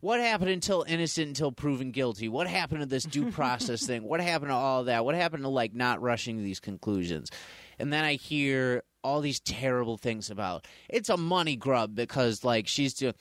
what 0.00 0.20
happened 0.20 0.50
until 0.50 0.84
innocent 0.86 1.28
until 1.28 1.50
proven 1.50 1.90
guilty? 1.92 2.28
What 2.28 2.46
happened 2.46 2.80
to 2.80 2.86
this 2.86 3.04
due 3.04 3.30
process 3.32 3.86
thing? 3.86 4.02
What 4.02 4.20
happened 4.20 4.50
to 4.50 4.54
all 4.54 4.84
that? 4.84 5.04
What 5.04 5.14
happened 5.14 5.44
to 5.44 5.48
like 5.48 5.74
not 5.74 6.02
rushing 6.02 6.42
these 6.42 6.60
conclusions? 6.60 7.30
And 7.78 7.92
then 7.92 8.04
I 8.04 8.14
hear 8.14 8.82
all 9.04 9.20
these 9.20 9.40
terrible 9.40 9.96
things 9.96 10.30
about 10.30 10.66
it's 10.88 11.08
a 11.08 11.16
money 11.16 11.56
grub 11.56 11.94
because 11.94 12.42
like 12.44 12.66
she's 12.66 12.94
doing. 12.94 13.14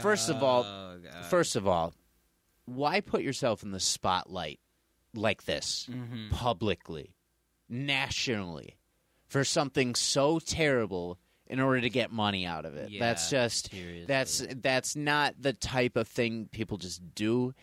First 0.00 0.28
of 0.28 0.42
all, 0.42 0.64
Oh, 0.64 0.98
first 1.30 1.56
of 1.56 1.66
all, 1.68 1.94
why 2.66 3.00
put 3.00 3.22
yourself 3.22 3.62
in 3.62 3.70
the 3.70 3.80
spotlight 3.80 4.58
like 5.14 5.44
this 5.44 5.88
Mhm. 5.90 6.30
publicly, 6.30 7.14
nationally, 7.68 8.76
for 9.26 9.44
something 9.44 9.94
so 9.94 10.38
terrible 10.38 11.18
in 11.46 11.60
order 11.60 11.80
to 11.80 11.90
get 11.90 12.10
money 12.10 12.44
out 12.46 12.64
of 12.64 12.74
it? 12.74 12.90
that's 12.98 13.30
just 13.30 13.70
seriously. 13.70 14.06
that's 14.06 14.44
that's 14.56 14.96
not 14.96 15.34
the 15.40 15.52
type 15.52 15.96
of 15.96 16.08
thing 16.08 16.48
people 16.50 16.76
just 16.78 17.14
do. 17.14 17.54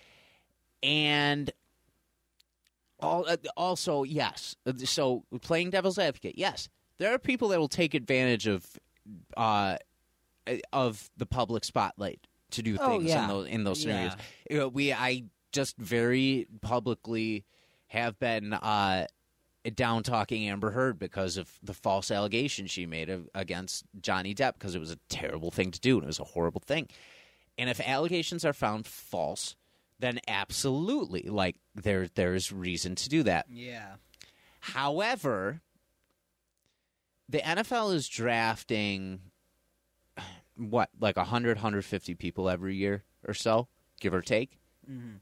And 0.84 1.52
all, 3.02 3.26
uh, 3.28 3.38
also, 3.58 4.04
yes. 4.04 4.56
uh, 4.66 4.74
So 4.78 5.24
playing 5.42 5.72
devil's 5.72 5.98
advocate, 5.98 6.38
yes, 6.38 6.70
there 6.98 7.14
are 7.14 7.20
people 7.20 7.50
that 7.50 7.60
will 7.60 7.68
take 7.68 7.94
advantage 7.94 8.48
of 8.48 8.66
uh, 9.36 9.78
of 10.74 11.10
the 11.18 11.26
public 11.26 11.64
spotlight 11.64 12.28
to 12.52 12.62
do 12.62 12.78
Oh, 12.80 13.00
things 13.00 13.10
yeah. 13.10 13.24
in 13.24 13.28
those 13.30 13.48
in 13.48 13.64
those 13.64 13.82
scenarios. 13.82 14.14
You 14.50 14.58
know, 14.58 14.68
we 14.68 14.94
I 14.94 15.24
just 15.52 15.78
very 15.78 16.48
publicly 16.62 17.46
have 17.88 18.18
been 18.20 18.54
uh, 18.54 19.06
down 19.76 20.04
talking 20.04 20.48
Amber 20.48 20.72
Heard 20.72 20.98
because 20.98 21.38
of 21.38 21.52
the 21.62 21.74
false 21.74 22.10
allegation 22.10 22.68
she 22.68 22.86
made 22.86 23.10
of, 23.10 23.28
against 23.36 23.84
Johnny 24.02 24.34
Depp 24.34 24.54
because 24.54 24.76
it 24.76 24.80
was 24.80 24.92
a 24.92 24.98
terrible 25.10 25.52
thing 25.52 25.72
to 25.72 25.80
do 25.80 25.96
and 25.96 26.04
it 26.04 26.08
was 26.08 26.20
a 26.20 26.24
horrible 26.24 26.62
thing. 26.66 26.88
And 27.58 27.70
if 27.70 27.80
allegations 27.82 28.46
are 28.46 28.54
found 28.54 28.88
false, 28.88 29.56
then 30.02 30.20
absolutely, 30.28 31.24
like 31.24 31.56
there 31.76 32.08
there's 32.16 32.52
reason 32.52 32.96
to 32.96 33.10
do 33.10 33.24
that. 33.24 33.46
yeah 33.50 33.96
However, 34.60 35.62
the 37.30 37.40
NFL 37.40 37.94
is 37.96 38.08
drafting 38.08 39.22
what, 40.56 40.90
like 41.00 41.16
100, 41.16 41.58
150 41.58 42.14
people 42.16 42.50
every 42.50 42.76
year 42.76 43.04
or 43.28 43.34
so, 43.34 43.68
give 44.00 44.14
or 44.14 44.22
take. 44.22 44.60
Mhm. 44.90 45.20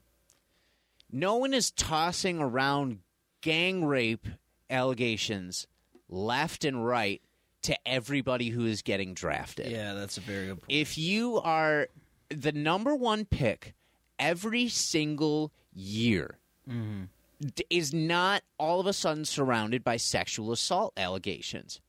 No 1.11 1.37
one 1.37 1.53
is 1.53 1.71
tossing 1.71 2.39
around 2.39 2.99
gang 3.41 3.85
rape 3.85 4.27
allegations 4.69 5.67
left 6.09 6.65
and 6.65 6.85
right 6.85 7.21
to 7.61 7.75
everybody 7.87 8.49
who 8.49 8.65
is 8.65 8.81
getting 8.81 9.13
drafted. 9.13 9.71
yeah 9.71 9.93
that's 9.93 10.17
a 10.17 10.21
very 10.21 10.47
good 10.47 10.59
point 10.59 10.65
If 10.71 10.97
you 10.97 11.37
are 11.41 11.87
the 12.29 12.51
number 12.51 12.95
one 12.95 13.25
pick 13.25 13.73
every 14.19 14.67
single 14.67 15.51
year, 15.73 16.37
Mhm. 16.67 17.09
is 17.69 17.93
not 17.93 18.43
all 18.57 18.79
of 18.79 18.85
a 18.85 18.93
sudden 18.93 19.25
surrounded 19.25 19.83
by 19.83 19.97
sexual 19.97 20.51
assault 20.51 20.93
allegations 20.97 21.79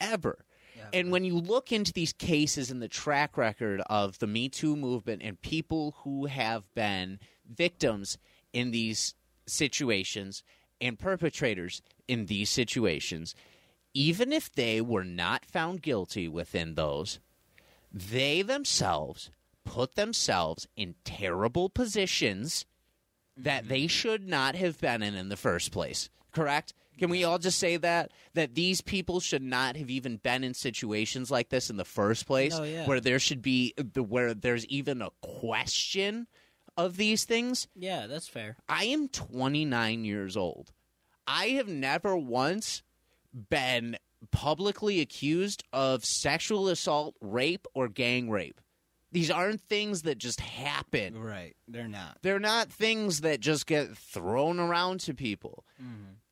ever. 0.00 0.44
And 0.92 1.10
when 1.12 1.24
you 1.24 1.36
look 1.36 1.70
into 1.72 1.92
these 1.92 2.12
cases 2.14 2.70
and 2.70 2.80
the 2.80 2.88
track 2.88 3.36
record 3.36 3.82
of 3.90 4.18
the 4.20 4.26
Me 4.26 4.48
Too 4.48 4.74
movement 4.76 5.22
and 5.22 5.40
people 5.42 5.96
who 6.02 6.26
have 6.26 6.72
been 6.74 7.20
victims 7.46 8.16
in 8.52 8.70
these 8.70 9.14
situations 9.46 10.42
and 10.80 10.98
perpetrators 10.98 11.82
in 12.06 12.26
these 12.26 12.48
situations, 12.48 13.34
even 13.92 14.32
if 14.32 14.50
they 14.50 14.80
were 14.80 15.04
not 15.04 15.44
found 15.44 15.82
guilty 15.82 16.28
within 16.28 16.74
those, 16.74 17.18
they 17.92 18.40
themselves 18.40 19.30
put 19.68 19.94
themselves 19.94 20.66
in 20.76 20.94
terrible 21.04 21.68
positions 21.68 22.64
that 23.36 23.68
they 23.68 23.86
should 23.86 24.26
not 24.26 24.54
have 24.54 24.80
been 24.80 25.02
in 25.02 25.14
in 25.14 25.28
the 25.28 25.36
first 25.36 25.70
place. 25.72 26.10
Correct? 26.32 26.72
Can 26.98 27.10
we 27.10 27.22
all 27.22 27.38
just 27.38 27.58
say 27.58 27.76
that 27.76 28.10
that 28.34 28.54
these 28.54 28.80
people 28.80 29.20
should 29.20 29.42
not 29.42 29.76
have 29.76 29.88
even 29.90 30.16
been 30.16 30.42
in 30.42 30.54
situations 30.54 31.30
like 31.30 31.48
this 31.48 31.70
in 31.70 31.76
the 31.76 31.84
first 31.84 32.26
place, 32.26 32.54
Oh, 32.56 32.64
yeah. 32.64 32.86
where 32.86 33.00
there 33.00 33.20
should 33.20 33.40
be 33.42 33.74
where 33.94 34.34
there's 34.34 34.66
even 34.66 35.00
a 35.02 35.10
question 35.20 36.26
of 36.76 36.96
these 36.96 37.24
things? 37.24 37.68
Yeah, 37.76 38.06
that's 38.08 38.26
fair. 38.28 38.56
I 38.68 38.84
am 38.86 39.08
29 39.08 40.04
years 40.04 40.36
old. 40.36 40.72
I 41.26 41.48
have 41.50 41.68
never 41.68 42.16
once 42.16 42.82
been 43.50 43.96
publicly 44.32 45.00
accused 45.00 45.62
of 45.72 46.04
sexual 46.04 46.68
assault, 46.68 47.14
rape, 47.20 47.66
or 47.74 47.88
gang 47.88 48.28
rape. 48.30 48.60
These 49.10 49.30
aren't 49.30 49.62
things 49.62 50.02
that 50.02 50.18
just 50.18 50.40
happen. 50.40 51.18
Right. 51.18 51.56
They're 51.66 51.88
not. 51.88 52.18
They're 52.22 52.38
not 52.38 52.70
things 52.70 53.22
that 53.22 53.40
just 53.40 53.66
get 53.66 53.96
thrown 53.96 54.60
around 54.60 55.00
to 55.00 55.14
people. 55.14 55.64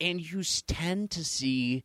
And 0.01 0.21
you 0.21 0.43
tend 0.67 1.11
to 1.13 1.25
see 1.25 1.85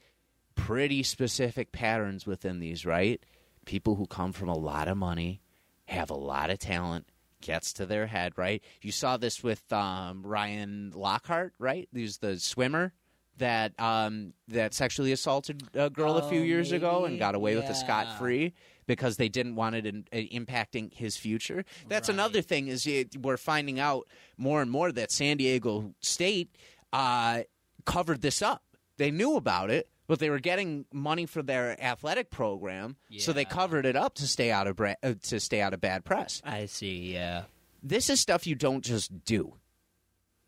pretty 0.55 1.03
specific 1.03 1.71
patterns 1.71 2.25
within 2.25 2.59
these, 2.59 2.85
right? 2.85 3.23
People 3.65 3.95
who 3.95 4.05
come 4.05 4.33
from 4.33 4.49
a 4.49 4.57
lot 4.57 4.87
of 4.87 4.97
money, 4.97 5.41
have 5.85 6.09
a 6.09 6.15
lot 6.15 6.49
of 6.49 6.59
talent, 6.59 7.07
gets 7.41 7.73
to 7.73 7.85
their 7.85 8.07
head, 8.07 8.33
right? 8.37 8.63
You 8.81 8.91
saw 8.91 9.17
this 9.17 9.41
with 9.43 9.71
um, 9.71 10.23
Ryan 10.23 10.91
Lochte, 10.95 11.51
right? 11.57 11.87
He's 11.93 12.17
the 12.17 12.37
swimmer 12.39 12.93
that 13.37 13.73
um, 13.79 14.33
that 14.47 14.73
sexually 14.73 15.11
assaulted 15.11 15.63
a 15.73 15.89
girl 15.89 16.17
a 16.17 16.29
few 16.29 16.41
Oh, 16.41 16.43
years 16.43 16.71
ago 16.71 17.05
and 17.05 17.17
got 17.19 17.33
away 17.35 17.55
with 17.55 17.65
a 17.69 17.75
scot 17.75 18.17
free 18.19 18.53
because 18.87 19.17
they 19.17 19.29
didn't 19.29 19.55
want 19.55 19.75
it 19.75 19.85
in, 19.85 20.05
uh, 20.11 20.17
impacting 20.17 20.93
his 20.93 21.15
future. 21.17 21.63
That's 21.87 22.09
Right. 22.09 22.13
another 22.15 22.41
thing 22.41 22.67
is 22.67 22.85
it, 22.85 23.15
we're 23.17 23.37
finding 23.37 23.79
out 23.79 24.07
more 24.37 24.61
and 24.61 24.69
more 24.69 24.91
that 24.91 25.11
San 25.11 25.37
Diego 25.37 25.93
State 26.01 26.55
uh, 26.91 27.43
covered 27.85 28.21
this 28.21 28.41
up. 28.41 28.63
They 28.97 29.09
knew 29.11 29.35
about 29.37 29.69
it, 29.71 29.89
but 30.07 30.19
they 30.19 30.29
were 30.29 30.39
getting 30.39 30.85
money 30.91 31.25
for 31.25 31.41
their 31.41 31.81
athletic 31.81 32.29
program, 32.31 32.97
so 33.17 33.31
they 33.33 33.45
covered 33.45 33.85
it 33.85 33.95
up 33.95 34.15
to 34.15 34.27
stay 34.27 34.51
out 34.51 34.67
of 34.67 34.75
bra- 34.75 34.95
uh, 35.01 35.13
to 35.23 35.39
stay 35.39 35.61
out 35.61 35.73
of 35.73 35.79
bad 35.81 36.03
press. 36.03 36.41
I 36.43 36.65
see. 36.65 37.13
Yeah. 37.13 37.43
This 37.81 38.09
is 38.09 38.19
stuff 38.19 38.45
you 38.45 38.55
don't 38.55 38.83
just 38.83 39.23
do. 39.25 39.53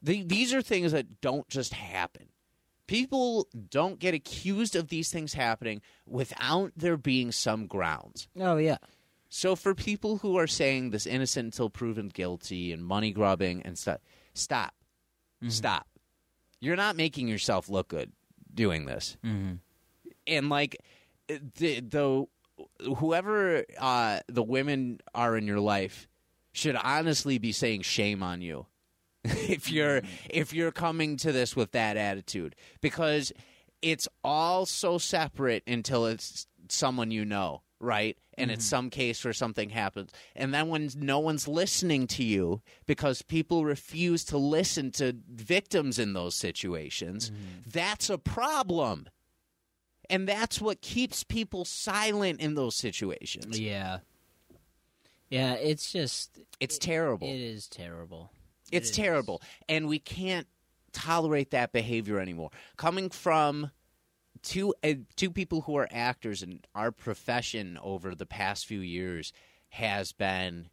The, 0.01 0.21
these 0.23 0.53
are 0.53 0.61
things 0.61 0.91
that 0.91 1.21
don't 1.21 1.47
just 1.47 1.73
happen. 1.73 2.27
People 2.87 3.47
don't 3.69 3.99
get 3.99 4.13
accused 4.13 4.75
of 4.75 4.89
these 4.89 5.09
things 5.09 5.33
happening 5.33 5.81
without 6.05 6.71
there 6.75 6.97
being 6.97 7.31
some 7.31 7.67
grounds. 7.67 8.27
Oh 8.39 8.57
yeah. 8.57 8.77
So 9.29 9.55
for 9.55 9.73
people 9.73 10.17
who 10.17 10.37
are 10.37 10.47
saying 10.47 10.91
this 10.91 11.07
innocent 11.07 11.45
until 11.45 11.69
proven 11.69 12.09
guilty 12.09 12.71
and 12.71 12.85
money 12.85 13.11
grubbing 13.11 13.63
and 13.63 13.77
stuff, 13.77 13.99
stop, 14.33 14.75
stop. 15.49 15.87
You're 16.59 16.75
not 16.75 16.95
making 16.95 17.27
yourself 17.27 17.67
look 17.67 17.87
good 17.87 18.11
doing 18.53 18.85
this. 18.85 19.17
Mm-hmm. 19.25 19.55
And 20.27 20.49
like 20.49 20.77
the 21.27 21.79
the 21.79 22.25
whoever 22.95 23.65
uh, 23.79 24.19
the 24.27 24.43
women 24.43 24.99
are 25.15 25.35
in 25.35 25.47
your 25.47 25.59
life 25.59 26.07
should 26.51 26.75
honestly 26.75 27.37
be 27.37 27.51
saying 27.51 27.81
shame 27.81 28.21
on 28.21 28.41
you 28.41 28.67
if 29.49 29.71
you're 29.71 30.01
if 30.29 30.53
you're 30.53 30.71
coming 30.71 31.17
to 31.17 31.31
this 31.31 31.55
with 31.55 31.71
that 31.71 31.97
attitude 31.97 32.55
because 32.81 33.31
it's 33.81 34.07
all 34.23 34.65
so 34.65 34.97
separate 34.97 35.63
until 35.67 36.05
it's 36.05 36.47
someone 36.69 37.11
you 37.11 37.23
know 37.23 37.61
right 37.79 38.17
and 38.37 38.49
it's 38.49 38.65
mm-hmm. 38.65 38.75
some 38.75 38.89
case 38.89 39.23
where 39.23 39.33
something 39.33 39.69
happens 39.69 40.11
and 40.35 40.53
then 40.53 40.67
when 40.67 40.89
no 40.97 41.19
one's 41.19 41.47
listening 41.47 42.07
to 42.07 42.23
you 42.23 42.61
because 42.85 43.21
people 43.21 43.65
refuse 43.65 44.23
to 44.23 44.37
listen 44.37 44.91
to 44.91 45.15
victims 45.29 45.99
in 45.99 46.13
those 46.13 46.35
situations 46.35 47.29
mm-hmm. 47.29 47.69
that's 47.69 48.09
a 48.09 48.17
problem 48.17 49.07
and 50.09 50.27
that's 50.27 50.61
what 50.61 50.81
keeps 50.81 51.23
people 51.23 51.65
silent 51.65 52.39
in 52.39 52.55
those 52.55 52.75
situations 52.75 53.59
Yeah. 53.59 53.99
Yeah. 55.29 55.53
It's 55.53 55.91
just. 55.91 56.39
it's 56.59 56.77
terrible 56.77 57.27
It 57.27 57.41
is 57.41 57.67
terrible. 57.67 58.31
It's 58.73 58.89
It 58.89 58.95
terrible. 58.95 59.41
And 59.69 59.87
we 59.87 59.99
can't 59.99 60.47
tolerate 60.91 61.51
that 61.51 61.71
behavior 61.71 62.19
anymore. 62.19 62.51
Coming 62.77 63.09
from 63.09 63.71
two 64.41 64.73
uh, 64.83 64.93
two 65.15 65.31
people 65.31 65.61
who 65.61 65.75
are 65.77 65.87
actors 65.91 66.43
in 66.43 66.61
our 66.75 66.91
profession 66.91 67.79
over 67.81 68.13
the 68.15 68.25
past 68.25 68.65
few 68.65 68.79
years 68.79 69.33
has 69.69 70.11
been 70.11 70.69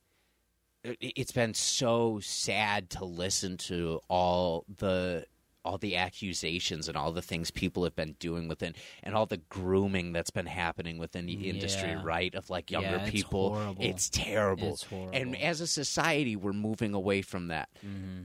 it's 0.82 1.32
been 1.32 1.54
so 1.54 2.20
sad 2.20 2.90
to 2.90 3.04
listen 3.04 3.56
to 3.56 4.00
all 4.08 4.64
the 4.68 5.26
all 5.64 5.76
the 5.78 5.94
accusations 5.96 6.88
and 6.88 6.96
all 6.96 7.12
the 7.12 7.20
things 7.22 7.50
people 7.50 7.84
have 7.84 7.94
been 7.94 8.14
doing 8.18 8.48
within 8.48 8.74
and 9.02 9.14
all 9.14 9.26
the 9.26 9.36
grooming 9.48 10.12
that's 10.12 10.30
been 10.30 10.46
happening 10.46 10.96
within 10.98 11.26
the 11.26 11.48
industry 11.50 11.90
Yeah. 11.90 12.02
right 12.02 12.34
of 12.34 12.48
like 12.48 12.70
younger 12.70 12.88
Yeah, 12.88 13.02
it's 13.02 13.10
people 13.10 13.54
horrible. 13.54 13.84
it's 13.84 14.08
terrible 14.08 14.68
It's 14.72 14.84
horrible. 14.84 15.10
and 15.12 15.36
as 15.36 15.60
a 15.60 15.66
society 15.66 16.34
we're 16.36 16.52
moving 16.54 16.94
away 16.94 17.20
from 17.22 17.48
that 17.48 17.68
Mm-hmm. 17.86 18.22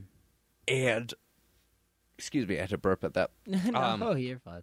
and 0.68 1.14
excuse 2.18 2.48
me 2.48 2.56
i 2.56 2.60
had 2.62 2.70
to 2.70 2.78
burp 2.78 3.04
at 3.04 3.14
that 3.14 3.30
no, 3.46 3.74
Um, 3.78 4.18
you're 4.18 4.38
fine. 4.38 4.62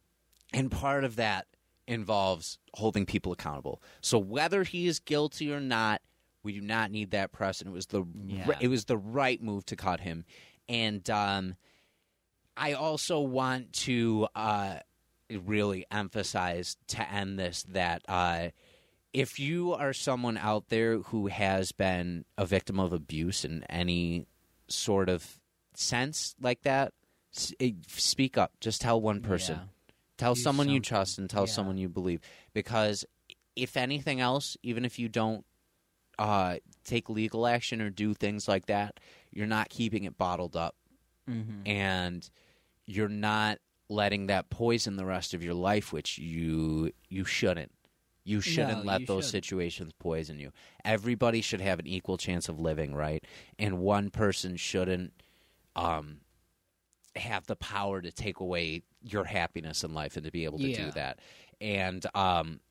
and 0.51 0.71
part 0.71 1.03
of 1.03 1.15
that 1.17 1.45
involves 1.85 2.59
holding 2.75 3.05
people 3.05 3.33
accountable. 3.33 3.81
So 3.99 4.17
whether 4.17 4.63
he 4.63 4.87
is 4.87 4.99
guilty 5.01 5.51
or 5.51 5.59
not, 5.59 6.01
we 6.41 6.53
do 6.53 6.61
not 6.61 6.91
need 6.91 7.11
that 7.11 7.33
precedent. 7.33 7.73
It 7.73 7.75
was 7.75 7.87
the 7.87 8.05
Yeah. 8.25 8.49
it 8.61 8.69
was 8.69 8.85
the 8.85 8.97
right 8.97 9.41
move 9.43 9.65
to 9.65 9.75
cut 9.75 9.99
him. 9.99 10.23
And 10.69 11.07
um, 11.09 11.55
I 12.55 12.73
also 12.73 13.19
want 13.19 13.73
to 13.73 14.27
uh, 14.35 14.75
really 15.29 15.85
emphasize 15.91 16.77
to 16.87 17.11
end 17.11 17.39
this 17.39 17.63
that 17.69 18.03
uh, 18.07 18.49
if 19.13 19.39
you 19.39 19.73
are 19.73 19.93
someone 19.93 20.37
out 20.37 20.69
there 20.69 20.99
who 20.99 21.27
has 21.27 21.71
been 21.71 22.25
a 22.37 22.45
victim 22.45 22.79
of 22.79 22.93
abuse 22.93 23.43
in 23.45 23.63
any 23.69 24.27
sort 24.67 25.09
of 25.09 25.39
sense 25.75 26.35
like 26.41 26.61
that, 26.63 26.93
eh, 27.59 27.71
speak 27.87 28.37
up. 28.37 28.51
Just 28.59 28.81
tell 28.81 29.01
one 29.01 29.21
person. 29.21 29.55
Yeah. 29.55 29.63
Tell 30.17 30.35
Do 30.35 30.41
someone 30.41 30.69
you 30.69 30.79
trust 30.79 31.17
and 31.17 31.29
tell 31.29 31.45
Yeah. 31.47 31.53
someone 31.53 31.77
you 31.77 31.89
believe. 31.89 32.21
Because 32.53 33.03
if 33.55 33.75
anything 33.77 34.19
else, 34.21 34.57
even 34.63 34.85
if 34.85 34.99
you 34.99 35.09
don't 35.09 35.45
uh, 36.19 36.57
take 36.83 37.09
legal 37.09 37.47
action 37.47 37.81
or 37.81 37.89
do 37.89 38.13
things 38.13 38.47
like 38.47 38.67
that, 38.67 38.99
you're 39.31 39.47
not 39.47 39.69
keeping 39.69 40.03
it 40.03 40.17
bottled 40.17 40.55
up 40.55 40.75
Mm-hmm. 41.29 41.65
and 41.65 42.29
you're 42.85 43.07
not 43.09 43.59
letting 43.89 44.27
that 44.27 44.49
poison 44.49 44.95
the 44.95 45.05
rest 45.05 45.33
of 45.33 45.43
your 45.43 45.53
life, 45.53 45.91
which 45.93 46.17
you 46.17 46.91
you 47.09 47.25
shouldn't. 47.25 47.71
You 48.25 48.39
shouldn't 48.39 48.85
No, 48.85 48.91
let 48.91 49.01
you 49.01 49.07
those 49.07 49.25
shouldn't. 49.25 49.43
situations 49.45 49.91
poison 49.99 50.39
you. 50.39 50.51
Everybody 50.85 51.41
should 51.41 51.59
have 51.61 51.79
an 51.79 51.87
equal 51.87 52.17
chance 52.17 52.47
of 52.47 52.57
living, 52.59 52.95
right? 52.95 53.23
And 53.59 53.79
one 53.79 54.09
person 54.11 54.55
shouldn't 54.55 55.11
um, 55.75 56.21
have 57.15 57.45
the 57.47 57.57
power 57.57 58.01
to 58.01 58.11
take 58.11 58.39
away 58.39 58.83
your 59.01 59.25
happiness 59.25 59.83
in 59.83 59.93
life 59.93 60.15
and 60.15 60.25
to 60.25 60.31
be 60.31 60.45
able 60.45 60.59
to 60.59 60.73
do 60.73 60.91
that. 60.91 61.19
And 61.59 62.05
um, 62.15 62.61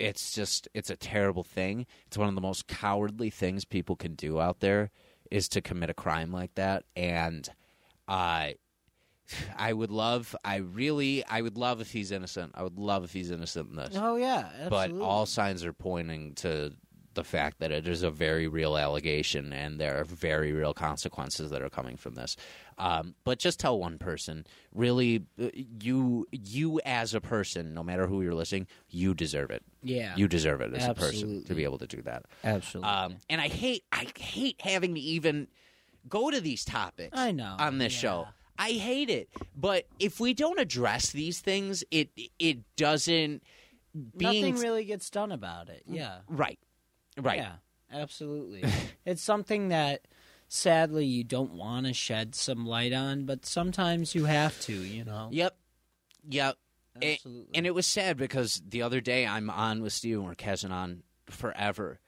it's 0.00 0.32
just 0.32 0.68
it's 0.74 0.90
a 0.90 0.96
terrible 0.96 1.44
thing. 1.44 1.86
It's 2.08 2.18
one 2.18 2.28
of 2.28 2.34
the 2.34 2.40
most 2.40 2.66
cowardly 2.66 3.30
things 3.30 3.64
people 3.64 3.94
can 3.96 4.14
do 4.14 4.40
out 4.40 4.58
there 4.60 4.90
is 5.30 5.48
to 5.50 5.60
commit 5.60 5.88
a 5.90 5.94
crime 5.94 6.32
like 6.32 6.54
that. 6.56 6.84
And 6.96 7.48
uh, 8.08 8.48
I 9.56 9.72
would 9.72 9.90
love, 9.90 10.34
I 10.44 10.56
really, 10.56 11.24
I 11.26 11.40
would 11.40 11.56
love 11.56 11.80
if 11.80 11.90
he's 11.92 12.12
innocent. 12.12 12.52
I 12.54 12.62
would 12.62 12.78
love 12.78 13.04
if 13.04 13.12
he's 13.12 13.30
innocent 13.30 13.70
in 13.70 13.76
this. 13.76 13.94
Oh 13.96 14.16
yeah, 14.16 14.68
but 14.68 14.92
all 14.92 15.26
signs 15.26 15.64
are 15.64 15.72
pointing 15.72 16.34
to 16.36 16.72
the 17.16 17.24
fact 17.24 17.58
that 17.58 17.72
it 17.72 17.88
is 17.88 18.02
a 18.02 18.10
very 18.10 18.46
real 18.46 18.76
allegation 18.76 19.52
and 19.52 19.80
there 19.80 19.98
are 19.98 20.04
very 20.04 20.52
real 20.52 20.74
consequences 20.74 21.50
that 21.50 21.62
are 21.62 21.70
coming 21.70 21.96
from 21.96 22.14
this. 22.14 22.36
Um, 22.78 23.14
but 23.24 23.38
just 23.38 23.58
tell 23.58 23.78
one 23.78 23.98
person, 23.98 24.46
really, 24.74 25.24
uh, 25.42 25.48
you, 25.54 26.26
you 26.30 26.78
as 26.84 27.14
a 27.14 27.20
person, 27.20 27.72
no 27.72 27.82
matter 27.82 28.06
who 28.06 28.20
you're 28.20 28.34
listening, 28.34 28.66
you 28.90 29.14
deserve 29.14 29.50
it. 29.50 29.62
yeah, 29.82 30.14
You 30.14 30.28
deserve 30.28 30.60
it 30.60 30.74
as 30.74 30.86
a 30.86 30.94
person 30.94 31.42
to 31.44 31.54
be 31.54 31.64
able 31.64 31.78
to 31.78 31.86
do 31.86 32.02
that. 32.02 32.26
absolutely. 32.44 32.90
Um, 32.90 33.16
and 33.30 33.40
I 33.40 33.48
hate, 33.48 33.84
I 33.90 34.06
hate 34.18 34.60
having 34.60 34.94
to 34.94 35.00
even 35.00 35.48
go 36.08 36.30
to 36.30 36.40
these 36.40 36.64
topics 36.64 37.18
I 37.18 37.32
know 37.32 37.56
on 37.58 37.78
this 37.78 37.94
yeah. 37.94 37.98
show. 38.10 38.28
I 38.58 38.72
hate 38.72 39.10
it. 39.10 39.28
But 39.56 39.86
if 39.98 40.20
we 40.20 40.34
don't 40.34 40.58
address 40.58 41.10
these 41.12 41.40
things, 41.40 41.84
it 41.90 42.10
it 42.38 42.58
doesn't. 42.76 43.42
Being 44.16 44.42
Nothing 44.42 44.62
really 44.62 44.84
gets 44.84 45.08
done 45.10 45.32
about 45.32 45.68
it. 45.70 45.82
Yeah. 45.88 46.18
right, 46.28 46.58
right. 47.18 47.38
Yeah, 47.38 47.52
absolutely. 47.90 48.62
it's 49.06 49.22
something 49.22 49.68
that 49.68 50.02
sadly 50.48 51.06
you 51.06 51.24
don't 51.24 51.52
want 51.54 51.86
to 51.86 51.94
shed 51.94 52.34
some 52.34 52.66
light 52.66 52.92
on, 52.92 53.24
but 53.24 53.46
sometimes 53.46 54.14
you 54.14 54.26
have 54.26 54.60
to, 54.62 54.74
you 54.74 55.04
know. 55.04 55.28
Yep, 55.32 55.56
yep. 56.28 56.56
It- 57.00 57.14
Absolutely. 57.14 57.54
and 57.54 57.66
it 57.66 57.74
was 57.74 57.86
sad 57.86 58.16
because 58.16 58.62
the 58.66 58.82
other 58.82 59.00
day 59.02 59.26
I'm 59.26 59.48
on 59.50 59.82
with 59.82 59.92
Steve 59.92 60.16
and 60.18 60.24
we're 60.26 60.34
catching 60.34 60.72
on 60.72 61.02
forever, 61.30 61.98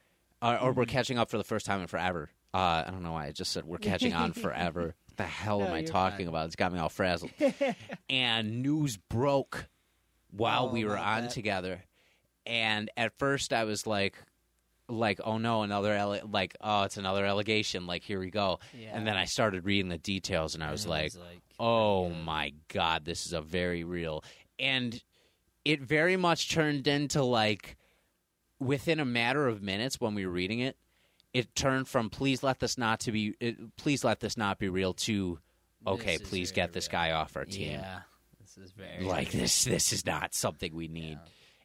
uh, 0.41 0.57
or 0.61 0.71
we're 0.73 0.83
Mm-hmm. 0.83 0.91
catching 0.91 1.17
up 1.19 1.29
for 1.29 1.37
the 1.37 1.43
first 1.43 1.65
time 1.65 1.81
in 1.81 1.87
forever. 1.87 2.29
Uh, 2.53 2.83
I 2.85 2.89
don't 2.91 3.03
know 3.03 3.11
why 3.13 3.25
I 3.27 3.31
just 3.31 3.51
said 3.51 3.65
we're 3.65 3.77
catching 3.79 4.13
on 4.13 4.33
forever. 4.33 4.95
The 5.19 5.23
hell 5.25 5.63
am 5.63 5.71
I 5.71 5.83
talking 5.83 6.25
fine. 6.25 6.27
about? 6.29 6.47
It's 6.47 6.55
got 6.55 6.73
me 6.73 6.79
all 6.79 6.89
frazzled. 6.89 7.31
and 8.09 8.61
news 8.63 8.97
broke 8.97 9.67
while 10.31 10.65
Oh, 10.69 10.73
we 10.73 10.83
were 10.85 10.97
on 10.97 11.23
that. 11.23 11.31
together, 11.31 11.83
and 12.45 12.89
at 12.97 13.17
first 13.19 13.53
I 13.53 13.63
was 13.65 13.85
like. 13.87 14.15
Like 14.91 15.21
oh 15.23 15.37
no 15.37 15.61
another 15.61 15.93
alle- 15.93 16.27
like 16.31 16.55
oh 16.61 16.81
it's 16.81 16.97
another 16.97 17.23
allegation 17.23 17.85
like 17.85 18.01
here 18.01 18.19
we 18.19 18.31
go 18.31 18.57
Yeah. 18.75 18.89
and 18.97 19.05
then 19.05 19.15
I 19.15 19.25
started 19.25 19.63
reading 19.63 19.87
the 19.87 19.99
details 19.99 20.55
and 20.55 20.63
I 20.63 20.71
was 20.71 20.87
like 20.87 21.13
like, 21.13 21.41
oh, 21.59 22.05
oh 22.05 22.09
yeah. 22.09 22.15
my 22.23 22.53
god 22.69 23.05
this 23.05 23.27
is 23.27 23.33
a 23.33 23.39
very 23.39 23.83
real 23.83 24.23
and 24.57 24.99
it 25.63 25.81
very 25.83 26.17
much 26.17 26.49
turned 26.49 26.87
into 26.87 27.21
like 27.21 27.77
within 28.59 28.99
a 28.99 29.05
matter 29.05 29.47
of 29.47 29.61
minutes 29.61 30.01
when 30.01 30.15
we 30.15 30.25
were 30.25 30.31
reading 30.31 30.57
it 30.59 30.75
it 31.33 31.53
turned 31.55 31.87
from 31.87 32.09
please 32.09 32.43
let 32.43 32.59
this 32.59 32.77
not 32.77 33.01
to 33.01 33.11
be 33.11 33.35
it, 33.39 33.57
please 33.77 34.03
let 34.03 34.19
this 34.19 34.37
not 34.37 34.57
be 34.59 34.69
real 34.69 34.93
to 34.93 35.39
okay 35.85 36.17
This 36.17 36.29
please 36.29 36.51
get 36.51 36.73
this 36.73 36.87
real. 36.87 36.91
guy 36.91 37.11
off 37.11 37.35
our 37.37 37.45
team. 37.45 37.79
Yeah, 37.79 37.99
this 38.41 38.57
is 38.57 38.71
very 38.71 39.03
like 39.03 39.31
this 39.31 39.63
this 39.63 39.93
is 39.93 40.05
not 40.05 40.33
something 40.33 40.73
we 40.75 40.87
need. 40.87 41.19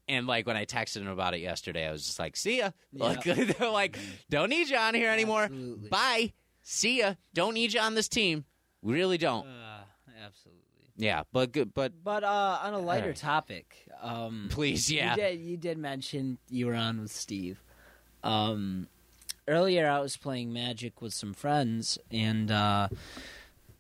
And 0.07 0.27
like 0.27 0.47
when 0.47 0.57
i 0.57 0.67
texted 0.67 0.99
him 0.99 1.09
about 1.09 1.33
it 1.35 1.41
yesterday 1.41 1.89
i 1.89 1.93
was 1.93 2.05
just 2.05 2.19
like 2.19 2.37
see 2.37 2.59
ya. 2.59 2.71
Like 2.93 3.23
they're 3.25 3.71
like 3.71 3.99
don't 4.31 4.51
need 4.51 4.69
you 4.69 4.77
on 4.77 4.95
here 4.95 5.11
anymore. 5.11 5.45
Absolutely. 5.45 5.89
bye. 5.89 6.33
See 6.63 6.99
ya. 7.01 7.15
Don't 7.33 7.55
need 7.55 7.73
you 7.73 7.81
on 7.81 7.95
this 7.95 8.09
team. 8.09 8.45
We 8.83 8.93
really 8.95 9.19
don't. 9.19 9.47
Uh, 9.47 9.83
absolutely. 10.27 10.63
yeah 10.97 11.23
but 11.33 11.53
good 11.53 11.73
but 11.75 11.93
But 12.05 12.23
uh, 12.23 12.59
on 12.63 12.75
a 12.75 12.79
lighter 12.79 13.09
right. 13.09 13.17
topic, 13.17 13.87
um, 14.03 14.49
please 14.51 14.91
yeah. 14.93 15.11
you 15.17 15.23
did 15.23 15.41
you 15.41 15.57
did 15.57 15.79
mention 15.79 16.37
you 16.51 16.67
were 16.67 16.75
on 16.75 17.01
with 17.01 17.11
Steve. 17.11 17.63
Um, 18.23 18.89
earlier, 19.49 19.89
I 19.89 20.01
was 20.01 20.17
playing 20.17 20.53
Magic 20.53 21.01
with 21.01 21.13
some 21.15 21.35
friends, 21.35 21.99
and 22.11 22.51
uh, 22.51 22.89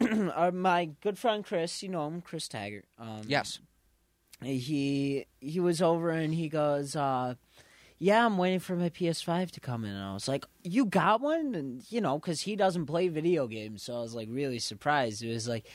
my 0.53 0.91
good 1.01 1.19
friend 1.19 1.45
Chris, 1.45 1.83
you 1.83 1.89
know 1.89 2.07
him, 2.07 2.21
Chris 2.21 2.49
Taggart. 2.49 2.87
Um, 2.99 3.23
yes 3.27 3.59
he 4.45 5.27
he 5.41 5.61
was 5.61 5.83
over 5.83 6.11
and 6.11 6.35
he 6.35 6.49
goes, 6.49 6.97
uh, 6.97 7.35
"Yeah, 7.99 8.25
I'm 8.25 8.39
waiting 8.39 8.61
for 8.61 8.77
my 8.77 8.89
PS5 8.91 9.51
to 9.53 9.61
come 9.61 9.85
in." 9.85 9.93
And 9.93 10.05
I 10.05 10.15
was 10.15 10.29
like, 10.29 10.45
"You 10.63 10.87
got 10.87 11.21
one?" 11.21 11.55
And 11.55 11.83
you 11.91 12.01
know, 12.01 12.19
because 12.19 12.43
he 12.43 12.57
doesn't 12.57 12.87
play 12.87 13.09
video 13.09 13.47
games, 13.47 13.83
so 13.83 13.97
I 13.97 14.01
was 14.01 14.15
like 14.15 14.29
really 14.31 14.59
surprised. 14.59 15.23
It 15.23 15.33
was 15.33 15.49
like, 15.49 15.67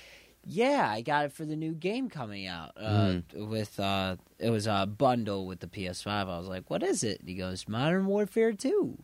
"Yeah, 0.45 0.89
I 0.89 1.01
got 1.01 1.25
it 1.25 1.33
for 1.33 1.45
the 1.45 1.55
new 1.55 1.73
game 1.73 2.09
coming 2.09 2.47
out 2.47 2.71
uh, 2.77 3.19
with 3.33 3.79
uh, 3.79 4.17
it 4.37 4.49
was 4.49 4.67
a 4.67 4.85
bundle 4.85 5.45
with 5.45 5.59
the 5.59 5.67
PS5." 5.67 6.07
I 6.07 6.37
was 6.37 6.47
like, 6.47 6.69
"What 6.69 6.83
is 6.83 7.03
it?" 7.03 7.19
And 7.19 7.29
he 7.29 7.35
goes, 7.35 7.67
"Modern 7.67 8.05
Warfare 8.05 8.53
2." 8.53 8.97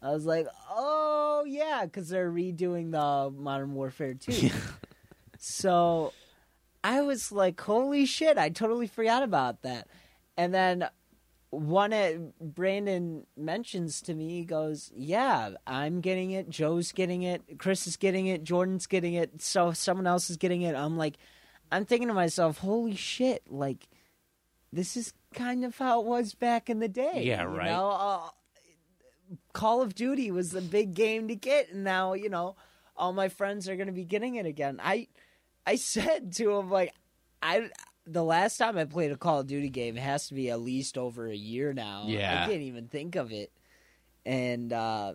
I 0.00 0.10
was 0.10 0.24
like, 0.24 0.46
"Oh 0.70 1.44
yeah," 1.46 1.82
because 1.84 2.08
they're 2.08 2.30
redoing 2.30 2.92
the 2.92 3.30
Modern 3.30 3.74
Warfare 3.74 4.14
2. 4.14 4.50
so 5.38 6.12
I 6.84 7.02
was 7.02 7.32
like, 7.32 7.60
holy 7.60 8.06
shit, 8.06 8.38
I 8.38 8.48
totally 8.50 8.86
forgot 8.86 9.22
about 9.22 9.62
that. 9.62 9.88
And 10.36 10.54
then 10.54 10.88
one 11.50 11.92
uh, 11.92 12.12
Brandon 12.40 13.26
mentions 13.36 14.00
to 14.02 14.14
me, 14.14 14.28
he 14.30 14.44
goes, 14.44 14.90
yeah, 14.94 15.50
I'm 15.66 16.00
getting 16.00 16.30
it, 16.30 16.48
Joe's 16.48 16.92
getting 16.92 17.22
it, 17.22 17.58
Chris 17.58 17.86
is 17.86 17.96
getting 17.96 18.26
it, 18.26 18.44
Jordan's 18.44 18.86
getting 18.86 19.14
it, 19.14 19.40
so 19.42 19.72
someone 19.72 20.06
else 20.06 20.30
is 20.30 20.36
getting 20.36 20.62
it. 20.62 20.74
I'm 20.74 20.96
like, 20.96 21.16
I'm 21.72 21.84
thinking 21.84 22.08
to 22.08 22.14
myself, 22.14 22.58
holy 22.58 22.94
shit, 22.94 23.42
like, 23.50 23.88
this 24.72 24.96
is 24.96 25.14
kind 25.34 25.64
of 25.64 25.76
how 25.76 26.00
it 26.00 26.06
was 26.06 26.34
back 26.34 26.68
in 26.68 26.78
the 26.78 26.88
day. 26.88 27.22
Yeah, 27.24 27.42
you 27.42 27.48
right. 27.48 27.66
know? 27.66 28.30
Call 29.52 29.82
of 29.82 29.94
Duty 29.94 30.30
was 30.30 30.50
the 30.50 30.60
big 30.60 30.94
game 30.94 31.28
to 31.28 31.34
get, 31.34 31.70
and 31.70 31.84
now, 31.84 32.14
you 32.14 32.28
know, 32.28 32.56
all 32.96 33.12
my 33.12 33.28
friends 33.28 33.68
are 33.68 33.76
going 33.76 33.86
to 33.86 33.92
be 33.92 34.04
getting 34.04 34.36
it 34.36 34.46
again. 34.46 34.80
I 34.82 35.08
I 35.66 35.76
said 35.76 36.32
to 36.34 36.56
him 36.56 36.70
like 36.70 36.94
I 37.42 37.70
the 38.06 38.24
last 38.24 38.56
time 38.56 38.78
I 38.78 38.84
played 38.84 39.12
a 39.12 39.16
Call 39.16 39.40
of 39.40 39.46
Duty 39.46 39.68
game 39.68 39.96
it 39.96 40.00
has 40.02 40.28
to 40.28 40.34
be 40.34 40.50
at 40.50 40.60
least 40.60 40.98
over 40.98 41.26
a 41.26 41.36
year 41.36 41.72
now. 41.72 42.04
Yeah. 42.06 42.44
I 42.44 42.48
can't 42.48 42.62
even 42.62 42.88
think 42.88 43.16
of 43.16 43.32
it. 43.32 43.52
And 44.24 44.72
uh 44.72 45.14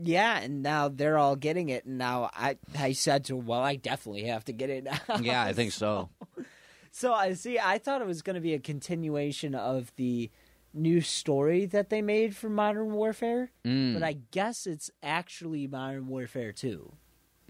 yeah, 0.00 0.38
and 0.38 0.62
now 0.62 0.88
they're 0.88 1.18
all 1.18 1.34
getting 1.36 1.70
it 1.70 1.84
and 1.84 1.98
now 1.98 2.30
I 2.34 2.58
I 2.78 2.92
said 2.92 3.24
to 3.26 3.38
him, 3.38 3.46
well, 3.46 3.60
I 3.60 3.76
definitely 3.76 4.24
have 4.24 4.44
to 4.46 4.52
get 4.52 4.70
it 4.70 4.84
now. 4.84 4.98
yeah 5.20 5.42
i 5.42 5.52
think 5.52 5.72
so 5.72 6.10
So 6.90 7.12
I 7.12 7.34
see 7.34 7.58
I 7.58 7.78
thought 7.78 8.00
it 8.00 8.06
was 8.06 8.22
going 8.22 8.34
to 8.34 8.40
be 8.40 8.54
a 8.54 8.58
continuation 8.58 9.54
of 9.54 9.92
the 9.96 10.30
new 10.78 11.00
story 11.00 11.66
that 11.66 11.90
they 11.90 12.00
made 12.02 12.34
for 12.36 12.48
Modern 12.48 12.92
Warfare, 12.92 13.50
Mm. 13.64 13.94
but 13.94 14.02
I 14.02 14.14
guess 14.30 14.66
it's 14.66 14.90
actually 15.02 15.66
Modern 15.66 16.06
Warfare 16.08 16.52
2. 16.52 16.92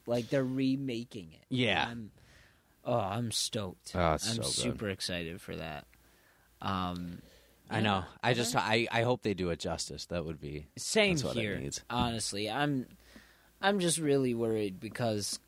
Like 0.06 0.30
they're 0.30 0.44
remaking 0.44 1.32
it. 1.32 1.44
Yeah. 1.50 1.86
I'm, 1.90 2.10
oh, 2.84 2.94
I'm 2.98 3.30
stoked. 3.30 3.92
Oh, 3.94 4.00
I'm 4.00 4.18
so 4.18 4.42
good. 4.42 4.50
super 4.50 4.88
excited 4.88 5.40
for 5.40 5.54
that. 5.56 5.86
Um, 6.60 7.18
i 7.70 7.80
know 7.80 8.02
i 8.22 8.32
just 8.32 8.56
I, 8.56 8.88
I 8.90 9.02
hope 9.02 9.20
they 9.22 9.34
do 9.34 9.50
it 9.50 9.58
justice 9.58 10.06
that 10.06 10.24
would 10.24 10.40
be 10.40 10.68
Same 10.78 11.16
That's 11.16 11.24
what 11.24 11.36
it 11.36 11.40
here. 11.40 11.70
Honestly, 11.90 12.50
I'm 12.50 12.86
I'm 13.60 13.78
just 13.78 13.98
really 13.98 14.34
worried 14.34 14.80
because 14.80 15.38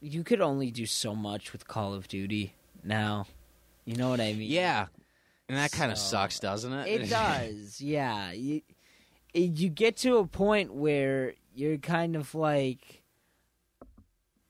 you 0.00 0.24
could 0.24 0.40
only 0.40 0.70
do 0.70 0.86
so 0.86 1.14
much 1.14 1.52
with 1.52 1.68
Call 1.68 1.92
of 1.92 2.08
Duty 2.08 2.54
now. 2.82 3.26
You 3.84 3.96
know 3.96 4.08
what 4.08 4.20
I 4.20 4.32
mean? 4.32 4.50
yeah 4.50 4.86
and 5.48 5.56
that 5.58 5.72
kind 5.72 5.92
of 5.92 5.98
So, 5.98 6.10
sucks 6.10 6.38
doesn't 6.40 6.72
it 6.72 7.02
It 7.02 7.10
does. 7.10 7.80
Yeah. 7.80 8.32
You 8.32 8.62
you 9.34 9.68
get 9.68 9.96
to 9.98 10.16
a 10.16 10.26
point 10.26 10.72
where 10.72 11.34
you're 11.54 11.76
kind 11.76 12.16
of 12.16 12.34
like 12.34 13.02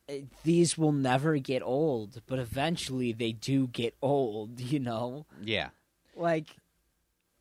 eh, 0.08 0.20
these 0.44 0.78
will 0.78 0.92
never 0.92 1.38
get 1.38 1.62
old, 1.62 2.22
but 2.26 2.38
eventually 2.38 3.12
they 3.12 3.32
do 3.32 3.66
get 3.66 3.96
old, 4.00 4.60
you 4.72 4.78
know? 4.78 5.26
yeah 5.42 5.70
like 6.14 6.46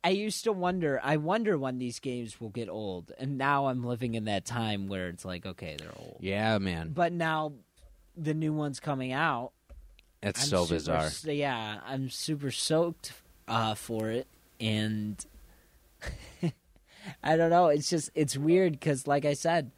I 0.04 0.10
used 0.10 0.44
to 0.44 0.52
wonder. 0.52 1.00
I 1.02 1.16
wonder 1.16 1.58
when 1.58 1.78
these 1.78 1.98
games 1.98 2.40
will 2.40 2.50
get 2.50 2.68
old, 2.68 3.10
and 3.18 3.36
now 3.36 3.66
I'm 3.66 3.82
living 3.82 4.14
in 4.14 4.26
that 4.26 4.44
time 4.44 4.86
where 4.86 5.08
it's 5.08 5.24
like, 5.24 5.44
okay, 5.44 5.74
they're 5.78 5.90
old. 5.96 6.18
yeah 6.20 6.58
man 6.58 6.92
But 6.94 7.12
now, 7.12 7.54
the 8.16 8.34
new 8.34 8.52
one's 8.52 8.78
coming 8.78 9.12
out. 9.12 9.50
it's 10.22 10.42
I'm 10.42 10.48
so 10.48 10.64
super 10.64 10.74
bizarre 10.76 11.10
yeah, 11.32 11.80
I'm 11.86 12.08
super 12.10 12.50
soaked 12.52 13.14
uh, 13.48 13.74
for 13.74 14.08
it, 14.10 14.26
and 14.60 15.24
I 17.22 17.36
don't 17.36 17.50
know. 17.50 17.68
It's 17.68 17.88
just 17.90 18.10
it's 18.14 18.36
weird 18.36 18.72
because, 18.72 19.06
like 19.06 19.24
I 19.24 19.34
said, 19.34 19.70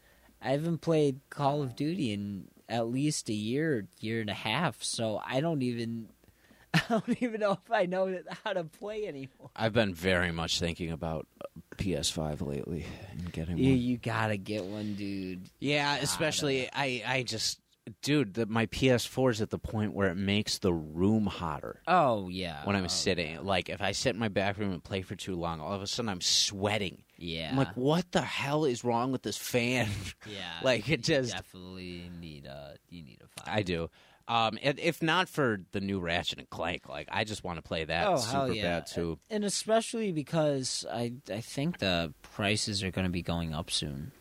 I 0.42 0.50
haven't 0.52 0.78
played 0.78 1.20
Call 1.30 1.62
of 1.62 1.76
Duty 1.76 2.12
in 2.12 2.48
at 2.68 2.88
least 2.88 3.28
a 3.28 3.34
year, 3.34 3.86
year 4.00 4.20
and 4.20 4.30
a 4.30 4.34
half. 4.34 4.82
So 4.82 5.20
I 5.24 5.40
don't 5.40 5.62
even. 5.62 6.08
I 6.74 6.82
don't 6.90 7.22
even 7.22 7.40
know 7.40 7.52
if 7.52 7.72
I 7.72 7.86
know 7.86 8.18
how 8.44 8.52
to 8.52 8.62
play 8.64 9.06
anymore. 9.06 9.48
i've 9.56 9.72
been 9.72 9.94
very 9.94 10.30
much 10.30 10.60
thinking 10.60 10.90
about 10.90 11.26
uh, 11.42 11.46
ps5 11.78 12.46
lately 12.46 12.84
and 13.10 13.32
getting 13.32 13.56
You, 13.56 13.70
one 13.70 13.78
you 13.80 13.96
gotta 13.96 14.36
get 14.36 14.64
one, 14.64 14.92
dude. 14.94 15.48
yeah 15.60 15.96
especially 15.96 16.68
i 16.74 17.02
i 17.06 17.22
just 17.22 17.58
dude 18.02 18.34
the, 18.34 18.46
my 18.46 18.66
ps4 18.66 19.30
is 19.32 19.40
at 19.40 19.50
the 19.50 19.58
point 19.58 19.92
where 19.94 20.08
it 20.08 20.16
makes 20.16 20.58
the 20.58 20.72
room 20.72 21.26
hotter 21.26 21.80
Oh 21.86 22.28
yeah. 22.28 22.64
when 22.64 22.76
I'm 22.76 22.84
Oh, 22.84 22.88
sitting. 22.88 23.44
Like 23.44 23.68
if 23.68 23.80
I 23.82 23.92
sit 23.92 24.14
in 24.14 24.18
my 24.20 24.28
back 24.28 24.58
room 24.58 24.72
and 24.72 24.82
play 24.82 25.02
for 25.02 25.14
too 25.14 25.34
long, 25.36 25.60
all 25.60 25.72
of 25.72 25.82
a 25.82 25.86
sudden 25.86 26.08
I'm 26.08 26.20
sweating. 26.20 27.02
Yeah. 27.16 27.50
I'm 27.50 27.56
like, 27.56 27.74
what 27.76 28.10
the 28.12 28.22
hell 28.22 28.64
is 28.64 28.84
wrong 28.84 29.10
with 29.12 29.22
this 29.22 29.36
fan? 29.36 29.88
yeah. 30.26 30.38
like, 30.62 30.88
it 30.88 31.08
you 31.08 31.16
just- 31.16 31.32
definitely 31.32 32.10
need 32.20 32.46
a 32.46 32.76
you 32.88 33.02
need 33.02 33.18
a 33.22 33.28
five. 33.42 33.54
I 33.58 33.62
do. 33.62 33.90
Um, 34.28 34.58
and 34.62 34.78
if 34.78 35.00
not 35.02 35.26
for 35.30 35.58
the 35.72 35.80
new 35.80 36.00
Ratchet 36.00 36.38
and 36.38 36.50
Clank, 36.50 36.86
like 36.86 37.08
I 37.10 37.24
just 37.24 37.42
want 37.44 37.56
to 37.56 37.62
play 37.62 37.84
that 37.86 38.06
oh 38.06 38.18
super 38.18 38.52
yeah. 38.52 38.62
bad 38.80 38.86
too. 38.86 39.18
And 39.30 39.42
especially 39.42 40.12
because 40.12 40.84
I 40.92 41.14
I 41.32 41.40
think 41.40 41.78
the 41.78 42.12
prices 42.20 42.82
are 42.84 42.90
going 42.90 43.06
to 43.06 43.10
be 43.10 43.22
going 43.22 43.54
up 43.54 43.70
soon. 43.70 44.12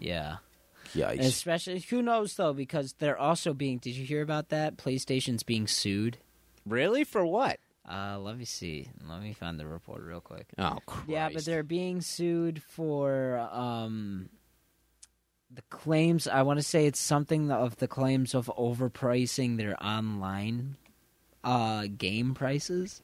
Yeah. 0.00 0.36
Yikes! 0.94 1.20
especially 1.20 1.80
who 1.80 2.02
knows 2.02 2.34
though 2.34 2.52
because 2.52 2.94
they're 2.98 3.18
also 3.18 3.54
being. 3.54 3.78
Did 3.78 3.96
you 3.96 4.04
hear 4.04 4.22
about 4.22 4.48
that? 4.50 4.76
PlayStation's 4.76 5.42
being 5.42 5.66
sued. 5.66 6.18
Really? 6.66 7.04
For 7.04 7.24
what? 7.24 7.58
Uh, 7.88 8.18
let 8.18 8.36
me 8.36 8.44
see. 8.44 8.88
Let 9.08 9.22
me 9.22 9.32
find 9.32 9.58
the 9.58 9.66
report 9.66 10.02
real 10.02 10.20
quick. 10.20 10.46
Oh, 10.58 10.78
Christ. 10.84 11.08
Yeah, 11.08 11.30
but 11.32 11.44
they're 11.44 11.62
being 11.62 12.02
sued 12.02 12.62
for 12.62 13.38
um 13.50 14.28
the 15.50 15.62
claims. 15.70 16.28
I 16.28 16.42
want 16.42 16.58
to 16.58 16.62
say 16.62 16.86
it's 16.86 17.00
something 17.00 17.50
of 17.50 17.76
the 17.76 17.88
claims 17.88 18.34
of 18.34 18.50
overpricing 18.58 19.56
their 19.56 19.82
online 19.82 20.76
uh, 21.42 21.86
game 21.96 22.34
prices. 22.34 23.02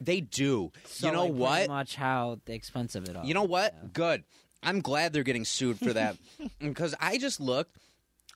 They 0.00 0.20
do. 0.20 0.72
So, 0.84 1.06
you 1.06 1.12
know 1.12 1.26
like, 1.26 1.34
what? 1.34 1.68
Much 1.68 1.96
how 1.96 2.40
expensive 2.46 3.08
it 3.08 3.16
all. 3.16 3.24
You 3.24 3.34
know 3.34 3.44
what? 3.44 3.74
Yeah. 3.74 3.88
Good. 3.92 4.24
I'm 4.64 4.80
glad 4.80 5.12
they're 5.12 5.22
getting 5.22 5.44
sued 5.44 5.78
for 5.78 5.92
that 5.92 6.16
because 6.58 6.94
I 7.00 7.18
just 7.18 7.40
looked. 7.40 7.76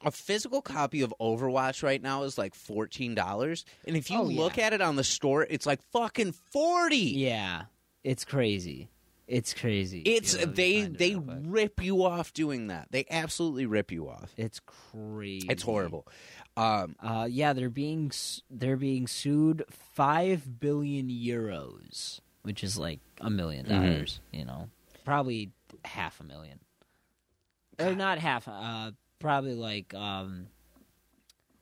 A 0.04 0.12
physical 0.12 0.62
copy 0.62 1.02
of 1.02 1.12
Overwatch 1.20 1.82
right 1.82 2.00
now 2.00 2.22
is 2.22 2.38
like 2.38 2.54
fourteen 2.54 3.16
dollars, 3.16 3.64
and 3.84 3.96
if 3.96 4.10
you 4.12 4.18
Oh, 4.20 4.22
look 4.22 4.56
at 4.56 4.72
it 4.72 4.80
on 4.80 4.94
the 4.94 5.02
store, 5.02 5.44
it's 5.50 5.66
like 5.66 5.82
fucking 5.90 6.32
forty. 6.52 6.96
Yeah, 7.16 7.62
it's 8.04 8.24
crazy. 8.24 8.90
It's 9.26 9.52
crazy. 9.52 10.02
It's 10.02 10.34
they 10.34 10.82
find 10.82 10.94
it 10.94 10.98
they 11.00 11.10
real 11.16 11.20
quick. 11.22 11.38
rip 11.42 11.82
you 11.82 12.04
off 12.04 12.32
doing 12.32 12.68
that. 12.68 12.86
They 12.92 13.06
absolutely 13.10 13.66
rip 13.66 13.90
you 13.90 14.08
off. 14.08 14.32
It's 14.36 14.60
crazy. 14.92 15.48
It's 15.50 15.64
horrible. 15.64 16.06
Um, 16.56 16.94
Uh, 17.00 17.26
yeah, 17.28 17.52
they're 17.52 17.68
being 17.68 18.06
s- 18.12 18.42
they're 18.48 18.76
being 18.76 19.08
sued 19.08 19.64
five 19.68 20.60
billion 20.60 21.08
euros, 21.08 22.20
which 22.42 22.62
is 22.62 22.78
like 22.78 23.00
a 23.20 23.30
million 23.30 23.66
Mhm. 23.66 23.68
dollars. 23.68 24.20
You 24.32 24.44
know, 24.44 24.70
probably 25.04 25.50
half 25.88 26.20
a 26.20 26.24
million, 26.24 26.60
or 27.78 27.94
not 27.94 28.18
half. 28.18 28.46
Uh, 28.48 28.92
probably 29.18 29.54
like 29.54 29.92
um, 29.94 30.46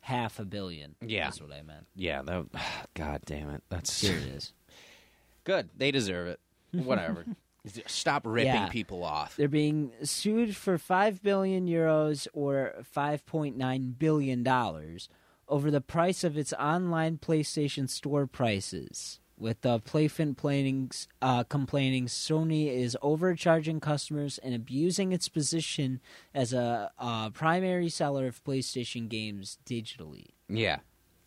half 0.00 0.38
a 0.38 0.44
billion. 0.44 0.94
Yeah. 1.00 1.24
that's 1.24 1.40
what 1.40 1.52
I 1.52 1.62
meant. 1.62 1.86
yeah, 1.94 2.22
that. 2.22 2.46
God 2.94 3.22
damn 3.26 3.50
it. 3.50 3.62
That's 3.68 4.00
Here 4.00 4.16
it 4.16 4.24
is. 4.24 4.52
good. 5.44 5.68
They 5.76 5.90
deserve 5.90 6.28
it. 6.28 6.40
Whatever. 6.72 7.24
Stop 7.86 8.22
ripping 8.26 8.52
Yeah. 8.52 8.68
people 8.68 9.02
off. 9.02 9.36
They're 9.36 9.48
being 9.48 9.90
sued 10.04 10.54
for 10.54 10.78
5 10.78 11.20
billion 11.22 11.66
euros 11.66 12.28
or 12.32 12.74
5.9 12.94 13.98
billion 13.98 14.42
dollars 14.44 15.08
over 15.48 15.70
the 15.70 15.80
price 15.80 16.22
of 16.24 16.36
its 16.38 16.52
online 16.52 17.18
PlayStation 17.18 17.88
Store 17.88 18.26
prices. 18.26 19.18
With 19.38 19.60
the 19.60 19.80
plaintiff 19.80 20.16
complaining, 20.16 20.90
uh, 21.20 21.44
complaining 21.44 22.06
Sony 22.06 22.74
is 22.74 22.96
overcharging 23.02 23.80
customers 23.80 24.38
and 24.38 24.54
abusing 24.54 25.12
its 25.12 25.28
position 25.28 26.00
as 26.34 26.54
a 26.54 26.90
uh, 26.98 27.28
primary 27.30 27.90
seller 27.90 28.26
of 28.28 28.42
PlayStation 28.44 29.10
games 29.10 29.58
digitally. 29.66 30.28
Yeah. 30.48 30.78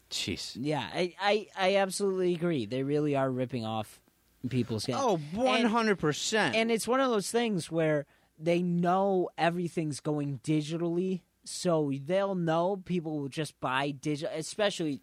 Jeez. 0.10 0.58
Yeah, 0.60 0.88
I, 0.92 1.14
I, 1.22 1.48
I 1.56 1.76
absolutely 1.76 2.34
agree. 2.34 2.66
They 2.66 2.82
really 2.82 3.16
are 3.16 3.30
ripping 3.30 3.64
off 3.64 4.02
people's 4.50 4.86
games. 4.86 5.00
Oh, 5.00 5.20
100%. 5.36 6.56
and 6.56 6.72
it's 6.72 6.88
one 6.88 7.00
of 7.00 7.12
those 7.12 7.30
things 7.30 7.70
where 7.70 8.08
they 8.40 8.64
know 8.64 9.30
everything's 9.38 10.00
going 10.00 10.40
digitally 10.44 11.22
so 11.44 11.92
they'll 12.06 12.36
know 12.36 12.78
people 12.78 13.20
will 13.20 13.28
just 13.28 13.60
buy 13.60 13.92
digital 13.92 14.34
especially 14.36 15.02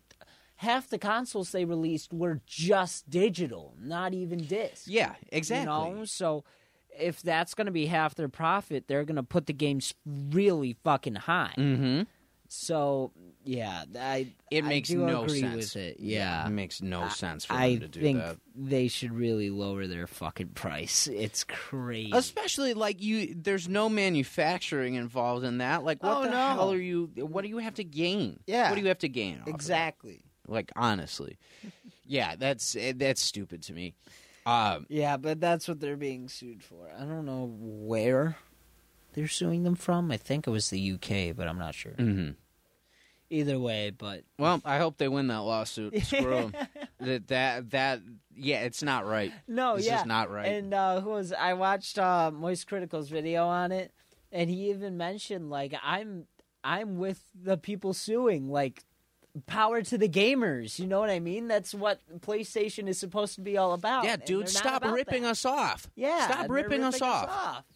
half 0.56 0.88
the 0.88 0.98
consoles 0.98 1.52
they 1.52 1.64
released 1.64 2.12
were 2.12 2.40
just 2.46 3.08
digital 3.10 3.74
not 3.80 4.14
even 4.14 4.38
disc 4.38 4.84
yeah, 4.86 5.14
exactly. 5.30 5.60
you 5.72 5.94
know 5.96 6.04
so 6.04 6.44
if 6.98 7.20
that's 7.22 7.52
going 7.54 7.66
to 7.66 7.70
be 7.72 7.86
half 7.86 8.14
their 8.14 8.28
profit 8.28 8.88
they're 8.88 9.04
going 9.04 9.16
to 9.16 9.22
put 9.22 9.46
the 9.46 9.52
games 9.52 9.92
really 10.06 10.76
fucking 10.84 11.14
high 11.14 11.52
Mm-hmm. 11.58 12.02
so 12.48 13.12
yeah 13.44 13.84
i 14.00 14.28
It 14.50 14.64
I 14.64 14.68
makes 14.68 14.90
no 14.90 15.26
sense. 15.26 15.76
it 15.76 15.96
yeah 16.00 16.46
It 16.46 16.50
makes 16.50 16.80
no 16.80 17.02
I- 17.02 17.08
sense 17.08 17.44
for 17.44 17.52
I 17.54 17.72
them 17.72 17.80
to 17.80 17.88
do 17.88 18.00
think 18.00 18.18
that. 18.18 18.36
they 18.56 18.88
should 18.88 19.12
really 19.12 19.50
lower 19.50 19.86
their 19.86 20.06
fucking 20.06 20.48
price. 20.50 21.06
It's 21.06 21.44
crazy. 21.44 22.10
Especially 22.14 22.72
like 22.74 23.02
you, 23.02 23.34
there's 23.36 23.68
no 23.68 23.88
manufacturing 23.90 24.94
involved 24.94 25.44
in 25.44 25.58
that. 25.58 25.84
Like, 25.84 26.02
what 26.02 26.16
Oh, 26.16 26.22
the 26.22 26.30
no. 26.30 26.36
hell 26.36 26.72
are 26.72 26.76
you? 26.80 27.10
What 27.16 27.42
do 27.42 27.48
you 27.48 27.58
have 27.58 27.74
to 27.74 27.84
gain? 27.84 28.40
Yeah. 28.46 28.70
what 28.70 28.76
do 28.76 28.80
you 28.82 28.88
have 28.88 28.98
to 29.00 29.08
gain? 29.08 29.42
Exactly. 29.46 30.22
Like, 30.46 30.70
honestly, 30.76 31.36
yeah, 32.06 32.36
that's 32.36 32.76
eh, 32.76 32.92
that's 32.96 33.22
stupid 33.22 33.62
to 33.64 33.72
me. 33.72 33.94
Um, 34.46 34.86
Yeah, 34.88 35.16
but 35.16 35.40
that's 35.40 35.66
what 35.66 35.80
they're 35.80 35.96
being 35.96 36.28
sued 36.28 36.62
for. 36.62 36.88
I 36.96 37.00
don't 37.04 37.26
know 37.26 37.50
where 37.58 38.36
they're 39.14 39.26
suing 39.28 39.64
them 39.64 39.74
from. 39.74 40.10
I 40.12 40.16
think 40.16 40.46
it 40.46 40.50
was 40.50 40.70
the 40.70 40.78
UK, 40.92 41.34
but 41.36 41.48
I'm 41.48 41.58
not 41.58 41.74
sure. 41.74 41.92
mhm. 41.92 42.36
Either 43.28 43.58
way, 43.58 43.90
but 43.90 44.22
Well, 44.38 44.60
I 44.64 44.78
hope 44.78 44.98
they 44.98 45.08
win 45.08 45.26
that 45.28 45.40
lawsuit. 45.40 46.00
Screw 46.04 46.36
'em. 46.36 46.54
that 47.00 47.26
that 47.26 47.70
that 47.70 48.00
yeah, 48.36 48.60
it's 48.60 48.84
not 48.84 49.04
right. 49.04 49.32
no, 49.48 49.74
It's 49.74 49.86
yeah, 49.86 49.94
just 49.94 50.06
not 50.06 50.30
right. 50.30 50.46
And 50.46 50.72
uh, 50.72 51.00
who 51.00 51.10
was 51.10 51.32
I 51.32 51.54
watched 51.54 51.98
uh, 51.98 52.30
MoistCr1tikal's 52.32 53.08
video 53.08 53.46
on 53.48 53.72
it, 53.72 53.92
and 54.30 54.48
he 54.48 54.70
even 54.70 54.96
mentioned 54.96 55.50
like 55.50 55.74
I'm 55.82 56.26
I'm 56.62 56.98
with 56.98 57.20
the 57.34 57.56
people 57.56 57.92
suing 57.94 58.48
like. 58.48 58.84
Power 59.46 59.82
to 59.82 59.98
the 59.98 60.08
gamers, 60.08 60.78
you 60.78 60.86
know 60.86 60.98
what 61.00 61.10
I 61.10 61.20
mean? 61.20 61.46
That's 61.48 61.74
what 61.74 62.00
PlayStation 62.20 62.88
is 62.88 62.98
supposed 62.98 63.34
to 63.34 63.42
be 63.42 63.58
all 63.58 63.72
about. 63.74 64.04
yeah, 64.04 64.16
dude, 64.16 64.48
stop 64.48 64.84
ripping 64.84 65.24
that. 65.24 65.30
us 65.30 65.44
off. 65.44 65.90
Yeah, 65.94 66.24
stop 66.26 66.46
they're 66.46 66.54
ripping, 66.56 66.82
us 66.82 67.02
off. 67.02 67.64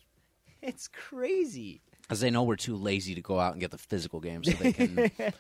It's 0.63 0.89
crazy. 0.89 1.81
Because 2.03 2.21
they 2.21 2.31
know 2.31 2.43
we're 2.43 2.57
too 2.57 2.77
lazy 2.77 3.15
to 3.15 3.23
go 3.23 3.39
out 3.41 3.53
and 3.53 3.61
get 3.61 3.71
the 3.71 3.79
physical 3.79 4.21
game, 4.21 4.45
so 4.45 4.51
they 4.53 4.73
can. 4.73 5.11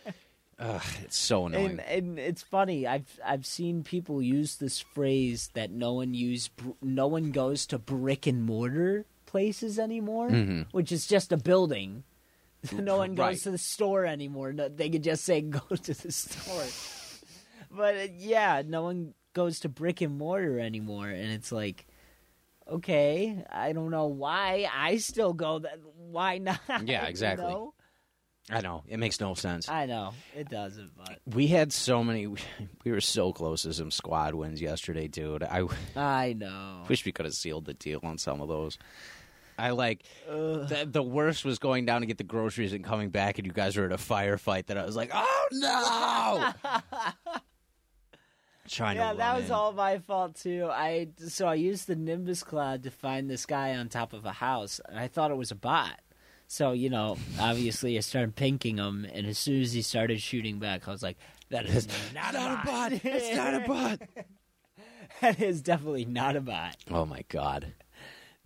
Ugh, 0.58 0.82
it's 1.04 1.16
so 1.18 1.46
annoying. 1.46 1.72
And, 1.72 1.80
and 1.80 2.18
it's 2.18 2.42
funny. 2.42 2.86
I've 2.86 3.18
I've 3.24 3.44
seen 3.46 3.82
people 3.82 4.22
use 4.22 4.56
this 4.56 4.78
phrase 4.78 5.50
that 5.54 5.70
no 5.70 5.94
one 5.94 6.14
use. 6.14 6.48
No 6.82 7.06
one 7.06 7.32
goes 7.32 7.66
to 7.66 7.78
brick 7.78 8.26
and 8.26 8.42
mortar 8.44 9.04
places 9.26 9.78
anymore, 9.78 10.30
Mhm. 10.30 10.66
which 10.72 10.90
is 10.92 11.06
just 11.06 11.32
a 11.32 11.36
building. 11.36 12.04
no 12.72 12.96
one 12.98 13.14
goes 13.14 13.18
Right. 13.26 13.38
to 13.40 13.50
the 13.52 13.58
store 13.58 14.04
anymore. 14.06 14.52
No, 14.52 14.68
they 14.68 14.90
could 14.90 15.02
just 15.04 15.24
say 15.24 15.40
go 15.42 15.60
to 15.60 15.94
the 15.94 16.12
store. 16.12 16.64
but 17.70 17.94
uh, 17.96 18.06
yeah, 18.16 18.62
no 18.66 18.82
one 18.82 19.14
goes 19.32 19.60
to 19.60 19.68
brick 19.68 20.00
and 20.00 20.18
mortar 20.18 20.58
anymore, 20.60 21.08
and 21.08 21.30
it's 21.32 21.52
like. 21.52 21.86
Okay, 22.70 23.44
I 23.50 23.72
don't 23.72 23.90
know 23.90 24.06
why 24.06 24.68
I 24.72 24.98
still 24.98 25.32
go. 25.32 25.58
That 25.58 25.80
why 25.96 26.38
not? 26.38 26.60
Yeah, 26.84 27.02
you 27.02 27.08
exactly. 27.08 27.46
know? 27.48 27.74
I 28.48 28.60
know 28.60 28.84
it 28.86 28.98
makes 28.98 29.18
no 29.20 29.34
sense. 29.34 29.68
I 29.68 29.86
know 29.86 30.12
it 30.36 30.48
doesn't, 30.48 30.92
but 30.96 31.18
we 31.26 31.48
had 31.48 31.72
so 31.72 32.04
many. 32.04 32.28
We 32.28 32.92
were 32.92 33.00
so 33.00 33.32
close 33.32 33.62
to 33.62 33.72
some 33.72 33.90
squad 33.90 34.34
wins 34.34 34.60
yesterday, 34.62 35.08
dude. 35.08 35.42
I 35.42 35.64
I 35.96 36.32
know. 36.34 36.84
wish 36.88 37.04
we 37.04 37.10
could 37.10 37.24
have 37.24 37.34
sealed 37.34 37.64
the 37.64 37.74
deal 37.74 37.98
on 38.04 38.18
some 38.18 38.40
of 38.40 38.46
those. 38.46 38.78
I 39.60 39.70
like 39.70 40.04
the, 40.26 40.88
the 40.90 41.02
worst 41.02 41.44
was 41.44 41.58
going 41.58 41.84
down 41.84 42.00
to 42.00 42.06
get 42.06 42.18
the 42.18 42.24
groceries 42.24 42.72
and 42.72 42.84
coming 42.84 43.10
back, 43.10 43.38
and 43.38 43.46
you 43.46 43.52
guys 43.52 43.76
were 43.76 43.84
at 43.84 43.92
a 43.92 43.96
firefight. 43.96 44.66
That 44.66 44.78
I 44.78 44.84
was 44.84 44.96
like, 44.96 45.10
oh 45.12 45.46
no! 45.52 46.52
Trying 48.68 48.96
to 48.96 49.02
yeah, 49.02 49.14
that 49.14 49.32
run 49.32 49.36
was 49.36 49.46
in. 49.46 49.52
all 49.52 49.72
my 49.72 49.98
fault 49.98 50.36
too. 50.36 50.68
I 50.70 51.08
so 51.26 51.48
I 51.48 51.54
used 51.54 51.88
the 51.88 51.96
Nimbus 51.96 52.44
cloud 52.44 52.84
to 52.84 52.90
find 52.90 53.28
this 53.28 53.44
guy 53.44 53.74
on 53.74 53.88
top 53.88 54.12
of 54.12 54.24
a 54.24 54.32
house, 54.32 54.80
and 54.88 54.98
I 54.98 55.08
thought 55.08 55.32
it 55.32 55.36
was 55.36 55.50
a 55.50 55.56
bot. 55.56 56.00
So 56.46 56.70
you 56.72 56.88
know, 56.88 57.16
obviously, 57.40 57.96
I 57.96 58.00
started 58.00 58.36
pinking 58.36 58.76
him, 58.76 59.06
and 59.12 59.26
as 59.26 59.38
soon 59.38 59.60
as 59.62 59.72
he 59.72 59.82
started 59.82 60.20
shooting 60.20 60.60
back, 60.60 60.86
I 60.86 60.92
was 60.92 61.02
like, 61.02 61.18
"That 61.48 61.66
is 61.66 61.88
not, 62.14 62.34
Not 62.34 62.62
a 62.62 62.66
bot. 62.66 62.92
It's 62.92 63.36
not 63.36 63.54
a 63.54 63.60
bot. 63.66 64.00
that 65.20 65.40
is 65.40 65.62
definitely 65.62 66.04
not 66.04 66.36
a 66.36 66.40
bot." 66.40 66.76
Oh 66.92 67.04
my 67.04 67.24
god. 67.28 67.72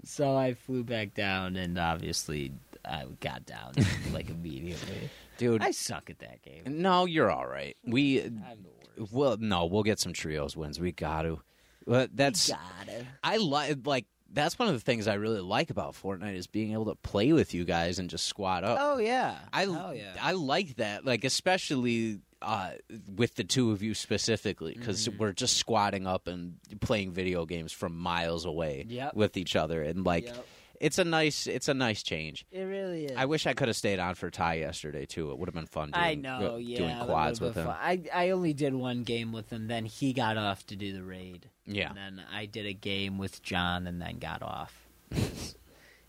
So 0.06 0.36
I 0.36 0.54
flew 0.54 0.84
back 0.84 1.14
down, 1.14 1.56
and 1.56 1.78
obviously, 1.78 2.52
I 2.84 3.04
got 3.20 3.44
down 3.46 3.72
like 4.12 4.30
immediately. 4.30 5.10
Dude, 5.38 5.62
I 5.62 5.72
suck 5.72 6.10
at 6.10 6.20
that 6.20 6.42
game. 6.42 6.80
no, 6.82 7.06
you're 7.06 7.30
all 7.30 7.46
right. 7.46 7.76
We 7.84 8.22
I'm 8.22 8.62
the 8.62 9.00
worst. 9.00 9.12
well, 9.12 9.36
no, 9.38 9.66
we'll 9.66 9.82
get 9.82 9.98
some 9.98 10.12
trios 10.12 10.56
wins. 10.56 10.78
We 10.78 10.92
got 10.92 11.22
to. 11.22 11.40
But 11.86 12.16
that's 12.16 12.48
Got 12.48 12.88
it. 12.88 13.04
I 13.22 13.36
like 13.38 13.78
like 13.84 14.06
that's 14.32 14.58
one 14.58 14.68
of 14.68 14.74
the 14.74 14.80
things 14.80 15.06
I 15.06 15.14
really 15.14 15.40
like 15.40 15.70
about 15.70 15.94
Fortnite 15.94 16.34
is 16.36 16.46
being 16.46 16.72
able 16.72 16.86
to 16.86 16.94
play 16.96 17.32
with 17.32 17.54
you 17.54 17.64
guys 17.64 17.98
and 17.98 18.10
just 18.10 18.26
squad 18.26 18.64
up. 18.64 18.78
Oh 18.80 18.98
yeah. 18.98 19.38
I 19.52 19.66
oh 19.66 19.92
yeah. 19.94 20.14
I 20.20 20.32
like 20.32 20.76
that, 20.76 21.04
like 21.04 21.24
especially 21.24 22.20
uh, 22.42 22.72
with 23.16 23.34
the 23.36 23.44
two 23.44 23.70
of 23.70 23.82
you 23.82 23.94
specifically, 23.94 24.74
because 24.78 25.08
Mm-hmm. 25.08 25.18
we're 25.18 25.32
just 25.32 25.56
squatting 25.56 26.06
up 26.06 26.26
and 26.26 26.56
playing 26.80 27.12
video 27.12 27.46
games 27.46 27.72
from 27.72 27.96
miles 27.98 28.44
away 28.44 28.86
Yep. 28.88 29.14
with 29.14 29.36
each 29.36 29.56
other, 29.56 29.82
and 29.82 30.04
like 30.04 30.26
Yep. 30.26 30.46
it's 30.80 30.98
a 30.98 31.04
nice 31.04 31.46
it's 31.46 31.68
a 31.68 31.74
nice 31.74 32.02
change. 32.02 32.44
It 32.50 32.62
really 32.62 33.06
is. 33.06 33.16
I 33.16 33.24
wish 33.26 33.46
I 33.46 33.54
could 33.54 33.68
have 33.68 33.76
stayed 33.76 33.98
on 33.98 34.14
for 34.14 34.30
Ty 34.30 34.54
yesterday 34.54 35.06
too. 35.06 35.30
It 35.30 35.38
would 35.38 35.48
have 35.48 35.54
been 35.54 35.66
fun. 35.66 35.90
Doing, 35.92 36.04
I 36.04 36.14
know, 36.14 36.38
go- 36.40 36.56
yeah. 36.56 36.78
doing 36.78 36.98
quads 37.06 37.40
with 37.40 37.54
him. 37.54 37.66
fun. 37.66 37.76
I 37.80 38.02
I 38.12 38.30
only 38.30 38.52
did 38.52 38.74
one 38.74 39.02
game 39.04 39.32
with 39.32 39.50
him. 39.50 39.66
Then 39.68 39.84
he 39.86 40.12
got 40.12 40.36
off 40.36 40.66
to 40.66 40.76
do 40.76 40.92
the 40.92 41.02
raid. 41.04 41.48
Yeah, 41.66 41.88
And 41.88 41.96
then 42.18 42.24
I 42.32 42.44
did 42.46 42.66
a 42.66 42.74
game 42.74 43.16
with 43.16 43.42
John, 43.42 43.86
and 43.86 44.00
then 44.02 44.18
got 44.18 44.42
off. 44.42 44.86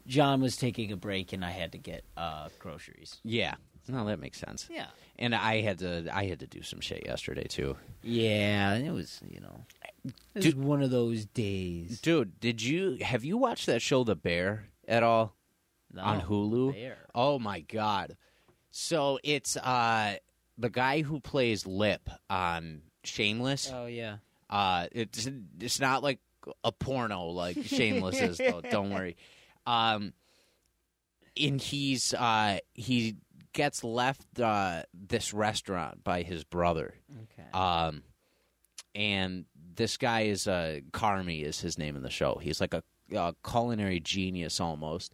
John 0.07 0.41
was 0.41 0.57
taking 0.57 0.91
a 0.91 0.97
break, 0.97 1.33
and 1.33 1.43
I 1.43 1.51
had 1.51 1.71
to 1.71 1.77
get 1.77 2.03
uh, 2.17 2.49
groceries. 2.59 3.17
yeah. 3.23 3.55
No, 3.87 4.03
that 4.05 4.19
makes 4.19 4.39
sense. 4.39 4.67
Yeah. 4.71 4.87
And 5.17 5.33
I 5.33 5.61
had 5.61 5.79
to 5.79 6.09
I 6.13 6.25
had 6.25 6.39
to 6.41 6.47
do 6.47 6.61
some 6.61 6.81
shit 6.81 7.05
yesterday 7.05 7.45
too. 7.47 7.77
Yeah, 8.03 8.75
it 8.75 8.91
was 8.91 9.21
you 9.27 9.39
know, 9.39 9.61
it 10.33 10.45
was 10.45 10.55
one 10.55 10.81
of 10.83 10.91
those 10.91 11.25
days. 11.25 12.01
Dude, 12.01 12.39
did 12.39 12.61
you 12.61 12.97
have 13.01 13.23
you 13.23 13.37
watched 13.37 13.65
that 13.67 13.81
show 13.81 14.03
The 14.03 14.15
Bear 14.15 14.65
at 14.87 15.03
all? 15.03 15.35
on 15.97 16.21
Hulu. 16.21 16.73
Where? 16.73 16.97
Oh 17.13 17.39
my 17.39 17.61
god! 17.61 18.17
So 18.71 19.19
it's 19.23 19.55
uh 19.57 20.15
the 20.57 20.69
guy 20.69 21.01
who 21.01 21.19
plays 21.19 21.65
Lip 21.65 22.09
on 22.29 22.81
Shameless. 23.03 23.71
Oh 23.73 23.85
yeah. 23.85 24.17
Uh, 24.49 24.87
it's 24.91 25.27
it's 25.59 25.79
not 25.79 26.03
like 26.03 26.19
a 26.63 26.71
porno 26.71 27.25
like 27.27 27.57
Shameless 27.65 28.21
is 28.21 28.37
though. 28.37 28.61
Don't 28.61 28.91
worry. 28.91 29.17
Um, 29.65 30.13
and 31.37 31.59
he's 31.59 32.13
uh 32.13 32.59
he 32.73 33.15
gets 33.55 33.83
left 33.83 34.39
uh 34.39 34.83
this 34.93 35.33
restaurant 35.33 36.03
by 36.03 36.21
his 36.21 36.43
brother. 36.43 36.93
Okay. 37.23 37.49
Um, 37.57 38.03
and 38.93 39.45
this 39.75 39.97
guy 39.97 40.21
is 40.21 40.47
uh 40.47 40.79
Carmy 40.91 41.43
is 41.43 41.59
his 41.59 41.77
name 41.77 41.95
in 41.95 42.03
the 42.03 42.09
show. 42.09 42.37
He's 42.41 42.61
like 42.61 42.73
a, 42.73 42.83
a 43.15 43.33
culinary 43.49 43.99
genius 43.99 44.59
almost, 44.59 45.13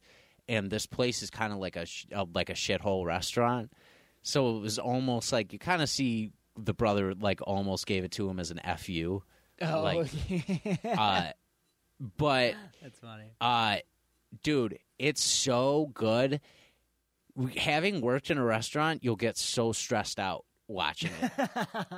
and 0.49 0.69
this 0.69 0.85
place 0.85 1.21
is 1.23 1.29
kind 1.29 1.53
of 1.53 1.59
like 1.59 1.75
a, 1.75 1.85
sh- 1.85 2.05
uh, 2.13 2.25
like 2.33 2.49
a 2.49 2.53
shithole 2.53 3.05
restaurant. 3.05 3.71
So 4.23 4.57
it 4.57 4.61
was 4.61 4.77
almost 4.77 5.31
like 5.31 5.53
you 5.53 5.59
kind 5.59 5.81
of 5.81 5.89
see 5.89 6.31
the 6.57 6.73
brother 6.73 7.13
like 7.15 7.39
almost 7.43 7.85
gave 7.87 8.03
it 8.03 8.11
to 8.11 8.29
him 8.29 8.39
as 8.39 8.51
an 8.51 8.59
fu. 8.77 9.23
oh, 9.61 9.81
like, 9.81 10.09
Uh, 10.85 11.31
but 12.17 12.55
that's 12.81 12.99
funny. 12.99 13.25
uh, 13.39 13.77
dude, 14.43 14.77
it's 14.99 15.23
so 15.23 15.89
good. 15.93 16.39
We- 17.35 17.53
Having 17.53 18.01
worked 18.01 18.29
in 18.31 18.37
a 18.37 18.43
restaurant, 18.43 19.03
you'll 19.03 19.15
get 19.15 19.37
so 19.37 19.71
stressed 19.71 20.19
out 20.19 20.45
watching 20.67 21.11
it. 21.21 21.31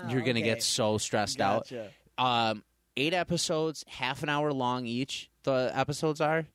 You're 0.09 0.21
gonna 0.21 0.39
Okay. 0.39 0.41
get 0.43 0.63
so 0.63 0.97
stressed 0.97 1.41
out. 1.41 1.71
Um, 2.17 2.63
eight 2.97 3.13
episodes, 3.13 3.84
half 3.88 4.23
an 4.23 4.29
hour 4.29 4.51
long 4.53 4.86
each. 4.86 5.29
The 5.43 5.71
episodes 5.73 6.21
are 6.21 6.45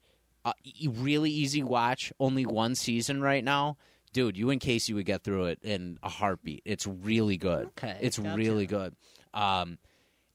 uh, 0.44 0.52
really 0.86 1.30
easy 1.30 1.62
watch. 1.62 2.12
Only 2.20 2.46
one 2.46 2.74
season 2.74 3.20
right 3.20 3.42
now, 3.44 3.76
dude. 4.12 4.36
You 4.36 4.50
and 4.50 4.60
Casey 4.60 4.94
would 4.94 5.04
get 5.06 5.22
through 5.24 5.46
it 5.46 5.58
in 5.62 5.98
a 6.02 6.08
heartbeat. 6.08 6.62
It's 6.64 6.86
really 6.86 7.36
good. 7.36 7.66
Okay, 7.78 7.96
it's 8.00 8.18
gotcha. 8.18 8.36
really 8.36 8.66
good. 8.66 8.94
Um, 9.34 9.78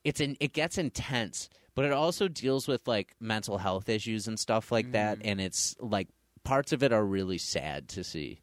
it's 0.04 0.20
an 0.20 0.36
it 0.40 0.54
gets 0.54 0.78
intense, 0.78 1.50
but 1.76 1.86
it 1.86 1.92
also 1.94 2.28
deals 2.28 2.68
with 2.68 2.88
like 2.88 3.16
mental 3.20 3.58
health 3.58 3.88
issues 3.90 4.28
and 4.28 4.38
stuff 4.40 4.72
like 4.72 4.92
that. 4.92 5.20
Mm. 5.20 5.22
And 5.26 5.42
it's 5.42 5.76
like 5.80 6.10
parts 6.44 6.72
of 6.74 6.84
it 6.84 6.92
are 6.94 7.06
really 7.06 7.38
sad 7.38 7.88
to 7.90 8.04
see. 8.04 8.40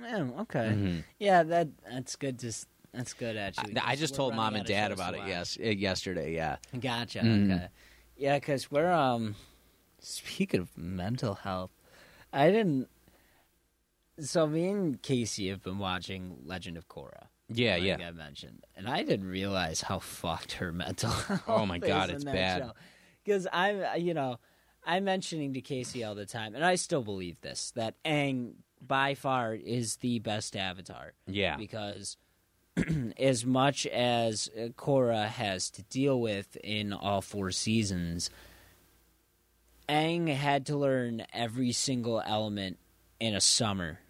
Oh, 0.00 0.40
okay. 0.40 0.70
Mhm. 0.74 1.04
Yeah, 1.18 1.42
that 1.44 1.68
that's 1.88 2.16
good. 2.16 2.38
To 2.40 2.48
s- 2.48 2.66
that's 2.92 3.12
good 3.14 3.36
actually. 3.36 3.78
I, 3.78 3.92
I 3.92 3.96
just 3.96 4.14
told 4.14 4.34
mom 4.34 4.54
and 4.56 4.64
dad 4.66 4.90
about 4.92 5.14
it. 5.14 5.28
Yes, 5.28 5.58
uh, 5.60 5.68
yesterday. 5.68 6.34
Yeah. 6.34 6.56
Gotcha. 6.78 7.20
Mhm. 7.20 7.52
Okay. 7.52 7.68
Yeah, 8.16 8.38
because 8.38 8.70
we're 8.70 8.92
um. 8.92 9.36
Speaking 10.00 10.60
of 10.60 10.76
mental 10.76 11.34
health, 11.34 11.70
I 12.32 12.50
didn't. 12.50 12.88
So 14.20 14.46
me 14.46 14.68
and 14.68 15.02
Casey 15.02 15.48
have 15.48 15.62
been 15.62 15.78
watching 15.78 16.38
Legend 16.44 16.76
of 16.76 16.88
Korra. 16.88 17.28
Yeah, 17.48 17.76
like 17.76 17.84
yeah. 17.84 18.08
I 18.08 18.10
mentioned, 18.12 18.64
and 18.76 18.88
I 18.88 19.02
didn't 19.02 19.28
realize 19.28 19.80
how 19.82 19.98
fucked 20.20 20.52
her 20.54 20.72
mental 20.72 21.10
health. 21.10 21.42
Oh 21.48 21.66
my 21.66 21.78
God, 21.78 22.10
it's 22.10 22.24
bad. 22.24 22.70
Because 23.24 23.46
I'm, 23.52 23.82
you 24.00 24.14
know, 24.14 24.38
I'm 24.86 25.04
mentioning 25.04 25.54
to 25.54 25.60
Casey 25.60 26.04
all 26.04 26.14
the 26.14 26.26
time, 26.26 26.54
and 26.54 26.64
I 26.64 26.74
still 26.74 27.02
believe 27.02 27.40
this 27.40 27.72
that 27.76 27.94
Aang 28.04 28.54
by 28.86 29.14
far 29.14 29.54
is 29.54 29.96
the 29.96 30.18
best 30.18 30.54
Avatar 30.56 31.14
Yeah. 31.26 31.56
because 31.56 32.16
as 33.18 33.46
much 33.46 33.86
as 33.86 34.50
uh, 34.56 34.68
Korra 34.76 35.26
has 35.26 35.70
to 35.70 35.82
deal 35.84 36.20
with 36.20 36.56
in 36.56 36.92
all 36.92 37.22
four 37.22 37.50
seasons, 37.50 38.28
Aang 39.88 40.28
had 40.34 40.66
to 40.66 40.76
learn 40.76 41.24
every 41.32 41.72
single 41.72 42.22
element 42.24 42.78
in 43.20 43.34
a 43.34 43.40
summer. 43.40 44.00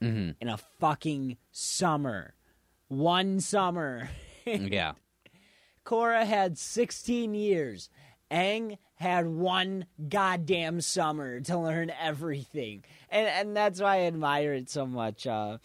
hmm 0.00 0.30
In 0.40 0.48
a 0.48 0.58
fucking 0.80 1.36
summer. 1.52 2.34
One 2.88 3.40
summer. 3.40 4.08
Yeah. 4.46 4.92
Korra 5.84 6.24
had 6.24 6.56
16 6.56 7.34
years. 7.34 7.90
Aang 8.30 8.78
had 8.96 9.26
one 9.26 9.86
goddamn 10.08 10.80
summer 10.80 11.40
to 11.40 11.58
learn 11.58 11.92
everything. 12.00 12.84
And 13.10 13.26
and 13.26 13.56
that's 13.56 13.80
why 13.80 13.96
I 13.96 14.00
admire 14.02 14.54
it 14.54 14.68
so 14.70 14.86
much. 14.86 15.26
Uh, 15.26 15.58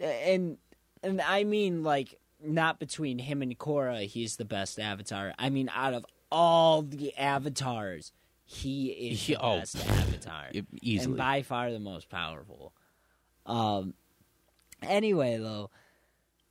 and 0.00 0.58
and 1.02 1.20
I 1.20 1.44
mean 1.44 1.82
like 1.82 2.18
not 2.42 2.78
between 2.78 3.18
him 3.18 3.42
and 3.42 3.56
Korra, 3.58 4.06
he's 4.06 4.36
the 4.36 4.44
best 4.44 4.78
avatar. 4.78 5.34
I 5.38 5.50
mean 5.50 5.70
out 5.74 5.94
of 5.94 6.04
all 6.30 6.82
the 6.82 7.16
avatars, 7.16 8.12
he 8.44 8.86
is 8.88 9.22
He- 9.22 9.34
the 9.34 9.40
oh, 9.40 9.58
best 9.58 9.76
avatar. 9.88 10.46
easily. 10.82 11.12
And 11.12 11.16
by 11.16 11.42
far 11.42 11.70
the 11.70 11.78
most 11.80 12.08
powerful. 12.08 12.72
Um 13.46 13.94
anyway 14.82 15.36
though, 15.38 15.70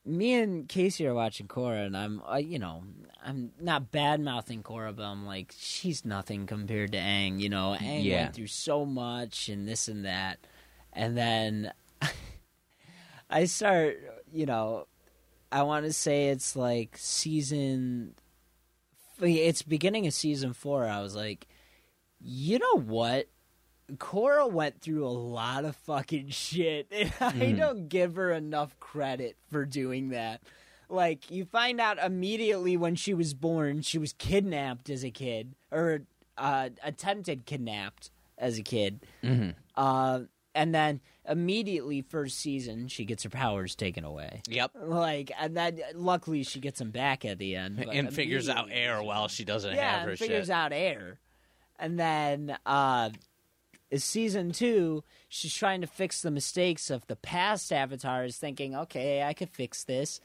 me 0.07 0.33
and 0.33 0.67
Casey 0.67 1.05
are 1.05 1.13
watching 1.13 1.47
Korra, 1.47 1.85
and 1.85 1.95
I'm, 1.97 2.21
uh, 2.27 2.37
you 2.37 2.57
know, 2.59 2.83
I'm 3.23 3.51
not 3.59 3.91
bad 3.91 4.21
mouthing 4.21 4.63
Korra, 4.63 4.95
but 4.95 5.03
I'm 5.03 5.25
like, 5.25 5.53
she's 5.57 6.05
nothing 6.05 6.45
compared 6.45 6.93
to 6.93 6.97
Aang. 6.97 7.39
You 7.39 7.49
know, 7.49 7.75
Aang 7.79 8.03
Yeah. 8.05 8.23
went 8.23 8.33
through 8.35 8.47
so 8.47 8.85
much 8.85 9.49
and 9.49 9.67
this 9.67 9.87
and 9.87 10.05
that, 10.05 10.39
and 10.93 11.17
then 11.17 11.73
I 13.29 13.45
start, 13.45 13.97
you 14.31 14.45
know, 14.45 14.87
I 15.51 15.63
want 15.63 15.85
to 15.85 15.93
say 15.93 16.29
it's 16.29 16.55
like 16.55 16.97
season, 16.97 18.15
it's 19.19 19.61
beginning 19.61 20.07
of 20.07 20.13
season 20.13 20.53
four. 20.53 20.85
I 20.85 21.01
was 21.01 21.15
like, 21.15 21.47
you 22.19 22.59
know 22.59 22.79
what? 22.79 23.27
Korra 23.95 24.51
went 24.51 24.81
through 24.81 25.05
a 25.05 25.09
lot 25.09 25.63
of 25.65 25.75
fucking 25.77 26.29
shit, 26.29 26.87
and 26.91 27.11
I 27.21 27.31
Mhm. 27.31 27.57
don't 27.57 27.87
give 27.89 28.15
her 28.15 28.31
enough 28.31 28.77
credit 28.79 29.37
for 29.49 29.65
doing 29.65 30.09
that. 30.09 30.41
Like, 30.89 31.29
you 31.31 31.45
find 31.45 31.79
out 31.81 31.97
immediately 31.97 32.77
when 32.77 32.95
she 32.95 33.13
was 33.13 33.33
born, 33.33 33.81
she 33.81 33.97
was 33.97 34.13
kidnapped 34.13 34.89
as 34.89 35.03
a 35.03 35.11
kid, 35.11 35.53
or 35.71 36.01
uh, 36.37 36.69
attempted 36.83 37.45
kidnapped 37.45 38.11
as 38.37 38.57
a 38.59 38.61
kid. 38.63 38.99
hmm 39.21 39.49
Uh, 39.75 40.21
and 40.55 40.73
then 40.73 41.01
immediately, 41.27 42.01
first 42.01 42.39
season, 42.39 42.87
she 42.87 43.05
gets 43.05 43.23
her 43.23 43.29
powers 43.29 43.75
taken 43.75 44.03
away. 44.03 44.41
Yep. 44.47 44.71
Like, 44.81 45.31
and 45.39 45.55
then 45.57 45.81
luckily 45.93 46.43
she 46.43 46.59
gets 46.59 46.79
them 46.79 46.91
back 46.91 47.25
at 47.25 47.37
the 47.37 47.55
end. 47.55 47.79
and 47.91 48.13
figures 48.13 48.49
out 48.49 48.69
air 48.71 49.01
while 49.03 49.27
she 49.27 49.45
doesn't 49.45 49.75
yeah, 49.75 49.99
have 49.99 50.07
her 50.09 50.15
figures 50.15 50.45
shit. 50.47 50.55
out 50.55 50.71
air. 50.73 51.19
And 51.79 51.99
then 51.99 52.57
uh 52.65 53.09
is 53.89 54.03
season 54.03 54.51
two, 54.51 55.03
she's 55.29 55.53
trying 55.53 55.81
to 55.81 55.87
fix 55.87 56.21
the 56.21 56.31
mistakes 56.31 56.89
of 56.89 57.05
the 57.07 57.15
past 57.15 57.71
avatars, 57.71 58.37
thinking, 58.37 58.75
okay, 58.75 59.23
I 59.23 59.33
could 59.33 59.49
fix 59.49 59.83
this, 59.83 60.19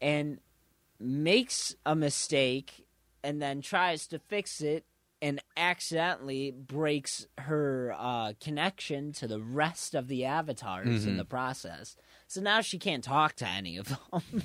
and 0.00 0.38
makes 0.98 1.74
a 1.86 1.94
mistake 1.94 2.86
and 3.22 3.40
then 3.40 3.60
tries 3.60 4.06
to 4.08 4.18
fix 4.18 4.60
it 4.60 4.84
and 5.22 5.40
accidentally 5.56 6.50
breaks 6.50 7.26
her 7.38 7.94
uh, 7.98 8.32
connection 8.40 9.12
to 9.12 9.26
the 9.26 9.40
rest 9.40 9.94
of 9.94 10.08
the 10.08 10.24
avatars 10.24 11.06
in 11.06 11.14
Mhm. 11.14 11.18
the 11.18 11.24
process. 11.24 11.96
So 12.26 12.40
now 12.42 12.60
she 12.60 12.78
can't 12.78 13.02
talk 13.04 13.34
to 13.36 13.48
any 13.48 13.76
of 13.78 13.88
them. 14.12 14.42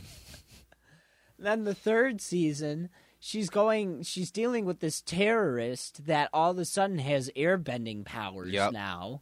then 1.37 1.63
the 1.63 1.73
third 1.75 2.21
season, 2.21 2.89
she's 3.19 3.49
going 3.49 4.01
she's 4.03 4.31
dealing 4.31 4.65
with 4.65 4.79
this 4.79 5.01
terrorist 5.01 6.05
that 6.05 6.29
all 6.33 6.51
of 6.51 6.57
a 6.59 6.65
sudden 6.65 6.99
has 6.99 7.29
airbending 7.35 8.05
powers 8.05 8.51
Yep. 8.51 8.71
now 8.73 9.21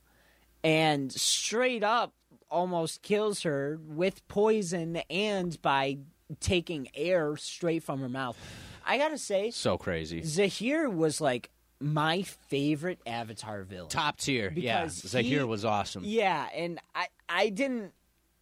and 0.64 1.12
straight 1.12 1.84
up 1.84 2.14
almost 2.50 3.02
kills 3.02 3.44
her 3.44 3.80
with 3.88 4.26
poison 4.28 4.98
and 5.10 5.62
by 5.62 5.98
taking 6.40 6.88
air 6.94 7.36
straight 7.38 7.84
from 7.84 8.00
her 8.02 8.10
mouth. 8.10 8.38
I 8.86 8.98
got 8.98 9.10
to 9.10 9.18
say 9.18 9.52
So 9.52 9.78
crazy. 9.78 10.22
Zahir 10.24 10.90
was 10.90 11.20
like 11.22 11.50
my 11.80 12.24
favorite 12.24 13.00
Avatar 13.06 13.64
villain. 13.64 13.90
Top 13.90 14.18
tier. 14.18 14.52
Yeah. 14.56 14.88
Zahir 14.90 15.40
he- 15.40 15.44
was 15.44 15.66
awesome. 15.66 16.04
Yeah, 16.06 16.48
and 16.56 16.80
I 16.96 17.08
I 17.30 17.50
didn't 17.50 17.92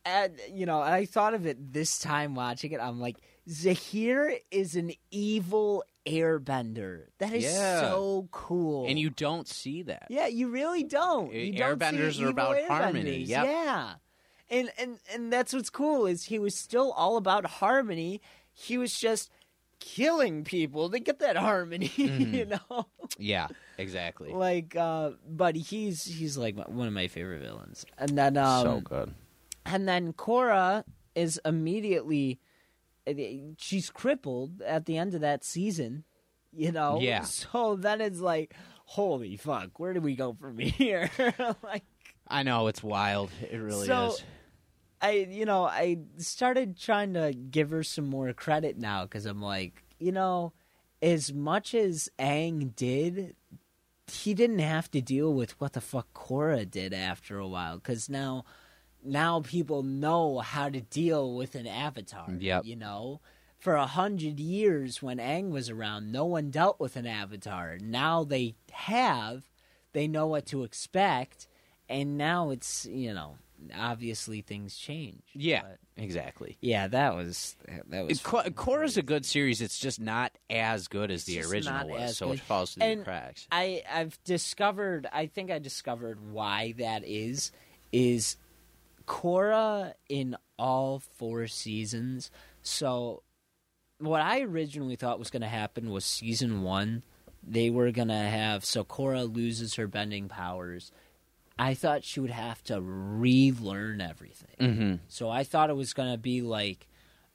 add, 0.05 0.39
you 0.53 0.65
know, 0.67 0.79
I 0.79 1.05
thought 1.05 1.33
of 1.33 1.45
it 1.47 1.73
this 1.73 1.97
time 1.99 2.35
watching 2.35 2.71
it. 2.71 2.79
I'm 2.79 2.99
like, 2.99 3.17
Zahir 3.49 4.37
is 4.51 4.75
an 4.75 4.91
evil 5.11 5.83
airbender. 6.05 7.05
That 7.19 7.33
is 7.33 7.43
Yeah. 7.43 7.81
so 7.81 8.27
cool. 8.31 8.87
And 8.87 8.97
you 8.99 9.09
don't 9.09 9.47
see 9.47 9.83
that. 9.83 10.07
Yeah, 10.09 10.27
you 10.27 10.49
really 10.49 10.83
don't. 10.83 11.33
You 11.33 11.51
don't 11.53 11.79
airbenders 11.79 12.13
see 12.13 12.23
are 12.25 12.29
evil 12.29 12.31
about 12.31 12.61
harmony, 12.67 13.23
airbenders. 13.25 13.27
yep. 13.27 13.45
Yeah. 13.45 13.93
And 14.49 14.71
and 14.77 14.99
and 15.11 15.33
that's 15.33 15.53
what's 15.53 15.69
cool 15.71 16.05
is 16.05 16.25
he 16.25 16.37
was 16.39 16.55
still 16.55 16.91
all 16.91 17.17
about 17.17 17.45
harmony. 17.45 18.21
He 18.53 18.77
was 18.77 18.99
just 18.99 19.31
killing 19.79 20.43
people 20.43 20.89
to 20.89 20.99
get 20.99 21.19
that 21.19 21.35
harmony, 21.35 21.91
you 21.95 22.45
know? 22.45 22.87
Yeah, 23.17 23.47
exactly. 23.77 24.31
like 24.31 24.75
uh 24.75 25.11
but 25.27 25.55
he's 25.55 26.03
he's 26.05 26.37
like 26.37 26.55
one 26.67 26.87
of 26.87 26.93
my 26.93 27.07
favorite 27.07 27.41
villains. 27.41 27.85
And 27.97 28.17
then 28.17 28.37
um 28.37 28.63
so 28.63 28.81
good. 28.81 29.13
and 29.65 29.87
then 29.87 30.13
Korra 30.13 30.83
is 31.15 31.39
immediately 31.45 32.39
Eh, 33.07 33.39
she's 33.57 33.89
crippled 33.89 34.61
at 34.61 34.85
the 34.85 34.97
end 34.97 35.13
of 35.13 35.21
that 35.21 35.43
season, 35.43 36.03
you 36.51 36.71
know. 36.71 36.99
Yeah. 37.01 37.21
So 37.25 37.75
then 37.75 38.01
it's 38.01 38.19
like, 38.19 38.53
holy 38.85 39.37
fuck, 39.37 39.79
where 39.79 39.93
do 39.93 40.01
we 40.01 40.15
go 40.15 40.33
from 40.33 40.57
here? 40.59 41.09
like, 41.63 41.83
I 42.27 42.43
know 42.43 42.67
it's 42.67 42.83
wild. 42.83 43.29
It 43.51 43.57
really 43.57 43.87
So- 43.87 44.07
is. 44.09 44.23
I 45.01 45.27
you 45.29 45.45
know 45.45 45.65
I 45.65 45.97
started 46.17 46.79
trying 46.79 47.13
to 47.15 47.33
give 47.33 47.69
her 47.71 47.83
some 47.83 48.05
more 48.07 48.31
credit 48.33 48.77
now 48.79 49.03
because 49.03 49.25
I'm 49.25 49.41
like 49.41 49.83
you 49.99 50.13
know 50.13 50.53
as 51.01 51.33
much 51.33 51.75
as 51.75 52.09
Aang 52.17 52.73
did, 52.75 53.35
he 54.07 54.33
didn't 54.33 54.59
have 54.59 54.89
to 54.91 55.01
deal 55.01 55.33
with 55.33 55.59
what 55.59 55.73
the 55.73 55.81
fuck 55.81 56.07
Korra 56.13 56.67
did 56.69 56.93
after 56.93 57.37
a 57.37 57.47
while 57.47 57.75
because 57.75 58.09
now 58.09 58.45
now 59.05 59.41
people 59.41 59.83
know 59.83 60.39
how 60.39 60.69
to 60.69 60.81
deal 60.81 61.35
with 61.35 61.55
an 61.55 61.67
avatar. 61.67 62.27
Yep. 62.39 62.65
you 62.65 62.75
know. 62.75 63.21
For 63.57 63.73
a 63.75 63.87
hundred 63.87 64.39
years, 64.39 65.01
when 65.01 65.17
Aang 65.17 65.49
was 65.49 65.71
around, 65.71 66.11
no 66.11 66.25
one 66.25 66.51
dealt 66.51 66.79
with 66.79 66.95
an 66.97 67.07
avatar. 67.07 67.79
Now 67.81 68.23
they 68.23 68.53
have, 68.71 69.43
they 69.91 70.07
know 70.07 70.27
what 70.27 70.45
to 70.47 70.63
expect, 70.63 71.47
and 71.89 72.15
now 72.15 72.51
it's 72.51 72.85
you 72.85 73.11
know 73.11 73.37
obviously 73.75 74.41
things 74.41 74.75
change. 74.77 75.23
Yeah, 75.33 75.61
But, 75.63 76.03
exactly. 76.03 76.57
yeah, 76.61 76.87
that 76.89 77.15
was 77.15 77.55
that 77.87 78.05
was. 78.05 78.19
Ko- 78.21 78.43
Korra's 78.51 78.97
a 78.97 79.01
good 79.01 79.25
series. 79.25 79.61
It's 79.61 79.79
just 79.79 79.99
not 79.99 80.31
as 80.49 80.87
good 80.87 81.09
as 81.09 81.23
the 81.23 81.41
original 81.41 81.87
was, 81.89 82.17
so 82.17 82.27
good. 82.27 82.35
it 82.35 82.41
falls 82.41 82.73
through 82.75 82.83
And 82.85 82.99
the 83.01 83.05
cracks. 83.05 83.47
I 83.51 83.81
I've 83.91 84.21
discovered. 84.25 85.07
I 85.11 85.25
think 85.25 85.49
I 85.49 85.57
discovered 85.57 86.19
why 86.31 86.75
that 86.77 87.03
is. 87.03 87.51
Is 87.91 88.35
Korra 89.05 89.93
in 90.09 90.35
all 90.57 90.99
four 90.99 91.47
seasons? 91.47 92.31
So, 92.61 93.23
what 93.99 94.21
I 94.21 94.41
originally 94.41 94.95
thought 94.95 95.19
was 95.19 95.29
going 95.29 95.41
to 95.41 95.47
happen 95.47 95.89
was 95.89 96.05
season 96.05 96.61
one. 96.61 97.03
They 97.47 97.69
were 97.69 97.91
going 97.91 98.07
to 98.07 98.13
have 98.15 98.65
so 98.65 98.83
Korra 98.83 99.33
loses 99.33 99.75
her 99.75 99.87
bending 99.87 100.27
powers. 100.27 100.91
I 101.57 101.73
thought 101.73 102.03
she 102.03 102.19
would 102.19 102.31
have 102.31 102.63
to 102.65 102.81
relearn 102.81 104.01
everything. 104.01 104.55
Mm-hmm. 104.59 104.95
So 105.07 105.29
I 105.29 105.43
thought 105.43 105.69
it 105.69 105.75
was 105.75 105.93
going 105.93 106.11
to 106.11 106.17
be 106.17 106.41
like, 106.41 106.87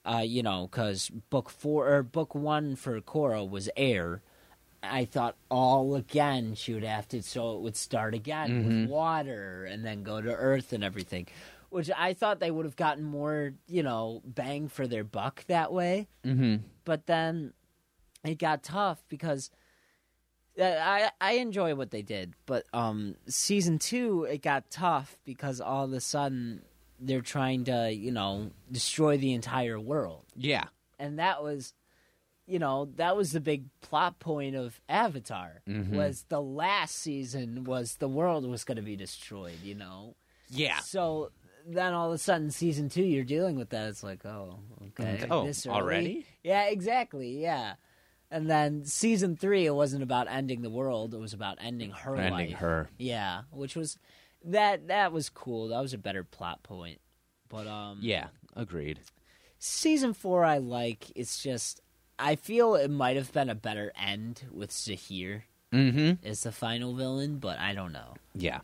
uh, 0.05 0.23
you 0.25 0.43
know, 0.43 0.67
because 0.69 1.09
book 1.29 1.49
four 1.49 1.91
or 1.91 2.03
book 2.03 2.35
one 2.35 2.75
for 2.75 2.99
Korra 3.01 3.47
was 3.47 3.69
air. 3.75 4.21
I 4.83 5.05
thought 5.05 5.35
all 5.49 5.95
again 5.95 6.55
she 6.55 6.73
would 6.73 6.83
have 6.83 7.07
to, 7.09 7.21
so 7.21 7.55
it 7.55 7.61
would 7.61 7.75
start 7.75 8.15
again 8.15 8.65
with 8.65 8.89
water 8.89 9.63
and 9.65 9.85
then 9.85 10.01
go 10.01 10.19
to 10.19 10.33
earth 10.33 10.73
and 10.73 10.83
everything, 10.83 11.27
which 11.71 11.89
I 11.97 12.13
thought 12.13 12.39
they 12.39 12.51
would 12.51 12.65
have 12.65 12.75
gotten 12.75 13.03
more, 13.03 13.53
you 13.67 13.81
know, 13.81 14.21
bang 14.23 14.67
for 14.67 14.85
their 14.87 15.03
buck 15.03 15.43
that 15.47 15.73
way. 15.73 16.07
Mm-hmm. 16.23 16.57
But 16.85 17.07
then 17.07 17.53
it 18.23 18.37
got 18.37 18.61
tough 18.61 19.03
because 19.09 19.49
uh, 20.59 20.63
I 20.63 21.09
I 21.19 21.31
enjoy 21.33 21.73
what 21.75 21.91
they 21.91 22.01
did, 22.03 22.33
but 22.45 22.65
um, 22.73 23.15
season 23.27 23.79
two 23.79 24.23
it 24.25 24.41
got 24.41 24.69
tough 24.69 25.17
because 25.25 25.59
all 25.61 25.85
of 25.85 25.93
a 25.93 26.01
sudden 26.01 26.61
they're 26.99 27.21
trying 27.21 27.63
to 27.65 27.91
you 27.91 28.11
know 28.11 28.51
destroy 28.71 29.17
the 29.17 29.33
entire 29.33 29.79
world, 29.79 30.25
Yeah. 30.35 30.65
and 30.99 31.17
that 31.19 31.41
was 31.41 31.73
you 32.47 32.59
know 32.59 32.89
that 32.97 33.15
was 33.15 33.31
the 33.31 33.39
big 33.39 33.63
plot 33.79 34.19
point 34.19 34.55
of 34.57 34.81
Avatar 34.89 35.61
Mhm. 35.67 35.91
was 35.95 36.25
the 36.27 36.41
last 36.41 36.95
season 36.95 37.63
was 37.63 37.95
the 37.95 38.09
world 38.09 38.45
was 38.45 38.65
going 38.65 38.75
to 38.75 38.81
be 38.83 38.97
destroyed, 38.97 39.61
you 39.63 39.73
know. 39.75 40.15
Yeah. 40.49 40.79
So 40.79 41.31
then 41.67 41.93
all 41.93 42.07
of 42.07 42.13
a 42.13 42.17
sudden, 42.17 42.51
season 42.51 42.89
two, 42.89 43.03
you're 43.03 43.23
dealing 43.23 43.55
with 43.57 43.69
that. 43.69 43.87
It's 43.89 44.03
like, 44.03 44.25
oh, 44.25 44.59
okay, 44.99 45.25
Oh, 45.29 45.45
this 45.45 45.65
early? 45.65 45.75
already? 45.75 46.25
Yeah, 46.43 46.65
exactly. 46.65 47.41
Yeah. 47.41 47.73
And 48.29 48.49
then 48.49 48.85
season 48.85 49.35
three, 49.35 49.65
it 49.65 49.75
wasn't 49.75 50.03
about 50.03 50.27
ending 50.29 50.61
the 50.61 50.69
world; 50.69 51.13
it 51.13 51.19
was 51.19 51.33
about 51.33 51.57
ending 51.59 51.91
her 51.91 52.11
life. 52.15 52.19
Ending 52.31 52.49
life. 52.51 52.59
her. 52.59 52.89
Yeah, 52.97 53.41
which 53.51 53.75
was 53.75 53.97
that 54.45 54.87
that 54.87 55.11
was 55.11 55.29
cool. 55.29 55.67
That 55.67 55.81
was 55.81 55.93
a 55.93 55.97
better 55.97 56.23
plot 56.23 56.63
point. 56.63 56.99
But 57.49 57.67
um, 57.67 57.99
Yeah. 58.01 58.27
Agreed. 58.55 58.99
season 59.59 60.13
four, 60.13 60.43
I 60.45 60.57
like. 60.59 61.11
It's 61.15 61.41
just 61.43 61.81
I 62.17 62.35
feel 62.35 62.75
it 62.75 62.89
might 62.89 63.17
have 63.17 63.33
been 63.33 63.49
a 63.49 63.55
better 63.55 63.91
end 64.01 64.43
with 64.51 64.71
Zahir 64.71 65.45
Mm-hmm. 65.73 66.25
as 66.27 66.43
the 66.43 66.51
final 66.51 66.93
villain, 66.95 67.37
but 67.37 67.57
I 67.57 67.73
don't 67.73 67.93
know. 67.93 68.15
Yeah. 68.35 68.59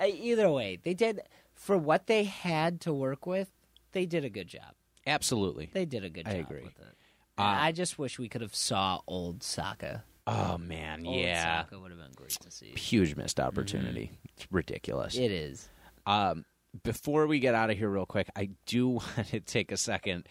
Uh, 0.00 0.06
either 0.06 0.50
way, 0.50 0.78
they 0.82 0.92
did 0.94 1.20
for 1.58 1.76
what 1.76 2.06
they 2.06 2.24
had 2.24 2.80
to 2.82 2.92
work 2.92 3.26
with. 3.26 3.50
They 3.92 4.06
did 4.06 4.24
a 4.24 4.30
good 4.30 4.48
job. 4.48 4.74
Absolutely. 5.06 5.70
They 5.72 5.84
did 5.84 6.04
a 6.04 6.10
good 6.10 6.26
I 6.26 6.32
job 6.32 6.40
agree. 6.40 6.62
with 6.62 6.78
it. 6.78 6.94
Uh, 7.36 7.42
I 7.42 7.72
just 7.72 7.98
wish 7.98 8.18
we 8.18 8.28
could 8.28 8.40
have 8.40 8.54
saw 8.54 9.00
old 9.06 9.40
Sokka. 9.40 10.02
Oh 10.26 10.58
man. 10.58 11.06
Old 11.06 11.16
Yeah. 11.16 11.64
Sokka 11.64 11.80
would 11.80 11.90
have 11.90 12.00
been 12.00 12.12
great 12.14 12.30
to 12.30 12.50
see. 12.50 12.70
Huge 12.70 13.16
missed 13.16 13.40
opportunity. 13.40 14.10
It's 14.36 14.46
ridiculous. 14.50 15.16
It 15.16 15.30
is. 15.30 15.68
Um, 16.06 16.44
before 16.84 17.26
we 17.26 17.38
get 17.38 17.54
out 17.54 17.70
of 17.70 17.78
here, 17.78 17.88
real 17.88 18.06
quick, 18.06 18.28
I 18.36 18.50
do 18.66 18.88
want 18.88 19.26
to 19.30 19.40
take 19.40 19.72
a 19.72 19.76
second 19.76 20.28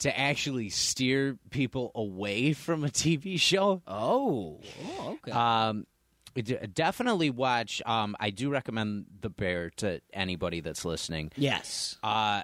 to 0.00 0.18
actually 0.18 0.68
steer 0.68 1.38
people 1.50 1.90
away 1.94 2.52
from 2.52 2.84
a 2.84 2.88
TV 2.88 3.38
show. 3.38 3.82
Oh, 3.86 4.60
oh 4.84 5.18
okay. 5.26 5.32
Um, 5.32 5.86
definitely 6.34 7.30
watch. 7.30 7.82
Um, 7.86 8.16
I 8.20 8.30
do 8.30 8.50
recommend 8.50 9.06
The 9.20 9.30
Bear 9.30 9.70
to 9.76 10.00
anybody 10.12 10.60
that's 10.60 10.84
listening. 10.84 11.30
yes. 11.36 11.98
Uh, 12.02 12.42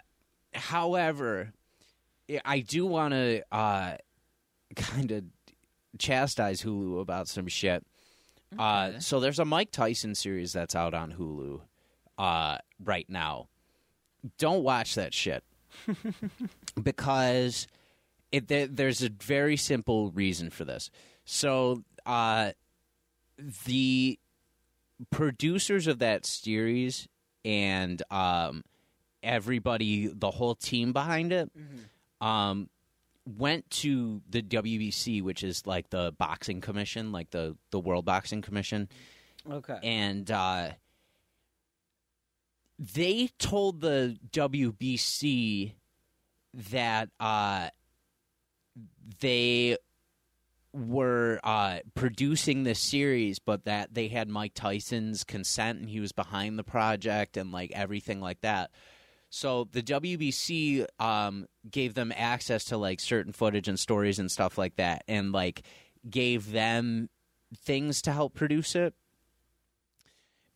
however, 0.55 1.53
I- 2.45 2.61
do 2.61 2.87
want 2.87 3.15
to 3.15 3.43
uh, 3.53 3.97
kind 4.77 5.11
of 5.13 5.25
chastise 5.99 6.63
Hulu 6.63 7.01
about 7.01 7.29
some 7.29 7.47
shit. 7.49 7.85
Uh, 8.59 8.99
so 8.99 9.21
there's 9.21 9.39
a 9.39 9.45
Mike 9.45 9.71
Tyson 9.71 10.15
series 10.15 10.53
that's 10.53 10.75
out 10.75 10.95
on 10.95 11.13
Hulu 11.13 11.61
uh, 12.19 12.59
right 12.83 13.09
now. 13.09 13.49
Don't 14.39 14.63
watch 14.63 14.95
that 14.97 15.13
shit 15.15 15.45
because 16.83 17.67
it 18.33 18.49
there, 18.49 18.67
there's 18.67 19.03
a 19.03 19.11
very 19.11 19.57
simple 19.57 20.11
reason 20.11 20.51
for 20.51 20.65
this. 20.65 20.91
So 21.25 21.83
uh, 22.07 22.53
the 23.67 24.19
producers 25.11 25.87
of 25.87 26.01
that 26.01 26.27
series 26.27 27.09
and 27.45 28.03
um, 28.11 28.65
everybody, 29.23 30.09
the 30.09 30.31
whole 30.31 30.55
team 30.55 30.93
behind 30.93 31.33
it, 31.33 31.51
um, 32.21 32.69
went 33.27 33.69
to 33.71 34.23
the 34.29 34.43
WBC, 34.43 35.23
which 35.23 35.45
is 35.45 35.67
like 35.67 35.91
the 35.91 36.13
boxing 36.19 36.61
commission, 36.61 37.13
like 37.13 37.31
the 37.31 37.57
the 37.71 37.79
World 37.79 38.05
Boxing 38.05 38.43
Commission, 38.43 38.89
Okay. 39.49 39.79
and 39.83 40.31
uh, 40.31 40.71
they 42.79 43.29
told 43.39 43.81
the 43.81 44.17
WBC 44.33 45.73
that 46.71 47.11
uh, 47.21 47.69
they 49.21 49.77
were 50.79 51.41
uh, 51.43 51.81
producing 51.95 52.63
this 52.63 52.81
series, 52.81 53.39
but 53.39 53.65
that 53.65 53.95
they 53.95 54.09
had 54.09 54.29
Mike 54.29 54.55
Tyson's 54.55 55.25
consent 55.25 55.81
and 55.81 55.89
he 55.89 56.01
was 56.01 56.13
behind 56.13 56.59
the 56.59 56.65
project 56.65 57.37
and 57.37 57.53
like 57.53 57.73
everything 57.75 58.21
like 58.21 58.41
that. 58.43 58.71
So 59.31 59.69
the 59.73 59.83
WBC 59.83 60.87
um, 60.99 61.47
gave 61.71 61.95
them 61.95 62.13
access 62.17 62.65
to 62.67 62.79
like 62.79 63.01
certain 63.01 63.33
footage 63.33 63.69
and 63.69 63.79
stories 63.79 64.19
and 64.19 64.31
stuff 64.31 64.57
like 64.57 64.77
that, 64.77 65.05
and 65.07 65.33
like 65.33 65.63
gave 66.09 66.51
them 66.51 67.11
things 67.55 68.03
to 68.03 68.13
help 68.13 68.35
produce 68.35 68.75
it. 68.75 68.95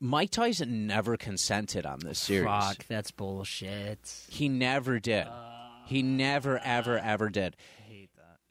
Mike 0.01 0.31
Tyson 0.31 0.87
never 0.89 1.17
consented 1.17 1.87
on 1.87 2.01
this 2.01 2.19
series. 2.19 2.49
Fuck, 2.49 2.87
that's 2.89 3.13
bullshit. 3.13 4.13
He 4.29 4.49
never 4.49 4.99
did. 4.99 5.29
He 5.87 6.03
never, 6.03 6.59
ever, 6.59 6.99
ever 6.99 7.29
did. 7.29 7.57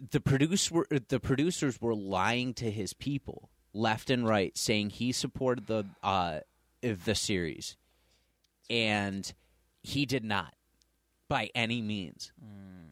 I 0.02 0.10
hate 0.10 0.12
that. 0.12 0.12
The 0.12 0.20
produce 0.20 0.72
were, 0.72 0.88
the 1.08 1.20
producers 1.20 1.82
were 1.82 1.96
lying 1.96 2.54
to 2.56 2.72
his 2.72 2.94
people 2.94 3.50
left 3.74 4.10
and 4.10 4.28
right, 4.28 4.58
saying 4.58 4.92
he 4.92 5.12
supported 5.12 5.68
the 5.68 5.86
uh, 6.04 6.40
the 6.82 7.16
series, 7.16 7.78
and 8.70 9.32
he 9.84 10.06
did 10.06 10.24
not 10.24 10.54
by 11.28 11.50
any 11.56 11.82
means. 11.82 12.32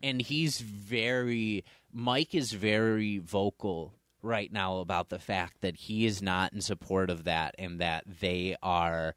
And 0.01 0.21
he's 0.21 0.61
very 0.61 1.65
Mike 1.91 2.33
is 2.33 2.53
very 2.53 3.17
vocal 3.17 3.93
right 4.21 4.51
now 4.51 4.77
about 4.77 5.09
the 5.09 5.19
fact 5.19 5.61
that 5.61 5.75
he 5.75 6.05
is 6.05 6.21
not 6.21 6.53
in 6.53 6.61
support 6.61 7.09
of 7.09 7.25
that, 7.25 7.55
and 7.57 7.79
that 7.79 8.03
they 8.21 8.55
are 8.61 9.15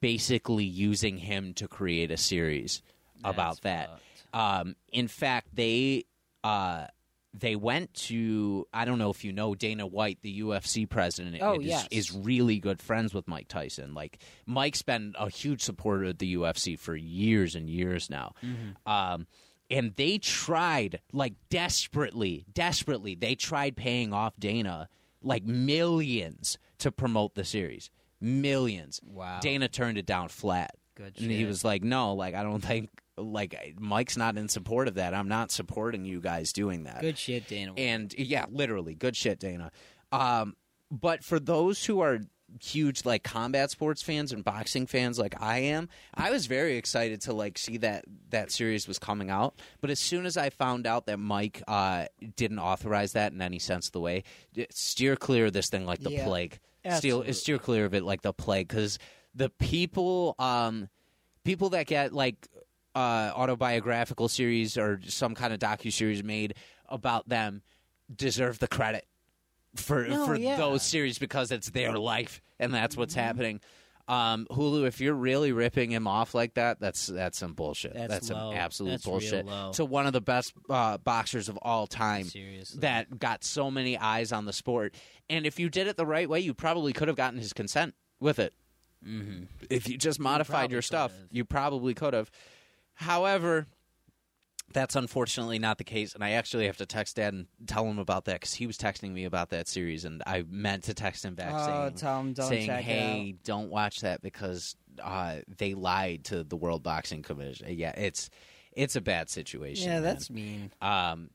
basically 0.00 0.64
using 0.64 1.18
him 1.18 1.54
to 1.54 1.68
create 1.68 2.10
a 2.10 2.16
series 2.16 2.82
about 3.24 3.60
that. 3.62 4.00
Um, 4.34 4.76
in 4.90 5.08
fact, 5.08 5.48
they 5.54 6.04
uh, 6.44 6.86
they 7.34 7.56
went 7.56 7.94
to 7.94 8.66
I 8.72 8.84
don't 8.84 8.98
know 8.98 9.10
if 9.10 9.24
you 9.24 9.32
know 9.32 9.54
Dana 9.54 9.86
White, 9.86 10.18
the 10.22 10.40
UFC 10.42 10.88
president. 10.88 11.38
Oh, 11.40 11.60
is, 11.60 11.66
yes. 11.66 11.88
is 11.90 12.12
really 12.12 12.58
good 12.58 12.80
friends 12.80 13.14
with 13.14 13.26
Mike 13.26 13.48
Tyson. 13.48 13.94
Like 13.94 14.18
Mike's 14.46 14.82
been 14.82 15.14
a 15.18 15.30
huge 15.30 15.62
supporter 15.62 16.04
of 16.04 16.18
the 16.18 16.36
UFC 16.36 16.78
for 16.78 16.94
years 16.94 17.54
and 17.54 17.70
years 17.70 18.10
now. 18.10 18.34
Mm-hmm. 18.44 18.90
Um, 18.90 19.26
and 19.70 19.94
they 19.96 20.18
tried 20.18 21.00
like 21.12 21.34
desperately, 21.48 22.44
desperately. 22.52 23.14
They 23.14 23.34
tried 23.34 23.76
paying 23.76 24.12
off 24.12 24.34
Dana 24.38 24.88
like 25.22 25.44
millions 25.44 26.58
to 26.78 26.92
promote 26.92 27.34
the 27.34 27.44
series. 27.44 27.90
millions. 28.20 29.00
Wow. 29.02 29.40
Dana 29.40 29.68
turned 29.68 29.98
it 29.98 30.06
down 30.06 30.28
flat. 30.28 30.74
Good 30.94 31.14
And 31.18 31.30
he 31.30 31.46
was 31.46 31.64
like, 31.64 31.82
"No, 31.82 32.14
like 32.14 32.34
I 32.34 32.42
don't 32.42 32.60
think 32.64 32.90
like 33.16 33.74
Mike's 33.78 34.16
not 34.16 34.36
in 34.38 34.48
support 34.48 34.88
of 34.88 34.94
that. 34.94 35.14
I'm 35.14 35.28
not 35.28 35.50
supporting 35.50 36.04
you 36.04 36.20
guys 36.20 36.52
doing 36.52 36.84
that." 36.84 37.00
Good 37.00 37.18
shit, 37.18 37.48
Dana. 37.48 37.72
And 37.76 38.12
yeah, 38.14 38.46
literally, 38.50 38.94
good 38.94 39.16
shit, 39.16 39.38
Dana. 39.38 39.70
Um, 40.10 40.56
but 40.90 41.24
for 41.24 41.40
those 41.40 41.84
who 41.84 42.00
are 42.00 42.20
huge 42.60 43.06
like 43.06 43.22
combat 43.22 43.70
sports 43.70 44.02
fans 44.02 44.30
and 44.30 44.44
boxing 44.44 44.86
fans 44.86 45.18
like 45.18 45.40
I 45.40 45.58
am, 45.60 45.88
I 46.14 46.30
was 46.30 46.44
very 46.44 46.76
excited 46.76 47.22
to 47.22 47.32
like 47.32 47.56
see 47.56 47.78
that 47.78 48.04
that 48.28 48.50
series 48.52 48.86
was 48.86 48.98
coming 48.98 49.30
out. 49.30 49.58
But 49.80 49.88
as 49.88 49.98
soon 49.98 50.26
as 50.26 50.36
I 50.36 50.50
found 50.50 50.86
out 50.86 51.06
that 51.06 51.18
Mike 51.18 51.62
uh, 51.66 52.06
didn't 52.36 52.58
authorize 52.58 53.12
that 53.12 53.32
in 53.32 53.40
any 53.40 53.58
sense 53.58 53.86
of 53.86 53.92
the 53.92 54.00
way, 54.00 54.24
steer 54.70 55.16
clear 55.16 55.46
of 55.46 55.54
this 55.54 55.70
thing 55.70 55.86
like 55.86 56.00
the 56.00 56.12
Yeah, 56.12 56.24
plague. 56.24 56.58
Steer, 56.90 57.32
steer 57.32 57.58
clear 57.58 57.84
of 57.86 57.94
it 57.94 58.02
like 58.02 58.22
the 58.22 58.32
plague 58.32 58.68
because 58.68 58.98
the 59.34 59.48
people, 59.48 60.34
um, 60.38 60.88
people 61.44 61.70
that 61.70 61.86
get 61.86 62.12
like 62.12 62.48
uh, 62.94 63.32
autobiographical 63.34 64.28
series 64.28 64.76
or 64.76 65.00
some 65.06 65.34
kind 65.34 65.52
of 65.52 65.58
docu 65.58 65.92
series 65.92 66.22
made 66.22 66.54
about 66.88 67.28
them 67.28 67.62
deserve 68.14 68.58
the 68.58 68.68
credit 68.68 69.06
for 69.74 70.06
No, 70.06 70.26
for 70.26 70.36
yeah. 70.36 70.56
those 70.56 70.82
series 70.82 71.18
because 71.18 71.50
it's 71.50 71.70
their 71.70 71.96
life 71.98 72.42
and 72.58 72.72
that's 72.74 72.96
what's 72.96 73.14
happening. 73.14 73.60
Um, 74.08 74.46
Hulu, 74.50 74.86
if 74.86 75.00
you're 75.00 75.14
really 75.14 75.52
ripping 75.52 75.90
him 75.92 76.06
off 76.08 76.34
like 76.34 76.54
that, 76.54 76.80
that's 76.80 77.06
that's 77.06 77.38
some 77.38 77.54
bullshit. 77.54 77.94
That's 77.94 78.26
some 78.26 78.52
absolute 78.52 78.90
That's 78.90 79.04
bullshit. 79.04 79.46
So 79.72 79.84
one 79.84 80.06
of 80.06 80.12
the 80.12 80.20
best 80.20 80.52
uh, 80.68 80.98
boxers 80.98 81.48
of 81.48 81.56
all 81.62 81.86
time 81.86 82.24
Seriously. 82.24 82.80
that 82.80 83.18
got 83.20 83.44
so 83.44 83.70
many 83.70 83.96
eyes 83.96 84.32
on 84.32 84.44
the 84.44 84.52
sport, 84.52 84.94
and 85.30 85.46
if 85.46 85.58
you 85.60 85.70
did 85.70 85.86
it 85.86 85.96
the 85.96 86.04
right 86.04 86.28
way, 86.28 86.40
you 86.40 86.52
probably 86.52 86.92
could 86.92 87.06
have 87.08 87.16
gotten 87.16 87.38
his 87.38 87.52
consent 87.52 87.94
with 88.18 88.40
it. 88.40 88.52
Mhm. 89.06 89.46
If 89.70 89.88
you 89.88 89.96
just 89.96 90.18
modified 90.18 90.52
probably 90.62 90.74
your 90.74 90.82
stuff, 90.82 91.12
could've. 91.12 91.28
you 91.30 91.44
probably 91.44 91.94
could 91.94 92.12
have. 92.12 92.30
However, 92.94 93.66
that's 94.72 94.96
unfortunately 94.96 95.58
not 95.58 95.78
the 95.78 95.84
case, 95.84 96.14
and 96.14 96.24
I 96.24 96.30
actually 96.30 96.66
have 96.66 96.76
to 96.78 96.86
text 96.86 97.16
Dad 97.16 97.34
and 97.34 97.46
tell 97.66 97.84
him 97.86 97.98
about 97.98 98.24
that 98.26 98.34
because 98.40 98.54
he 98.54 98.66
was 98.66 98.78
texting 98.78 99.12
me 99.12 99.24
about 99.24 99.50
that 99.50 99.68
series, 99.68 100.04
and 100.04 100.22
I 100.26 100.44
meant 100.48 100.84
to 100.84 100.94
text 100.94 101.24
him 101.24 101.34
back 101.34 101.52
Oh, 101.54 101.66
saying, 101.66 101.94
tell 101.94 102.20
him 102.20 102.32
don't 102.32 102.48
saying, 102.48 102.66
check 102.66 102.82
"Hey, 102.82 103.34
don't 103.44 103.68
watch 103.70 104.00
that 104.00 104.22
because 104.22 104.76
uh, 105.02 105.36
they 105.58 105.74
lied 105.74 106.24
to 106.24 106.44
the 106.44 106.56
World 106.56 106.82
Boxing 106.82 107.22
Commission." 107.22 107.66
Yeah, 107.70 107.92
it's 107.96 108.30
it's 108.72 108.96
a 108.96 109.00
bad 109.00 109.28
situation. 109.28 109.88
Yeah, 109.88 109.94
man. 109.94 110.02
that's 110.02 110.30
mean. 110.30 110.70
Um, 110.80 111.30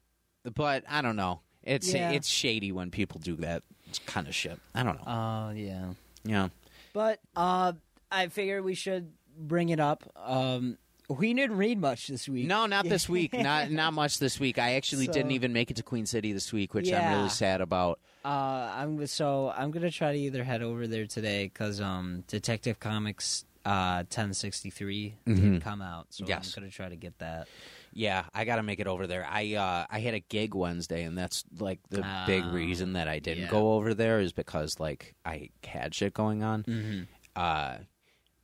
but 0.55 0.84
I 0.89 1.01
don't 1.01 1.16
know. 1.16 1.41
It's 1.64 1.93
Yeah. 1.93 2.12
it's 2.12 2.28
shady 2.28 2.72
when 2.72 2.91
people 2.91 3.20
do 3.20 3.36
that 3.38 3.64
kind 4.05 4.28
of 4.28 4.34
shit. 4.34 4.60
I 4.74 4.84
don't 4.84 4.95
know. 4.97 5.12
Oh 5.12 5.49
yeah. 5.51 5.89
yeah. 6.24 6.49
But 6.93 7.20
uh, 7.36 7.74
I 8.12 8.28
figured 8.30 8.64
we 8.64 8.74
should 8.74 9.12
bring 9.38 9.70
it 9.70 9.80
up. 9.80 10.03
Um, 10.16 10.78
we 11.10 11.34
didn't 11.34 11.58
read 11.58 11.80
much 11.80 12.08
this 12.08 12.28
week. 12.28 12.47
No, 12.47 12.66
not 12.66 12.84
this 12.88 13.08
week. 13.08 13.34
Not 13.38 13.72
not 13.72 13.93
much 13.93 14.20
this 14.20 14.39
week. 14.39 14.58
I 14.60 14.74
actually 14.76 15.05
So- 15.05 15.14
didn't 15.14 15.32
even 15.32 15.53
make 15.53 15.72
it 15.72 15.78
to 15.78 15.84
Queen 15.84 16.05
City 16.05 16.34
this 16.34 16.51
week, 16.51 16.74
which 16.74 16.91
I'm 16.91 17.18
really 17.18 17.30
sad 17.30 17.62
about. 17.62 17.99
Uh, 18.26 18.28
I'm 18.76 19.05
so 19.08 19.53
I'm 19.55 19.72
gonna 19.72 19.91
try 19.91 20.12
to 20.12 20.18
either 20.20 20.43
head 20.43 20.62
over 20.62 20.86
there 20.88 21.05
today 21.08 21.45
because 21.45 21.80
um, 21.80 22.24
Detective 22.28 22.80
Comics 22.80 23.45
uh 23.66 24.03
1063 24.10 25.16
Mhm. 25.28 25.36
did 25.36 25.62
come 25.62 25.82
out, 25.82 26.08
so 26.10 26.26
Yes. 26.28 26.53
I'm 26.55 26.62
gonna 26.62 26.72
try 26.72 26.89
to 26.89 26.95
get 26.95 27.18
that. 27.20 27.47
Yeah, 27.93 28.26
I 28.34 28.45
got 28.45 28.58
to 28.58 28.64
make 28.64 28.80
it 28.80 28.86
over 28.88 29.08
there. 29.08 29.26
I 29.28 29.55
uh, 29.55 29.86
I 29.89 29.99
had 29.99 30.14
a 30.14 30.20
gig 30.20 30.53
Wednesday, 30.53 31.03
and 31.03 31.18
that's 31.18 31.43
like 31.58 31.80
the 31.89 32.05
big 32.28 32.43
Ah, 32.45 32.51
reason 32.51 32.93
that 32.93 33.08
I 33.08 33.20
didn't 33.20 33.45
yeah. 33.45 33.49
go 33.49 33.74
over 33.74 33.93
there 33.93 34.20
is 34.20 34.34
because 34.34 34.80
like 34.80 35.16
I 35.26 35.49
had 35.66 35.95
shit 35.95 36.14
going 36.14 36.43
on. 36.43 36.64
Mm-hmm. 36.64 37.01
Uh, 37.36 37.78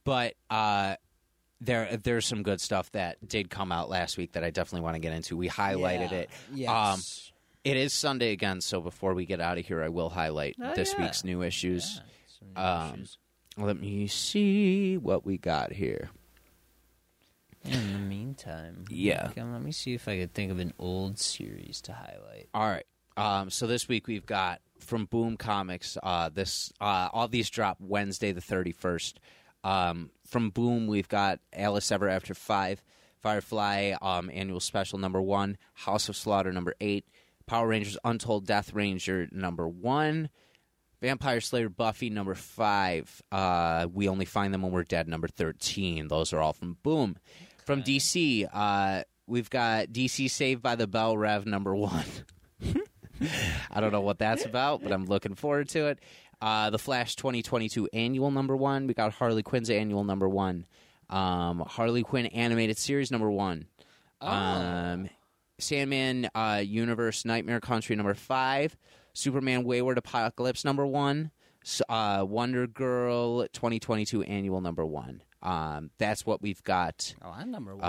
but 0.05 0.33
uh, 0.49 0.95
there 1.63 1.97
there's 1.97 2.25
some 2.25 2.43
good 2.43 2.59
stuff 2.61 2.91
that 2.91 3.25
did 3.27 3.49
come 3.49 3.71
out 3.71 3.89
last 3.89 4.17
week 4.17 4.33
that 4.33 4.43
I 4.43 4.49
definitely 4.49 4.83
want 4.83 4.95
to 4.95 4.99
get 4.99 5.13
into. 5.13 5.37
We 5.37 5.49
highlighted 5.49 6.11
it. 6.11 6.29
Yes. 6.53 6.69
Um, 6.69 6.99
It 7.63 7.77
is 7.77 7.93
Sunday 7.93 8.31
again, 8.33 8.59
so 8.61 8.81
before 8.81 9.13
we 9.13 9.25
get 9.25 9.39
out 9.39 9.57
of 9.57 9.65
here, 9.65 9.81
I 9.81 9.87
will 9.89 10.09
highlight 10.09 10.55
Oh, 10.61 10.73
this 10.75 10.93
yeah. 10.93 11.03
week's 11.05 11.23
new 11.23 11.41
issues. 11.43 12.01
Yeah, 12.55 12.55
some 12.55 12.65
um, 12.91 12.93
issues. 12.95 13.17
Let 13.55 13.79
me 13.79 14.07
see 14.07 14.97
what 14.97 15.25
we 15.25 15.37
got 15.37 15.71
here. 15.71 16.09
In 17.65 17.93
the 17.93 17.99
meantime, 17.99 18.83
Yeah. 18.89 19.27
okay, 19.29 19.41
let 19.41 19.61
me 19.61 19.71
see 19.71 19.93
if 19.93 20.09
I 20.09 20.17
could 20.19 20.33
think 20.33 20.51
of 20.51 20.59
an 20.59 20.73
old 20.77 21.17
series 21.17 21.79
to 21.83 21.93
highlight. 21.93 22.49
All 22.53 22.67
right. 22.67 22.85
Um, 23.15 23.49
so 23.49 23.67
this 23.67 23.87
week 23.87 24.07
we've 24.07 24.25
got 24.25 24.59
from 24.79 25.05
Boom 25.05 25.37
Comics. 25.37 25.97
Uh, 26.03 26.27
this 26.27 26.73
uh, 26.81 27.07
all 27.13 27.29
these 27.29 27.49
drop 27.49 27.77
Wednesday 27.79 28.33
the 28.33 28.41
thirty 28.41 28.73
first. 28.73 29.19
Um, 29.63 30.09
from 30.25 30.49
Boom 30.49 30.87
we've 30.87 31.07
got 31.07 31.39
Alice 31.51 31.91
Ever 31.91 32.09
After 32.09 32.33
Five, 32.33 32.83
Firefly 33.21 33.93
um, 34.01 34.29
annual 34.33 34.59
special 34.59 34.99
number 34.99 35.21
one, 35.21 35.57
House 35.73 36.09
of 36.09 36.15
Slaughter 36.15 36.51
number 36.51 36.75
eight, 36.81 37.05
Power 37.45 37.67
Rangers 37.67 37.97
Untold 38.03 38.45
Death 38.45 38.73
Ranger 38.73 39.27
number 39.31 39.67
one, 39.67 40.29
Vampire 41.01 41.41
Slayer 41.41 41.69
Buffy 41.69 42.09
number 42.09 42.35
five. 42.35 43.21
Uh, 43.31 43.87
we 43.91 44.07
only 44.07 44.25
find 44.25 44.53
them 44.53 44.61
when 44.61 44.71
we're 44.71 44.83
dead 44.83 45.07
number 45.07 45.27
thirteen. 45.27 46.07
Those 46.07 46.31
are 46.33 46.39
all 46.39 46.53
from 46.53 46.77
Boom. 46.83 47.17
From 47.65 47.83
DC, 47.83 48.47
uh, 48.51 49.03
we've 49.27 49.49
got 49.49 49.87
DC 49.87 50.29
Saved 50.29 50.61
by 50.61 50.75
the 50.75 50.87
Bell 50.87 51.17
Rev 51.17 51.45
number 51.45 51.75
one. 51.75 52.05
I 53.71 53.79
don't 53.79 53.91
know 53.91 54.01
what 54.01 54.19
that's 54.19 54.45
about, 54.45 54.83
but 54.83 54.91
I'm 54.91 55.05
looking 55.05 55.35
forward 55.35 55.69
to 55.69 55.87
it. 55.87 55.99
Uh, 56.43 56.69
the 56.69 56.77
Flash 56.77 57.15
2022 57.15 57.87
annual 57.93 58.29
number 58.29 58.53
one. 58.57 58.85
We 58.85 58.93
got 58.93 59.13
Harley 59.13 59.43
Quinn's 59.43 59.69
annual 59.69 60.03
number 60.03 60.27
one. 60.27 60.65
Um, 61.09 61.63
Harley 61.65 62.03
Quinn 62.03 62.25
animated 62.25 62.77
series 62.77 63.11
number 63.11 63.31
one. 63.31 63.67
Um, 64.19 65.09
Sandman 65.57 66.29
uh, 66.35 66.61
Universe 66.61 67.23
Nightmare 67.23 67.61
Country 67.61 67.95
number 67.95 68.13
five. 68.13 68.75
Superman 69.13 69.63
Wayward 69.63 69.97
Apocalypse 69.97 70.65
number 70.65 70.85
one. 70.85 71.31
Uh, 71.87 72.25
Wonder 72.27 72.67
Girl 72.67 73.47
2022 73.53 74.23
annual 74.23 74.59
number 74.59 74.85
one. 74.85 75.23
Um, 75.41 75.91
that's 75.97 76.25
what 76.25 76.41
we've 76.41 76.61
got 76.63 77.15
Oh, 77.23 77.31
I'm 77.33 77.51
number 77.51 77.73
one. 77.73 77.87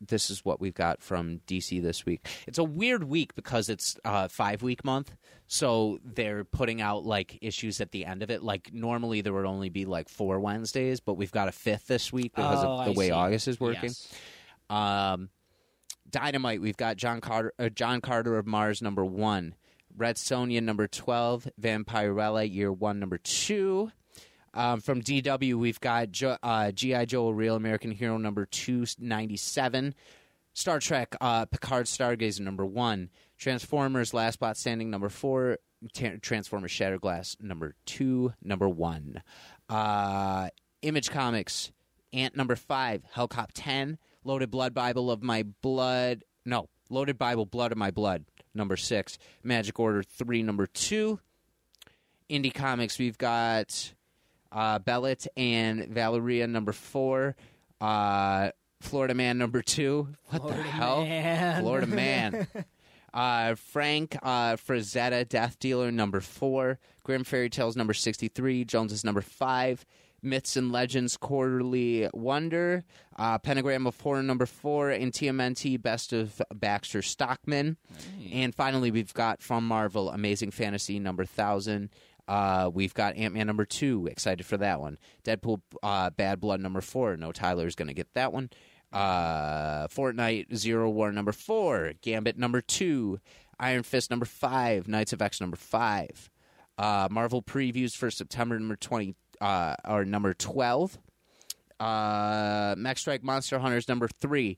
This 0.00 0.30
is 0.30 0.44
what 0.44 0.60
we've 0.60 0.74
got 0.74 1.02
from 1.02 1.40
DC 1.46 1.82
this 1.82 2.06
week. 2.06 2.26
It's 2.46 2.58
a 2.58 2.64
weird 2.64 3.04
week 3.04 3.34
because 3.34 3.68
it's 3.68 3.96
uh, 4.04 4.28
five 4.28 4.62
week 4.62 4.84
month, 4.84 5.12
so 5.46 5.98
they're 6.04 6.44
putting 6.44 6.80
out 6.80 7.04
like 7.04 7.38
issues 7.42 7.80
at 7.80 7.90
the 7.92 8.04
end 8.06 8.22
of 8.22 8.30
it. 8.30 8.42
Like 8.42 8.72
normally 8.72 9.20
there 9.20 9.32
would 9.32 9.44
only 9.46 9.68
be 9.68 9.84
like 9.84 10.08
four 10.08 10.40
Wednesdays, 10.40 11.00
but 11.00 11.14
we've 11.14 11.32
got 11.32 11.48
a 11.48 11.52
fifth 11.52 11.86
this 11.86 12.12
week 12.12 12.34
because 12.34 12.64
Oh, 12.64 12.78
of 12.78 12.84
the 12.86 12.92
I 12.92 12.94
way 12.94 13.06
see. 13.08 13.12
August 13.12 13.48
is 13.48 13.60
working. 13.60 13.90
Yes. 13.90 14.12
Um, 14.70 15.28
Dynamite, 16.08 16.60
we've 16.60 16.76
got 16.76 16.96
John 16.96 17.20
Carter, 17.20 17.52
uh, 17.58 17.68
John 17.68 18.00
Carter 18.00 18.36
of 18.38 18.46
Mars 18.46 18.82
number 18.82 19.04
one, 19.04 19.54
Red 19.96 20.16
Sonja 20.16 20.62
number 20.62 20.86
twelve, 20.88 21.46
Vampirella 21.60 22.52
year 22.52 22.72
one 22.72 22.98
number 22.98 23.18
two. 23.18 23.92
Um, 24.54 24.80
from 24.80 25.02
IDW, 25.02 25.54
we've 25.54 25.80
got 25.80 26.10
jo- 26.10 26.36
uh, 26.42 26.72
GI 26.72 27.06
Joe: 27.06 27.30
Real 27.30 27.56
American 27.56 27.90
Hero 27.90 28.18
number 28.18 28.46
two 28.46 28.84
ninety 28.98 29.36
seven. 29.36 29.94
Star 30.52 30.80
Trek: 30.80 31.14
uh, 31.20 31.46
Picard 31.46 31.86
Stargazer 31.86 32.40
number 32.40 32.66
one. 32.66 33.10
Transformers: 33.38 34.12
Last 34.12 34.38
Bot 34.40 34.56
Standing 34.56 34.90
number 34.90 35.08
four. 35.08 35.58
Ta- 35.94 36.16
Transformers: 36.20 36.72
Shatterglass 36.72 37.40
number 37.40 37.74
two, 37.86 38.32
number 38.42 38.68
one. 38.68 39.22
Uh, 39.68 40.48
Image 40.82 41.10
Comics: 41.10 41.70
Ant 42.12 42.36
number 42.36 42.56
five. 42.56 43.02
Hellcop 43.14 43.50
ten. 43.54 43.98
Loaded 44.24 44.50
Blood 44.50 44.74
Bible 44.74 45.10
of 45.10 45.22
My 45.22 45.44
Blood. 45.62 46.24
No, 46.44 46.68
Loaded 46.90 47.16
Bible 47.18 47.46
Blood 47.46 47.72
of 47.72 47.78
My 47.78 47.90
Blood 47.90 48.24
number 48.54 48.76
six. 48.76 49.16
Magic 49.44 49.78
Order 49.78 50.02
three 50.02 50.42
number 50.42 50.66
two. 50.66 51.20
Indie 52.28 52.52
Comics, 52.54 52.98
we've 52.98 53.18
got 53.18 53.92
uh, 54.52 54.78
Belit 54.78 55.26
and 55.36 55.86
Valeria 55.88 56.46
number 56.46 56.72
four. 56.72 57.36
Uh, 57.80 58.50
Florida 58.80 59.14
Man 59.14 59.38
number 59.38 59.62
two. 59.62 60.08
What 60.30 60.46
the 60.46 60.54
hell? 60.54 61.04
Man. 61.04 61.62
Florida 61.62 61.86
Man. 61.88 62.46
Uh, 63.12 63.54
Frank 63.56 64.16
uh, 64.22 64.56
Frazetta, 64.56 65.28
Death 65.28 65.58
Dealer, 65.58 65.90
number 65.90 66.20
four. 66.20 66.78
Grim 67.02 67.24
Fairy 67.24 67.50
Tales, 67.50 67.76
number 67.76 67.92
63. 67.94 68.64
Jones 68.64 68.92
is 68.92 69.04
number 69.04 69.20
five. 69.20 69.84
Myths 70.22 70.56
and 70.56 70.70
Legends 70.70 71.16
Quarterly 71.16 72.08
Wonder. 72.12 72.84
Uh, 73.16 73.38
Pentagram 73.38 73.86
of 73.86 73.98
Horror, 73.98 74.22
number 74.22 74.46
four. 74.46 74.90
And 74.90 75.12
TMNT, 75.12 75.80
Best 75.80 76.12
of 76.12 76.40
Baxter 76.54 77.02
Stockman. 77.02 77.78
And 78.32 78.54
finally, 78.54 78.90
we've 78.90 79.14
got 79.14 79.42
from 79.42 79.66
Marvel, 79.66 80.10
Amazing 80.10 80.50
Fantasy, 80.50 80.98
number 80.98 81.22
1000. 81.22 81.90
Uh, 82.30 82.70
we've 82.72 82.94
got 82.94 83.16
Ant 83.16 83.34
Man 83.34 83.48
number 83.48 83.64
two. 83.64 84.06
Excited 84.06 84.46
for 84.46 84.56
that 84.58 84.80
one. 84.80 84.98
Deadpool 85.24 85.62
uh, 85.82 86.10
Bad 86.10 86.40
Blood 86.40 86.60
number 86.60 86.80
four. 86.80 87.16
No 87.16 87.32
Tyler's 87.32 87.74
going 87.74 87.88
to 87.88 87.94
get 87.94 88.14
that 88.14 88.32
one. 88.32 88.50
Uh, 88.92 89.88
Fortnite 89.88 90.54
Zero 90.54 90.88
War 90.90 91.10
number 91.10 91.32
four. 91.32 91.94
Gambit 92.02 92.38
number 92.38 92.60
two. 92.60 93.18
Iron 93.58 93.82
Fist 93.82 94.10
number 94.10 94.26
five. 94.26 94.86
Knights 94.86 95.12
of 95.12 95.20
X 95.20 95.40
number 95.40 95.56
five. 95.56 96.30
Uh, 96.78 97.08
Marvel 97.10 97.42
previews 97.42 97.96
for 97.96 98.12
September 98.12 98.56
number 98.60 98.76
20, 98.76 99.16
uh, 99.40 99.74
or 99.84 100.04
number 100.04 100.32
twelve. 100.32 100.98
Uh, 101.80 102.76
Mech 102.78 102.98
Strike 102.98 103.24
Monster 103.24 103.58
Hunters 103.58 103.88
number 103.88 104.06
three. 104.06 104.56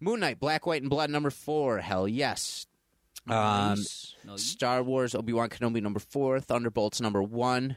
Moon 0.00 0.18
Knight 0.18 0.40
Black 0.40 0.66
White 0.66 0.82
and 0.82 0.90
Blood 0.90 1.10
number 1.10 1.30
four. 1.30 1.78
Hell 1.78 2.08
yes. 2.08 2.66
Um, 3.28 3.78
Nice. 3.78 4.16
Star 4.36 4.82
Wars 4.82 5.14
Obi 5.14 5.32
Wan 5.32 5.48
Kenobi 5.48 5.80
number 5.82 6.00
four, 6.00 6.40
Thunderbolts 6.40 7.00
number 7.00 7.22
one, 7.22 7.76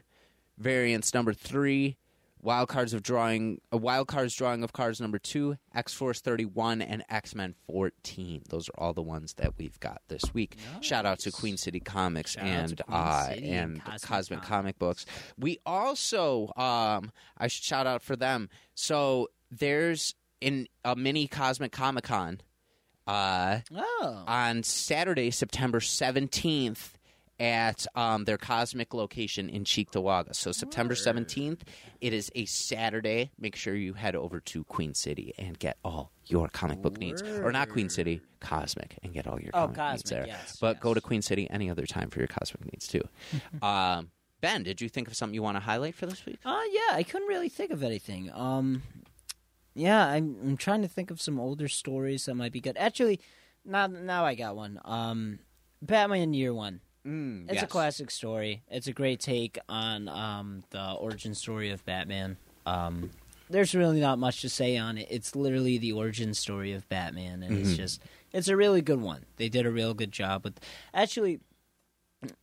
Variants 0.57 1.13
number 1.13 1.33
three, 1.33 1.97
Wild 2.41 2.69
Cards 2.69 2.93
of 2.93 3.01
Drawing, 3.01 3.59
a 3.71 3.77
Wild 3.77 4.07
Cards 4.07 4.35
Drawing 4.35 4.63
of 4.63 4.71
Cards 4.73 5.01
number 5.01 5.17
two, 5.19 5.57
X 5.73 5.93
Force 5.93 6.21
thirty 6.21 6.45
one, 6.45 6.81
and 6.81 7.03
X 7.09 7.33
Men 7.35 7.55
fourteen. 7.67 8.43
Those 8.49 8.69
are 8.69 8.73
all 8.77 8.93
the 8.93 9.01
ones 9.01 9.33
that 9.35 9.53
we've 9.57 9.79
got 9.79 10.01
this 10.07 10.21
week. 10.33 10.57
Shout 10.81 11.05
out 11.05 11.19
to 11.19 11.31
Queen 11.31 11.57
City 11.57 11.79
Comics 11.79 12.31
Shout 12.33 12.45
and 12.45 12.81
Queen 12.85 12.97
uh, 12.97 13.27
City 13.29 13.49
and 13.49 13.83
Cosmic 13.83 14.01
Cosmic 14.01 14.39
Comics. 14.39 14.47
Comic 14.49 14.79
Books. 14.79 15.05
We 15.37 15.59
also, 15.65 16.53
um, 16.55 17.11
I 17.37 17.47
should 17.47 17.63
shout 17.63 17.87
out 17.87 18.03
for 18.03 18.15
them. 18.15 18.49
So 18.75 19.29
there's 19.51 20.15
in 20.39 20.67
a 20.83 20.95
mini 20.95 21.27
Cosmic 21.27 21.71
Comic 21.71 22.03
Con. 22.03 22.41
Uh, 23.07 23.59
oh. 23.75 24.23
on 24.27 24.63
Saturday, 24.63 25.31
September 25.31 25.79
17th 25.79 26.91
at 27.39 27.85
um, 27.95 28.23
their 28.23 28.37
cosmic 28.37 28.93
location 28.93 29.49
in 29.49 29.65
Cheektowaga. 29.65 30.33
So 30.33 30.51
September 30.51 30.93
Word. 30.93 31.27
17th, 31.27 31.59
it 31.99 32.13
is 32.13 32.31
a 32.33 32.45
Saturday. 32.45 33.31
Make 33.37 33.55
sure 33.57 33.75
you 33.75 33.93
head 33.93 34.15
over 34.15 34.39
to 34.39 34.63
Queen 34.63 34.93
City 34.93 35.33
and 35.37 35.59
get 35.59 35.77
all 35.83 36.11
your 36.27 36.47
comic 36.47 36.81
book 36.81 36.97
needs. 36.97 37.21
Or 37.21 37.51
not 37.51 37.69
Queen 37.69 37.89
City, 37.89 38.21
Cosmic, 38.39 38.97
and 39.03 39.13
get 39.13 39.27
all 39.27 39.39
your 39.39 39.51
Oh, 39.53 39.67
comic 39.67 39.77
needs 39.77 40.03
Cosmic, 40.03 40.05
there. 40.09 40.27
yes, 40.27 40.57
but 40.61 40.79
go 40.79 40.93
to 40.93 41.01
Queen 41.01 41.21
City 41.21 41.47
any 41.49 41.69
other 41.69 41.85
time 41.85 42.09
for 42.09 42.19
your 42.19 42.27
cosmic 42.29 42.71
needs 42.71 42.87
too. 42.87 43.01
um, 43.61 44.09
ben, 44.39 44.63
did 44.63 44.79
you 44.79 44.87
think 44.87 45.09
of 45.09 45.15
something 45.15 45.33
you 45.33 45.43
want 45.43 45.57
to 45.57 45.61
highlight 45.61 45.95
for 45.95 46.05
this 46.05 46.25
week? 46.25 46.39
Uh, 46.45 46.61
yeah, 46.71 46.95
I 46.95 47.03
couldn't 47.03 47.27
really 47.27 47.49
think 47.49 47.71
of 47.71 47.83
anything. 47.83 48.31
Um, 48.33 48.81
yeah, 49.75 50.07
I'm, 50.07 50.35
I'm 50.43 50.57
trying 50.57 50.81
to 50.81 50.87
think 50.87 51.11
of 51.11 51.21
some 51.21 51.39
older 51.39 51.67
stories 51.67 52.25
that 52.25 52.35
might 52.35 52.51
be 52.51 52.61
good. 52.61 52.77
Actually, 52.77 53.19
now 53.63 53.87
now 53.87 54.25
I 54.25 54.33
got 54.35 54.55
one. 54.55 54.79
Um, 54.85 55.39
Batman 55.81 56.33
Year 56.33 56.53
One. 56.53 56.79
Mm, 57.05 57.51
It's 57.51 57.61
a 57.61 57.67
classic 57.67 58.09
story. 58.09 58.63
It's 58.71 58.87
a 58.87 58.91
great 58.93 59.19
take 59.19 59.59
on 59.69 60.07
um, 60.09 60.63
the 60.71 60.93
origin 60.93 61.35
story 61.35 61.69
of 61.69 61.85
Batman. 61.85 62.37
Um, 62.65 63.11
there's 63.47 63.75
really 63.75 63.99
not 63.99 64.17
much 64.17 64.41
to 64.41 64.49
say 64.49 64.75
on 64.77 64.97
it. 64.97 65.07
It's 65.11 65.35
literally 65.35 65.77
the 65.77 65.91
origin 65.91 66.33
story 66.33 66.71
of 66.73 66.89
Batman, 66.89 67.43
and 67.43 67.55
it's 67.59 67.73
Mhm. 67.73 67.75
just 67.77 68.01
it's 68.33 68.47
a 68.47 68.55
really 68.57 68.81
good 68.81 69.01
one. 69.01 69.25
They 69.37 69.49
did 69.49 69.67
a 69.67 69.71
real 69.71 69.93
good 69.93 70.11
job 70.11 70.43
with. 70.45 70.59
Actually, 70.95 71.41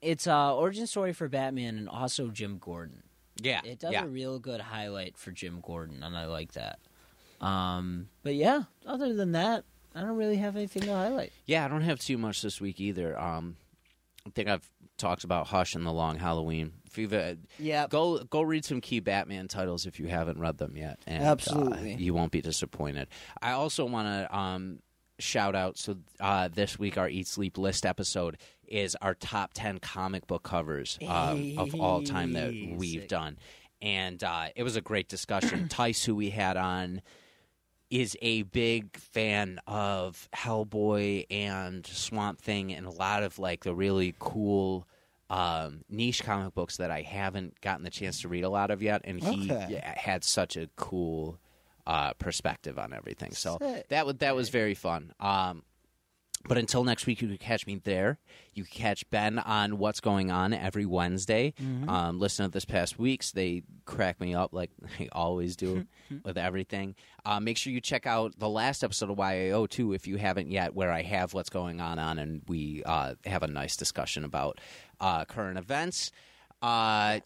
it's 0.01 0.27
uh 0.29 0.55
origin 0.55 0.87
story 0.87 1.13
for 1.13 1.29
Batman 1.29 1.77
and 1.77 1.89
also 1.89 2.29
Jim 2.29 2.59
Gordon. 2.59 3.03
Yeah. 3.41 3.63
It 3.65 3.81
does 3.81 3.93
yeah. 3.93 4.05
a 4.05 4.07
real 4.07 4.39
good 4.39 4.61
highlight 4.61 5.17
for 5.19 5.33
Jim 5.33 5.61
Gordon, 5.61 6.03
and 6.05 6.17
I 6.17 6.27
like 6.27 6.53
that. 6.53 6.79
Um, 7.43 8.09
but 8.23 8.35
yeah, 8.35 8.63
other 8.87 9.13
than 9.15 9.33
that, 9.33 9.65
I 9.95 10.01
don't 10.01 10.17
really 10.17 10.37
have 10.37 10.57
anything 10.57 10.83
to 10.83 10.93
highlight. 10.95 11.33
Yeah, 11.47 11.65
I 11.65 11.69
don't 11.69 11.83
have 11.83 11.99
too 12.01 12.17
much 12.19 12.41
this 12.43 12.61
week 12.61 12.81
either. 12.81 13.19
Um, 13.19 13.57
I 14.27 14.31
think 14.31 14.49
I've 14.49 14.69
talked 14.97 15.25
about 15.25 15.49
Hush 15.49 15.75
and 15.75 15.85
the 15.85 15.93
Long 15.93 16.19
Halloween. 16.19 16.73
If 16.87 16.97
you've 16.99 17.13
uh, 17.13 17.35
Yeah, 17.59 17.87
go 17.89 18.19
go 18.25 18.43
read 18.43 18.65
some 18.65 18.81
key 18.81 19.01
Batman 19.01 19.49
titles 19.49 19.87
if 19.87 19.99
you 19.99 20.07
haven't 20.07 20.39
read 20.39 20.59
them 20.59 20.77
yet, 20.77 21.01
and 21.07 21.23
uh, 21.23 21.27
Absolutely. 21.27 21.95
you 21.95 22.15
won't 22.15 22.31
be 22.33 22.41
disappointed. 22.41 23.09
I 23.41 23.53
also 23.53 23.85
want 23.85 24.07
to 24.09 24.37
um, 24.37 24.79
shout 25.19 25.55
out. 25.55 25.79
So 25.79 25.97
uh, 26.21 26.49
this 26.49 26.79
week, 26.79 26.97
our 26.99 27.09
Eat 27.09 27.27
Sleep 27.27 27.59
List 27.59 27.85
episode 27.85 28.39
is 28.69 28.97
our 29.03 29.15
top 29.15 29.53
ten 29.55 29.79
comic 29.79 30.27
book 30.27 30.43
covers 30.45 30.99
um, 31.07 31.55
of 31.59 31.75
all 31.75 32.03
time 32.03 32.33
that 32.35 32.53
we've 32.53 33.01
sick. 33.01 33.09
done, 33.09 33.39
and 33.81 34.23
uh, 34.23 34.47
it 34.55 34.63
was 34.63 34.77
a 34.77 34.81
great 34.81 35.09
discussion. 35.09 35.69
Tice, 35.71 36.05
who 36.05 36.15
we 36.15 36.31
had 36.31 36.57
on 36.57 37.03
is 37.93 38.17
a 38.23 38.43
big 38.45 38.97
fan 38.97 39.61
of 39.67 40.27
Hellboy 40.35 41.27
and 41.31 41.87
Swamp 41.87 42.41
Thing 42.41 42.73
and 42.73 42.87
a 42.87 42.91
lot 42.91 43.23
of 43.23 43.39
like 43.39 43.65
the 43.65 43.75
really 43.75 44.15
cool 44.19 44.89
um, 45.29 45.83
niche 45.91 46.23
comic 46.25 46.55
books 46.55 46.79
that 46.79 46.91
I 46.91 47.03
haven't 47.03 47.61
gotten 47.61 47.85
the 47.85 47.91
chance 47.91 48.23
to 48.23 48.29
read 48.29 48.45
a 48.45 48.49
lot 48.49 48.71
of 48.71 48.83
yet. 48.83 49.03
And 49.05 49.21
he 49.21 49.51
Okay. 49.53 49.67
yeah, 49.75 49.93
had 49.99 50.25
such 50.25 50.57
a 50.57 50.69
cool 50.77 51.39
uh, 51.87 52.15
perspective 52.15 52.79
on 52.79 52.95
everything. 52.95 53.33
So 53.33 53.59
Sick. 53.61 53.89
that 53.89 54.07
was 54.07 54.17
that 54.17 54.35
was 54.35 54.49
very 54.49 54.75
fun. 54.75 55.13
Um, 55.21 55.63
but 56.49 56.59
until 56.59 56.85
next 56.85 57.07
week, 57.07 57.23
you 57.23 57.29
can 57.29 57.39
catch 57.39 57.67
me 57.67 57.81
there. 57.85 58.19
You 58.55 58.65
can 58.65 58.73
catch 58.73 59.09
Ben 59.11 59.39
on 59.39 59.79
What's 59.79 60.01
Going 60.01 60.31
On 60.31 60.53
every 60.53 60.85
Wednesday. 60.87 61.55
Um, 61.89 62.19
listen 62.19 62.45
to 62.47 62.51
this 62.51 62.65
past 62.65 62.99
week's. 62.99 63.33
They 63.33 63.63
crack 63.85 64.21
me 64.21 64.35
up 64.35 64.53
like 64.53 64.71
they 64.99 65.09
always 65.13 65.57
do 65.57 65.87
with 66.25 66.37
everything. 66.37 66.95
Uh, 67.25 67.41
make 67.41 67.57
sure 67.57 67.73
you 67.73 67.81
check 67.81 68.07
out 68.07 68.39
the 68.39 68.49
last 68.49 68.83
episode 68.85 69.11
of 69.11 69.19
YAO 69.19 69.67
too 69.69 69.93
if 69.93 70.07
you 70.07 70.17
haven't 70.17 70.51
yet, 70.51 70.75
where 70.75 70.91
I 70.93 71.03
have 71.03 71.35
What's 71.35 71.51
Going 71.51 71.81
On 71.81 71.99
on, 71.99 72.19
and 72.19 72.43
we 72.49 72.83
uh, 72.85 73.15
have 73.25 73.43
a 73.43 73.49
nice 73.49 73.77
discussion 73.77 74.25
about 74.25 74.61
uh, 75.01 75.25
current 75.25 75.59
events. 75.59 76.11
Uh, 76.61 77.19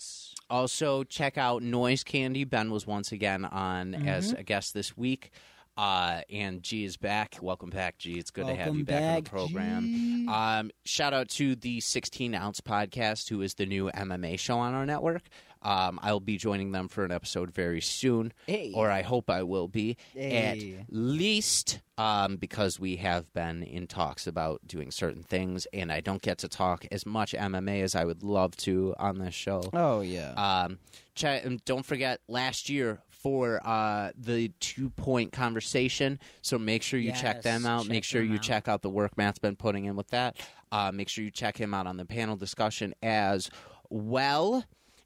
Also, 0.49 1.03
check 1.03 1.37
out 1.37 1.63
Noise 1.63 2.05
Candy. 2.05 2.45
Ben 2.45 2.71
was 2.71 2.87
once 2.87 3.11
again 3.13 3.45
on 3.45 3.95
as 3.95 4.31
Mm-hmm. 4.31 4.41
a 4.41 4.43
guest 4.45 4.75
this 4.75 4.97
week. 4.97 5.31
Uh, 5.77 6.23
and 6.31 6.63
G 6.63 6.85
is 6.85 6.97
back. 6.97 7.37
Welcome 7.43 7.71
back, 7.71 7.99
G. 7.99 8.13
It's 8.13 8.31
good 8.31 8.47
to 8.47 8.55
have 8.55 8.75
you 8.75 8.85
back, 8.85 9.03
on 9.03 9.25
the 9.25 9.31
program. 9.31 10.29
Um, 10.29 10.71
shout 10.85 11.13
out 11.13 11.29
to 11.31 11.55
the 11.55 11.81
16 11.81 12.35
Ounce 12.35 12.61
Podcast, 12.63 13.29
who 13.29 13.43
is 13.43 13.55
the 13.55 13.67
new 13.67 13.91
MMA 13.91 14.39
show 14.39 14.59
on 14.59 14.73
our 14.75 14.87
network. 14.87 15.23
Um, 15.63 15.99
I'll 16.03 16.21
be 16.21 16.37
joining 16.39 16.73
them 16.73 16.87
for 16.89 17.05
an 17.05 17.11
episode 17.11 17.51
very 17.51 17.81
soon, 17.81 18.33
Hey. 18.47 18.73
or 18.75 18.91
I 18.91 19.03
hope 19.03 19.29
I 19.29 19.43
will 19.43 19.67
be 19.69 19.97
at 20.17 20.59
least 20.89 21.81
um, 21.99 22.37
because 22.37 22.79
we 22.79 22.97
have 22.97 23.33
been 23.33 23.63
in 23.65 23.87
talks 23.87 24.27
about 24.27 24.61
doing 24.67 24.91
certain 24.91 25.23
things, 25.25 25.67
and 25.73 25.91
I 25.91 26.01
don't 26.01 26.23
get 26.23 26.39
to 26.39 26.49
talk 26.49 26.87
as 26.93 27.05
much 27.05 27.33
MMA 27.33 27.83
as 27.83 27.95
I 27.95 28.05
would 28.05 28.23
love 28.23 28.57
to 28.59 28.95
on 28.99 29.19
this 29.19 29.35
show. 29.35 29.63
Oh 29.73 30.03
yeah. 30.03 30.33
Um, 30.65 30.79
and 31.23 31.65
don't 31.65 31.85
forget 31.85 32.21
last 32.29 32.69
year 32.69 33.01
for 33.23 33.61
uh, 33.65 34.13
the 34.17 34.49
two 34.61 34.91
point 34.91 35.33
conversation. 35.33 36.19
So 36.43 36.59
make 36.59 36.83
sure 36.83 36.99
you 37.01 37.13
check 37.13 37.43
them 37.43 37.67
out. 37.67 37.83
check 37.83 37.91
make 37.91 38.05
sure 38.05 38.23
you 38.23 38.35
out. 38.35 38.43
check 38.43 38.69
out 38.69 38.83
the 38.83 38.91
work 38.91 39.17
Matt's 39.17 39.39
been 39.39 39.57
putting 39.57 39.85
in 39.85 39.97
with 39.97 40.09
that. 40.09 40.37
Uh, 40.73 40.93
make 40.93 41.09
sure 41.09 41.25
you 41.25 41.31
check 41.31 41.57
him 41.57 41.75
out 41.75 41.87
on 41.87 41.97
the 41.97 42.05
panel 42.05 42.37
discussion 42.37 42.95
as 43.03 43.51
well. 43.89 44.65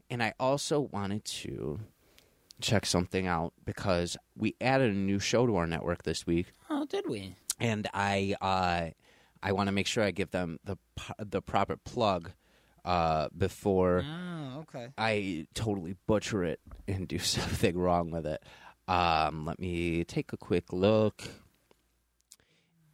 And 0.09 0.23
I 0.23 0.35
also 0.41 0.81
wanted 0.81 1.25
to 1.25 1.81
check 2.61 2.85
something 2.85 3.27
out 3.27 3.53
because 3.65 4.17
we 4.37 4.55
added 4.61 4.91
a 4.91 4.97
new 4.97 5.19
show 5.19 5.47
to 5.47 5.57
our 5.57 5.67
network 5.67 6.03
this 6.03 6.27
week 6.27 6.53
oh, 6.69 6.85
did 6.87 7.09
we? 7.09 7.35
and 7.59 7.89
I 7.93 8.35
uh, 8.41 8.91
I 9.43 9.53
want 9.53 9.69
to 9.69 9.73
make 9.73 9.87
sure 9.87 10.05
I 10.05 10.11
give 10.11 10.31
them 10.31 10.59
the 10.65 10.77
the 11.19 11.43
proper 11.43 11.77
plug 11.77 12.33
uh, 12.91 13.29
before 13.37 14.05
Oh, 14.07 14.61
okay. 14.63 14.89
I 14.99 15.47
totally 15.55 15.95
butcher 16.07 16.43
it 16.45 16.61
and 16.89 17.07
do 17.07 17.19
something 17.37 17.77
wrong 17.79 18.11
with 18.11 18.27
it. 18.27 18.43
Um, 18.89 19.45
let 19.47 19.59
me 19.61 20.05
take 20.05 20.33
a 20.33 20.37
quick 20.37 20.73
look. 20.73 21.23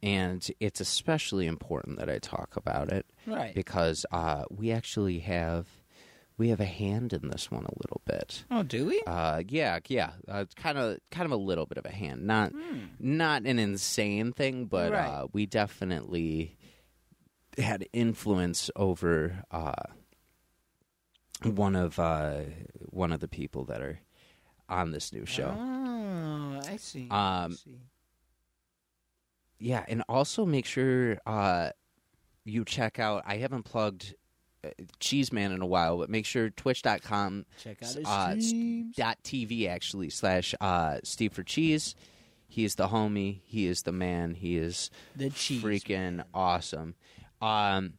And 0.03 0.47
it's 0.59 0.79
especially 0.79 1.47
important 1.47 1.97
that 1.97 2.09
I 2.09 2.19
talk 2.19 2.55
about 2.55 2.91
it 2.91 3.05
Right. 3.25 3.55
because 3.55 4.05
uh, 4.11 4.43
we 4.49 4.71
actually 4.71 5.19
have 5.19 5.65
we 6.37 6.49
have 6.49 6.59
a 6.59 6.65
hand 6.65 7.13
in 7.13 7.29
this 7.29 7.49
one 7.49 7.65
a 7.65 7.73
little 7.81 8.01
bit. 8.05 8.43
Oh, 8.51 8.61
do 8.61 8.85
we? 8.85 9.01
Uh, 9.07 9.41
yeah, 9.49 9.79
yeah, 9.87 10.11
uh, 10.27 10.45
kind 10.55 10.77
of, 10.77 10.99
kind 11.09 11.25
of 11.25 11.31
a 11.31 11.35
little 11.43 11.65
bit 11.65 11.79
of 11.79 11.85
a 11.87 11.91
hand. 11.91 12.27
Not, 12.27 12.51
Hmm. 12.51 12.79
not 12.99 13.47
an 13.47 13.57
insane 13.57 14.33
thing, 14.33 14.65
but 14.65 14.91
Right. 14.91 15.07
uh, 15.07 15.27
we 15.33 15.47
definitely 15.47 16.55
had 17.57 17.87
influence 17.93 18.69
over 18.75 19.43
uh, 19.51 19.73
one 21.43 21.75
of 21.75 21.99
uh, 21.99 22.41
one 22.89 23.11
of 23.11 23.19
the 23.19 23.27
people 23.27 23.65
that 23.65 23.81
are 23.81 23.99
on 24.69 24.91
this 24.91 25.13
new 25.13 25.25
show. 25.25 25.55
Oh, 25.57 26.61
I 26.67 26.77
see. 26.77 27.07
Um, 27.09 27.09
I 27.11 27.49
see. 27.49 27.79
Yeah, 29.59 29.83
and 29.87 30.03
also 30.07 30.45
make 30.45 30.65
sure 30.65 31.17
uh, 31.25 31.71
you 32.45 32.63
check 32.63 32.99
out. 32.99 33.23
I 33.25 33.37
haven't 33.37 33.63
plugged 33.63 34.13
uh, 34.63 34.69
Cheeseman 34.99 35.51
in 35.51 35.61
a 35.61 35.65
while, 35.65 35.97
but 35.97 36.09
make 36.09 36.25
sure 36.25 36.49
Twitch.com 36.49 37.45
Check 37.63 37.77
out 37.81 37.89
his 37.89 38.05
uh, 38.05 38.35
dot 38.95 39.17
TV 39.23 39.67
actually 39.67 40.09
slash 40.09 40.53
uh, 40.61 40.99
Steve 41.03 41.33
for 41.33 41.43
Cheese. 41.43 41.95
He 42.47 42.63
is 42.65 42.75
the 42.75 42.87
homie. 42.87 43.41
He 43.45 43.67
is 43.67 43.81
the 43.83 43.91
man. 43.91 44.33
He 44.35 44.57
is 44.57 44.89
the 45.15 45.29
cheese. 45.29 45.61
freaking 45.63 46.23
awesome. 46.33 46.95
Um, 47.41 47.93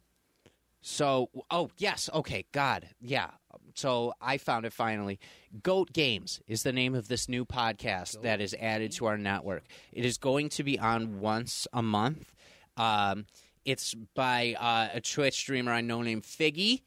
so 0.81 1.29
oh 1.51 1.69
yes, 1.77 2.09
okay, 2.13 2.45
God, 2.51 2.87
yeah. 3.01 3.31
So 3.75 4.13
I 4.21 4.37
found 4.37 4.65
it 4.65 4.73
finally. 4.73 5.19
Goat 5.63 5.93
Games 5.93 6.41
is 6.47 6.63
the 6.63 6.73
name 6.73 6.95
of 6.95 7.07
this 7.07 7.29
new 7.29 7.45
podcast 7.45 8.21
that 8.21 8.41
is 8.41 8.55
added 8.59 8.91
to 8.93 9.05
our 9.05 9.17
network. 9.17 9.63
It 9.91 10.05
is 10.05 10.17
going 10.17 10.49
to 10.49 10.63
be 10.63 10.77
on 10.77 11.19
once 11.19 11.67
a 11.73 11.81
month. 11.81 12.33
Um, 12.77 13.25
it's 13.65 13.93
by 14.15 14.55
uh, 14.59 14.89
a 14.95 15.01
Twitch 15.01 15.35
streamer 15.35 15.71
I 15.71 15.81
know 15.81 16.01
named 16.01 16.23
Figgy. 16.23 16.81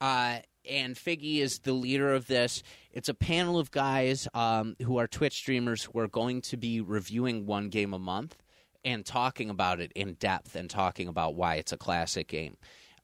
Uh, 0.00 0.38
and 0.68 0.94
Figgy 0.96 1.38
is 1.38 1.60
the 1.60 1.72
leader 1.72 2.12
of 2.12 2.26
this. 2.26 2.62
It's 2.92 3.08
a 3.08 3.14
panel 3.14 3.58
of 3.58 3.70
guys 3.70 4.28
um, 4.34 4.76
who 4.82 4.98
are 4.98 5.06
Twitch 5.06 5.34
streamers 5.34 5.84
who 5.84 5.98
are 5.98 6.08
going 6.08 6.40
to 6.42 6.56
be 6.56 6.80
reviewing 6.80 7.46
one 7.46 7.68
game 7.68 7.92
a 7.92 7.98
month 7.98 8.36
and 8.84 9.04
talking 9.04 9.50
about 9.50 9.80
it 9.80 9.92
in 9.94 10.14
depth 10.14 10.54
and 10.56 10.68
talking 10.70 11.08
about 11.08 11.34
why 11.34 11.56
it's 11.56 11.72
a 11.72 11.76
classic 11.76 12.28
game. 12.28 12.56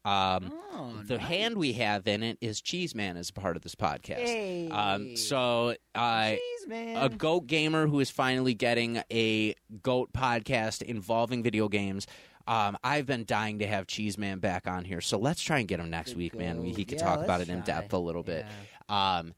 Um, 0.04 0.52
Oh, 0.72 1.02
the 1.06 1.18
nice. 1.18 1.26
hand 1.26 1.56
we 1.58 1.72
have 1.74 2.06
in 2.06 2.22
it 2.22 2.38
is 2.40 2.60
Cheese 2.60 2.94
Man 2.94 3.16
as 3.16 3.30
a 3.30 3.32
part 3.32 3.56
of 3.56 3.62
this 3.62 3.74
podcast. 3.74 4.18
Hey. 4.18 4.68
Um, 4.70 5.16
so 5.16 5.74
uh, 5.94 6.34
a 6.70 7.08
goat 7.16 7.46
gamer 7.48 7.86
who 7.88 7.98
is 8.00 8.10
finally 8.10 8.54
getting 8.54 9.02
a 9.12 9.54
goat 9.82 10.12
podcast 10.12 10.82
involving 10.82 11.42
video 11.42 11.68
games. 11.68 12.06
Um, 12.46 12.78
I've 12.84 13.06
been 13.06 13.24
dying 13.24 13.58
to 13.58 13.66
have 13.66 13.86
Cheese 13.86 14.16
Man 14.16 14.38
back 14.38 14.66
on 14.68 14.84
here, 14.84 15.00
so 15.00 15.18
let's 15.18 15.42
try 15.42 15.58
and 15.58 15.66
get 15.68 15.80
him 15.80 15.90
next 15.90 16.12
The 16.12 16.18
week, 16.18 16.34
man. 16.34 16.62
He 16.64 16.84
could 16.84 16.98
Yeah, 16.98 17.04
talk 17.06 17.20
about 17.22 17.40
it 17.40 17.48
in 17.48 17.60
depth 17.62 17.92
a 17.92 17.98
little 17.98 18.22
bit. 18.22 18.46
Yeah. 18.88 19.18
Um, 19.18 19.34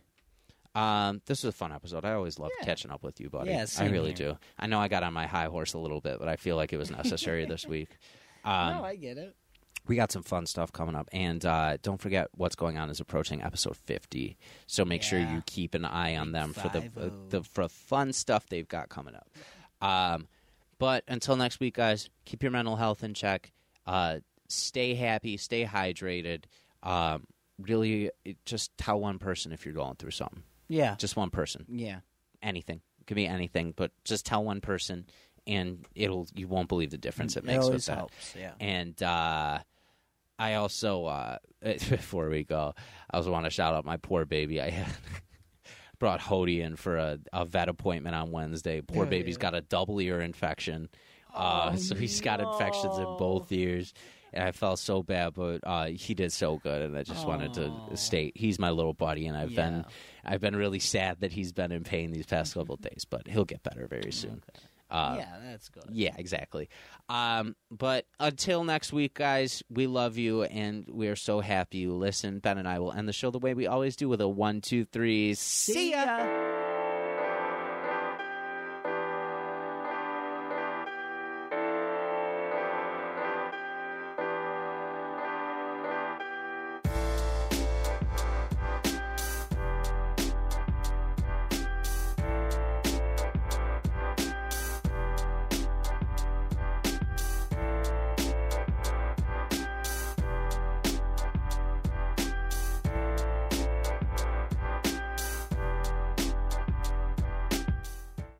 Um, 0.72 1.20
this 1.26 1.42
was 1.42 1.52
a 1.52 1.56
fun 1.56 1.72
episode. 1.72 2.04
I 2.04 2.12
always 2.12 2.38
love 2.38 2.52
Yeah. 2.60 2.64
catching 2.64 2.92
up 2.92 3.02
with 3.02 3.20
you, 3.20 3.28
buddy. 3.28 3.50
Yeah, 3.50 3.66
I 3.78 3.86
really 3.88 4.14
here. 4.14 4.34
do. 4.34 4.38
I 4.58 4.68
know 4.68 4.78
I 4.78 4.86
got 4.88 5.02
on 5.02 5.12
my 5.12 5.26
high 5.26 5.46
horse 5.46 5.72
a 5.74 5.78
little 5.78 6.00
bit, 6.00 6.20
but 6.20 6.28
I 6.28 6.36
feel 6.36 6.54
like 6.54 6.72
it 6.72 6.76
was 6.76 6.90
necessary 6.92 7.44
this 7.44 7.66
week. 7.66 7.88
Um, 8.44 8.76
no, 8.76 8.84
I 8.84 8.94
get 8.94 9.18
it. 9.18 9.34
we 9.88 9.96
got 9.96 10.12
some 10.12 10.22
fun 10.22 10.46
stuff 10.46 10.70
coming 10.72 10.94
up 10.94 11.08
and 11.12 11.44
uh, 11.44 11.76
don't 11.82 12.00
forget 12.00 12.28
what's 12.36 12.54
going 12.54 12.78
on 12.78 12.88
is 12.88 13.00
approaching 13.00 13.42
episode 13.42 13.76
50 13.76 14.38
so 14.66 14.84
make 14.84 15.02
sure 15.02 15.18
you 15.18 15.42
keep 15.46 15.74
an 15.74 15.84
eye 15.84 16.16
on 16.16 16.32
them 16.32 16.52
for 16.54 16.68
the, 16.68 16.78
uh, 16.98 17.10
the 17.30 17.42
for 17.42 17.68
fun 17.68 18.12
stuff 18.12 18.46
they've 18.48 18.68
got 18.68 18.88
coming 18.88 19.14
up 19.14 19.28
um, 19.86 20.26
but 20.78 21.02
until 21.08 21.36
next 21.36 21.60
week 21.60 21.74
guys 21.74 22.08
keep 22.24 22.42
your 22.42 22.52
mental 22.52 22.76
health 22.76 23.02
in 23.04 23.12
check 23.14 23.52
uh, 23.86 24.18
stay 24.50 24.94
happy 24.94 25.36
stay 25.36 25.64
hydrated 25.64 26.44
um, 26.82 27.24
really 27.58 28.10
just 28.44 28.76
tell 28.78 28.98
one 29.00 29.18
person 29.18 29.52
if 29.52 29.64
you're 29.64 29.74
going 29.74 29.96
through 29.96 30.10
something 30.12 30.42
Yeah. 30.68 30.94
just 30.96 31.16
one 31.16 31.30
person 31.30 31.66
Yeah. 31.68 32.00
anything 32.42 32.80
it 33.00 33.06
could 33.06 33.14
be 33.16 33.26
anything 33.26 33.72
but 33.76 33.90
just 34.04 34.26
tell 34.26 34.42
one 34.44 34.60
person 34.60 35.06
and 35.46 35.84
it'll 35.94 36.26
you 36.34 36.48
won't 36.48 36.68
believe 36.68 36.90
the 36.90 36.98
difference 36.98 37.36
it 37.36 37.40
It 37.40 37.46
makes 37.46 37.68
with 37.68 37.86
that 37.86 37.96
helps. 37.98 38.34
Yeah. 38.38 38.52
and 38.60 39.02
uh, 39.02 39.58
I 40.38 40.54
also, 40.54 41.04
uh, 41.06 41.36
before 41.62 42.30
we 42.30 42.44
go, 42.44 42.72
I 43.10 43.16
also 43.18 43.30
want 43.30 43.44
to 43.44 43.50
shout 43.50 43.74
out 43.74 43.84
my 43.84 43.98
poor 43.98 44.24
baby. 44.24 44.58
I 44.60 44.70
had 44.70 44.86
brought 45.98 46.20
Hody 46.20 46.60
in 46.60 46.76
for 46.76 46.96
a, 46.96 47.18
a 47.32 47.44
vet 47.44 47.68
appointment 47.68 48.14
on 48.14 48.30
Wednesday. 48.30 48.80
Poor 48.80 49.04
Oh, 49.04 49.08
baby's 49.08 49.36
got 49.36 49.54
a 49.54 49.60
double 49.60 50.00
ear 50.00 50.20
infection. 50.20 50.88
Uh, 51.34 51.70
Oh, 51.72 51.76
so 51.76 51.94
he's 51.94 52.20
got 52.22 52.40
infections 52.40 52.96
in 52.98 53.16
both 53.18 53.52
ears. 53.52 53.92
And 54.32 54.44
I 54.44 54.52
felt 54.52 54.78
so 54.78 55.02
bad, 55.02 55.34
but 55.34 55.60
uh, 55.64 55.86
he 55.86 56.14
did 56.14 56.32
so 56.32 56.58
good, 56.58 56.82
and 56.82 56.96
I 56.96 57.02
just 57.02 57.26
wanted 57.26 57.54
to 57.54 57.96
state 57.96 58.36
he's 58.36 58.58
my 58.58 58.70
little 58.70 58.94
buddy, 58.94 59.26
and 59.26 59.36
I've 59.36 59.54
been 59.54 59.84
I've 60.24 60.40
been 60.40 60.56
really 60.56 60.78
sad 60.78 61.20
that 61.20 61.32
he's 61.32 61.52
been 61.52 61.72
in 61.72 61.82
pain 61.82 62.12
these 62.12 62.26
past 62.26 62.54
couple 62.54 62.74
of 62.74 62.80
days, 62.80 63.04
but 63.08 63.26
he'll 63.26 63.44
get 63.44 63.62
better 63.62 63.86
very 63.88 64.12
soon. 64.12 64.42
Uh, 64.90 65.16
yeah, 65.18 65.36
that's 65.44 65.68
good. 65.68 65.84
yeah, 65.90 66.14
exactly. 66.18 66.68
Um, 67.08 67.54
but 67.70 68.06
until 68.18 68.64
next 68.64 68.92
week, 68.92 69.14
guys, 69.14 69.62
we 69.70 69.86
love 69.86 70.18
you 70.18 70.42
and 70.42 70.84
we're 70.88 71.14
so 71.14 71.38
happy 71.40 71.78
you 71.78 71.94
listen. 71.94 72.40
Ben 72.40 72.58
and 72.58 72.66
I 72.66 72.80
will 72.80 72.92
end 72.92 73.08
the 73.08 73.12
show 73.12 73.30
the 73.30 73.38
way 73.38 73.54
we 73.54 73.68
always 73.68 73.94
do 73.94 74.08
with 74.08 74.20
a 74.20 74.28
one, 74.28 74.60
two, 74.60 74.84
three. 74.84 75.34
See 75.34 75.92
ya. 75.92 76.04
ya. 76.04 76.69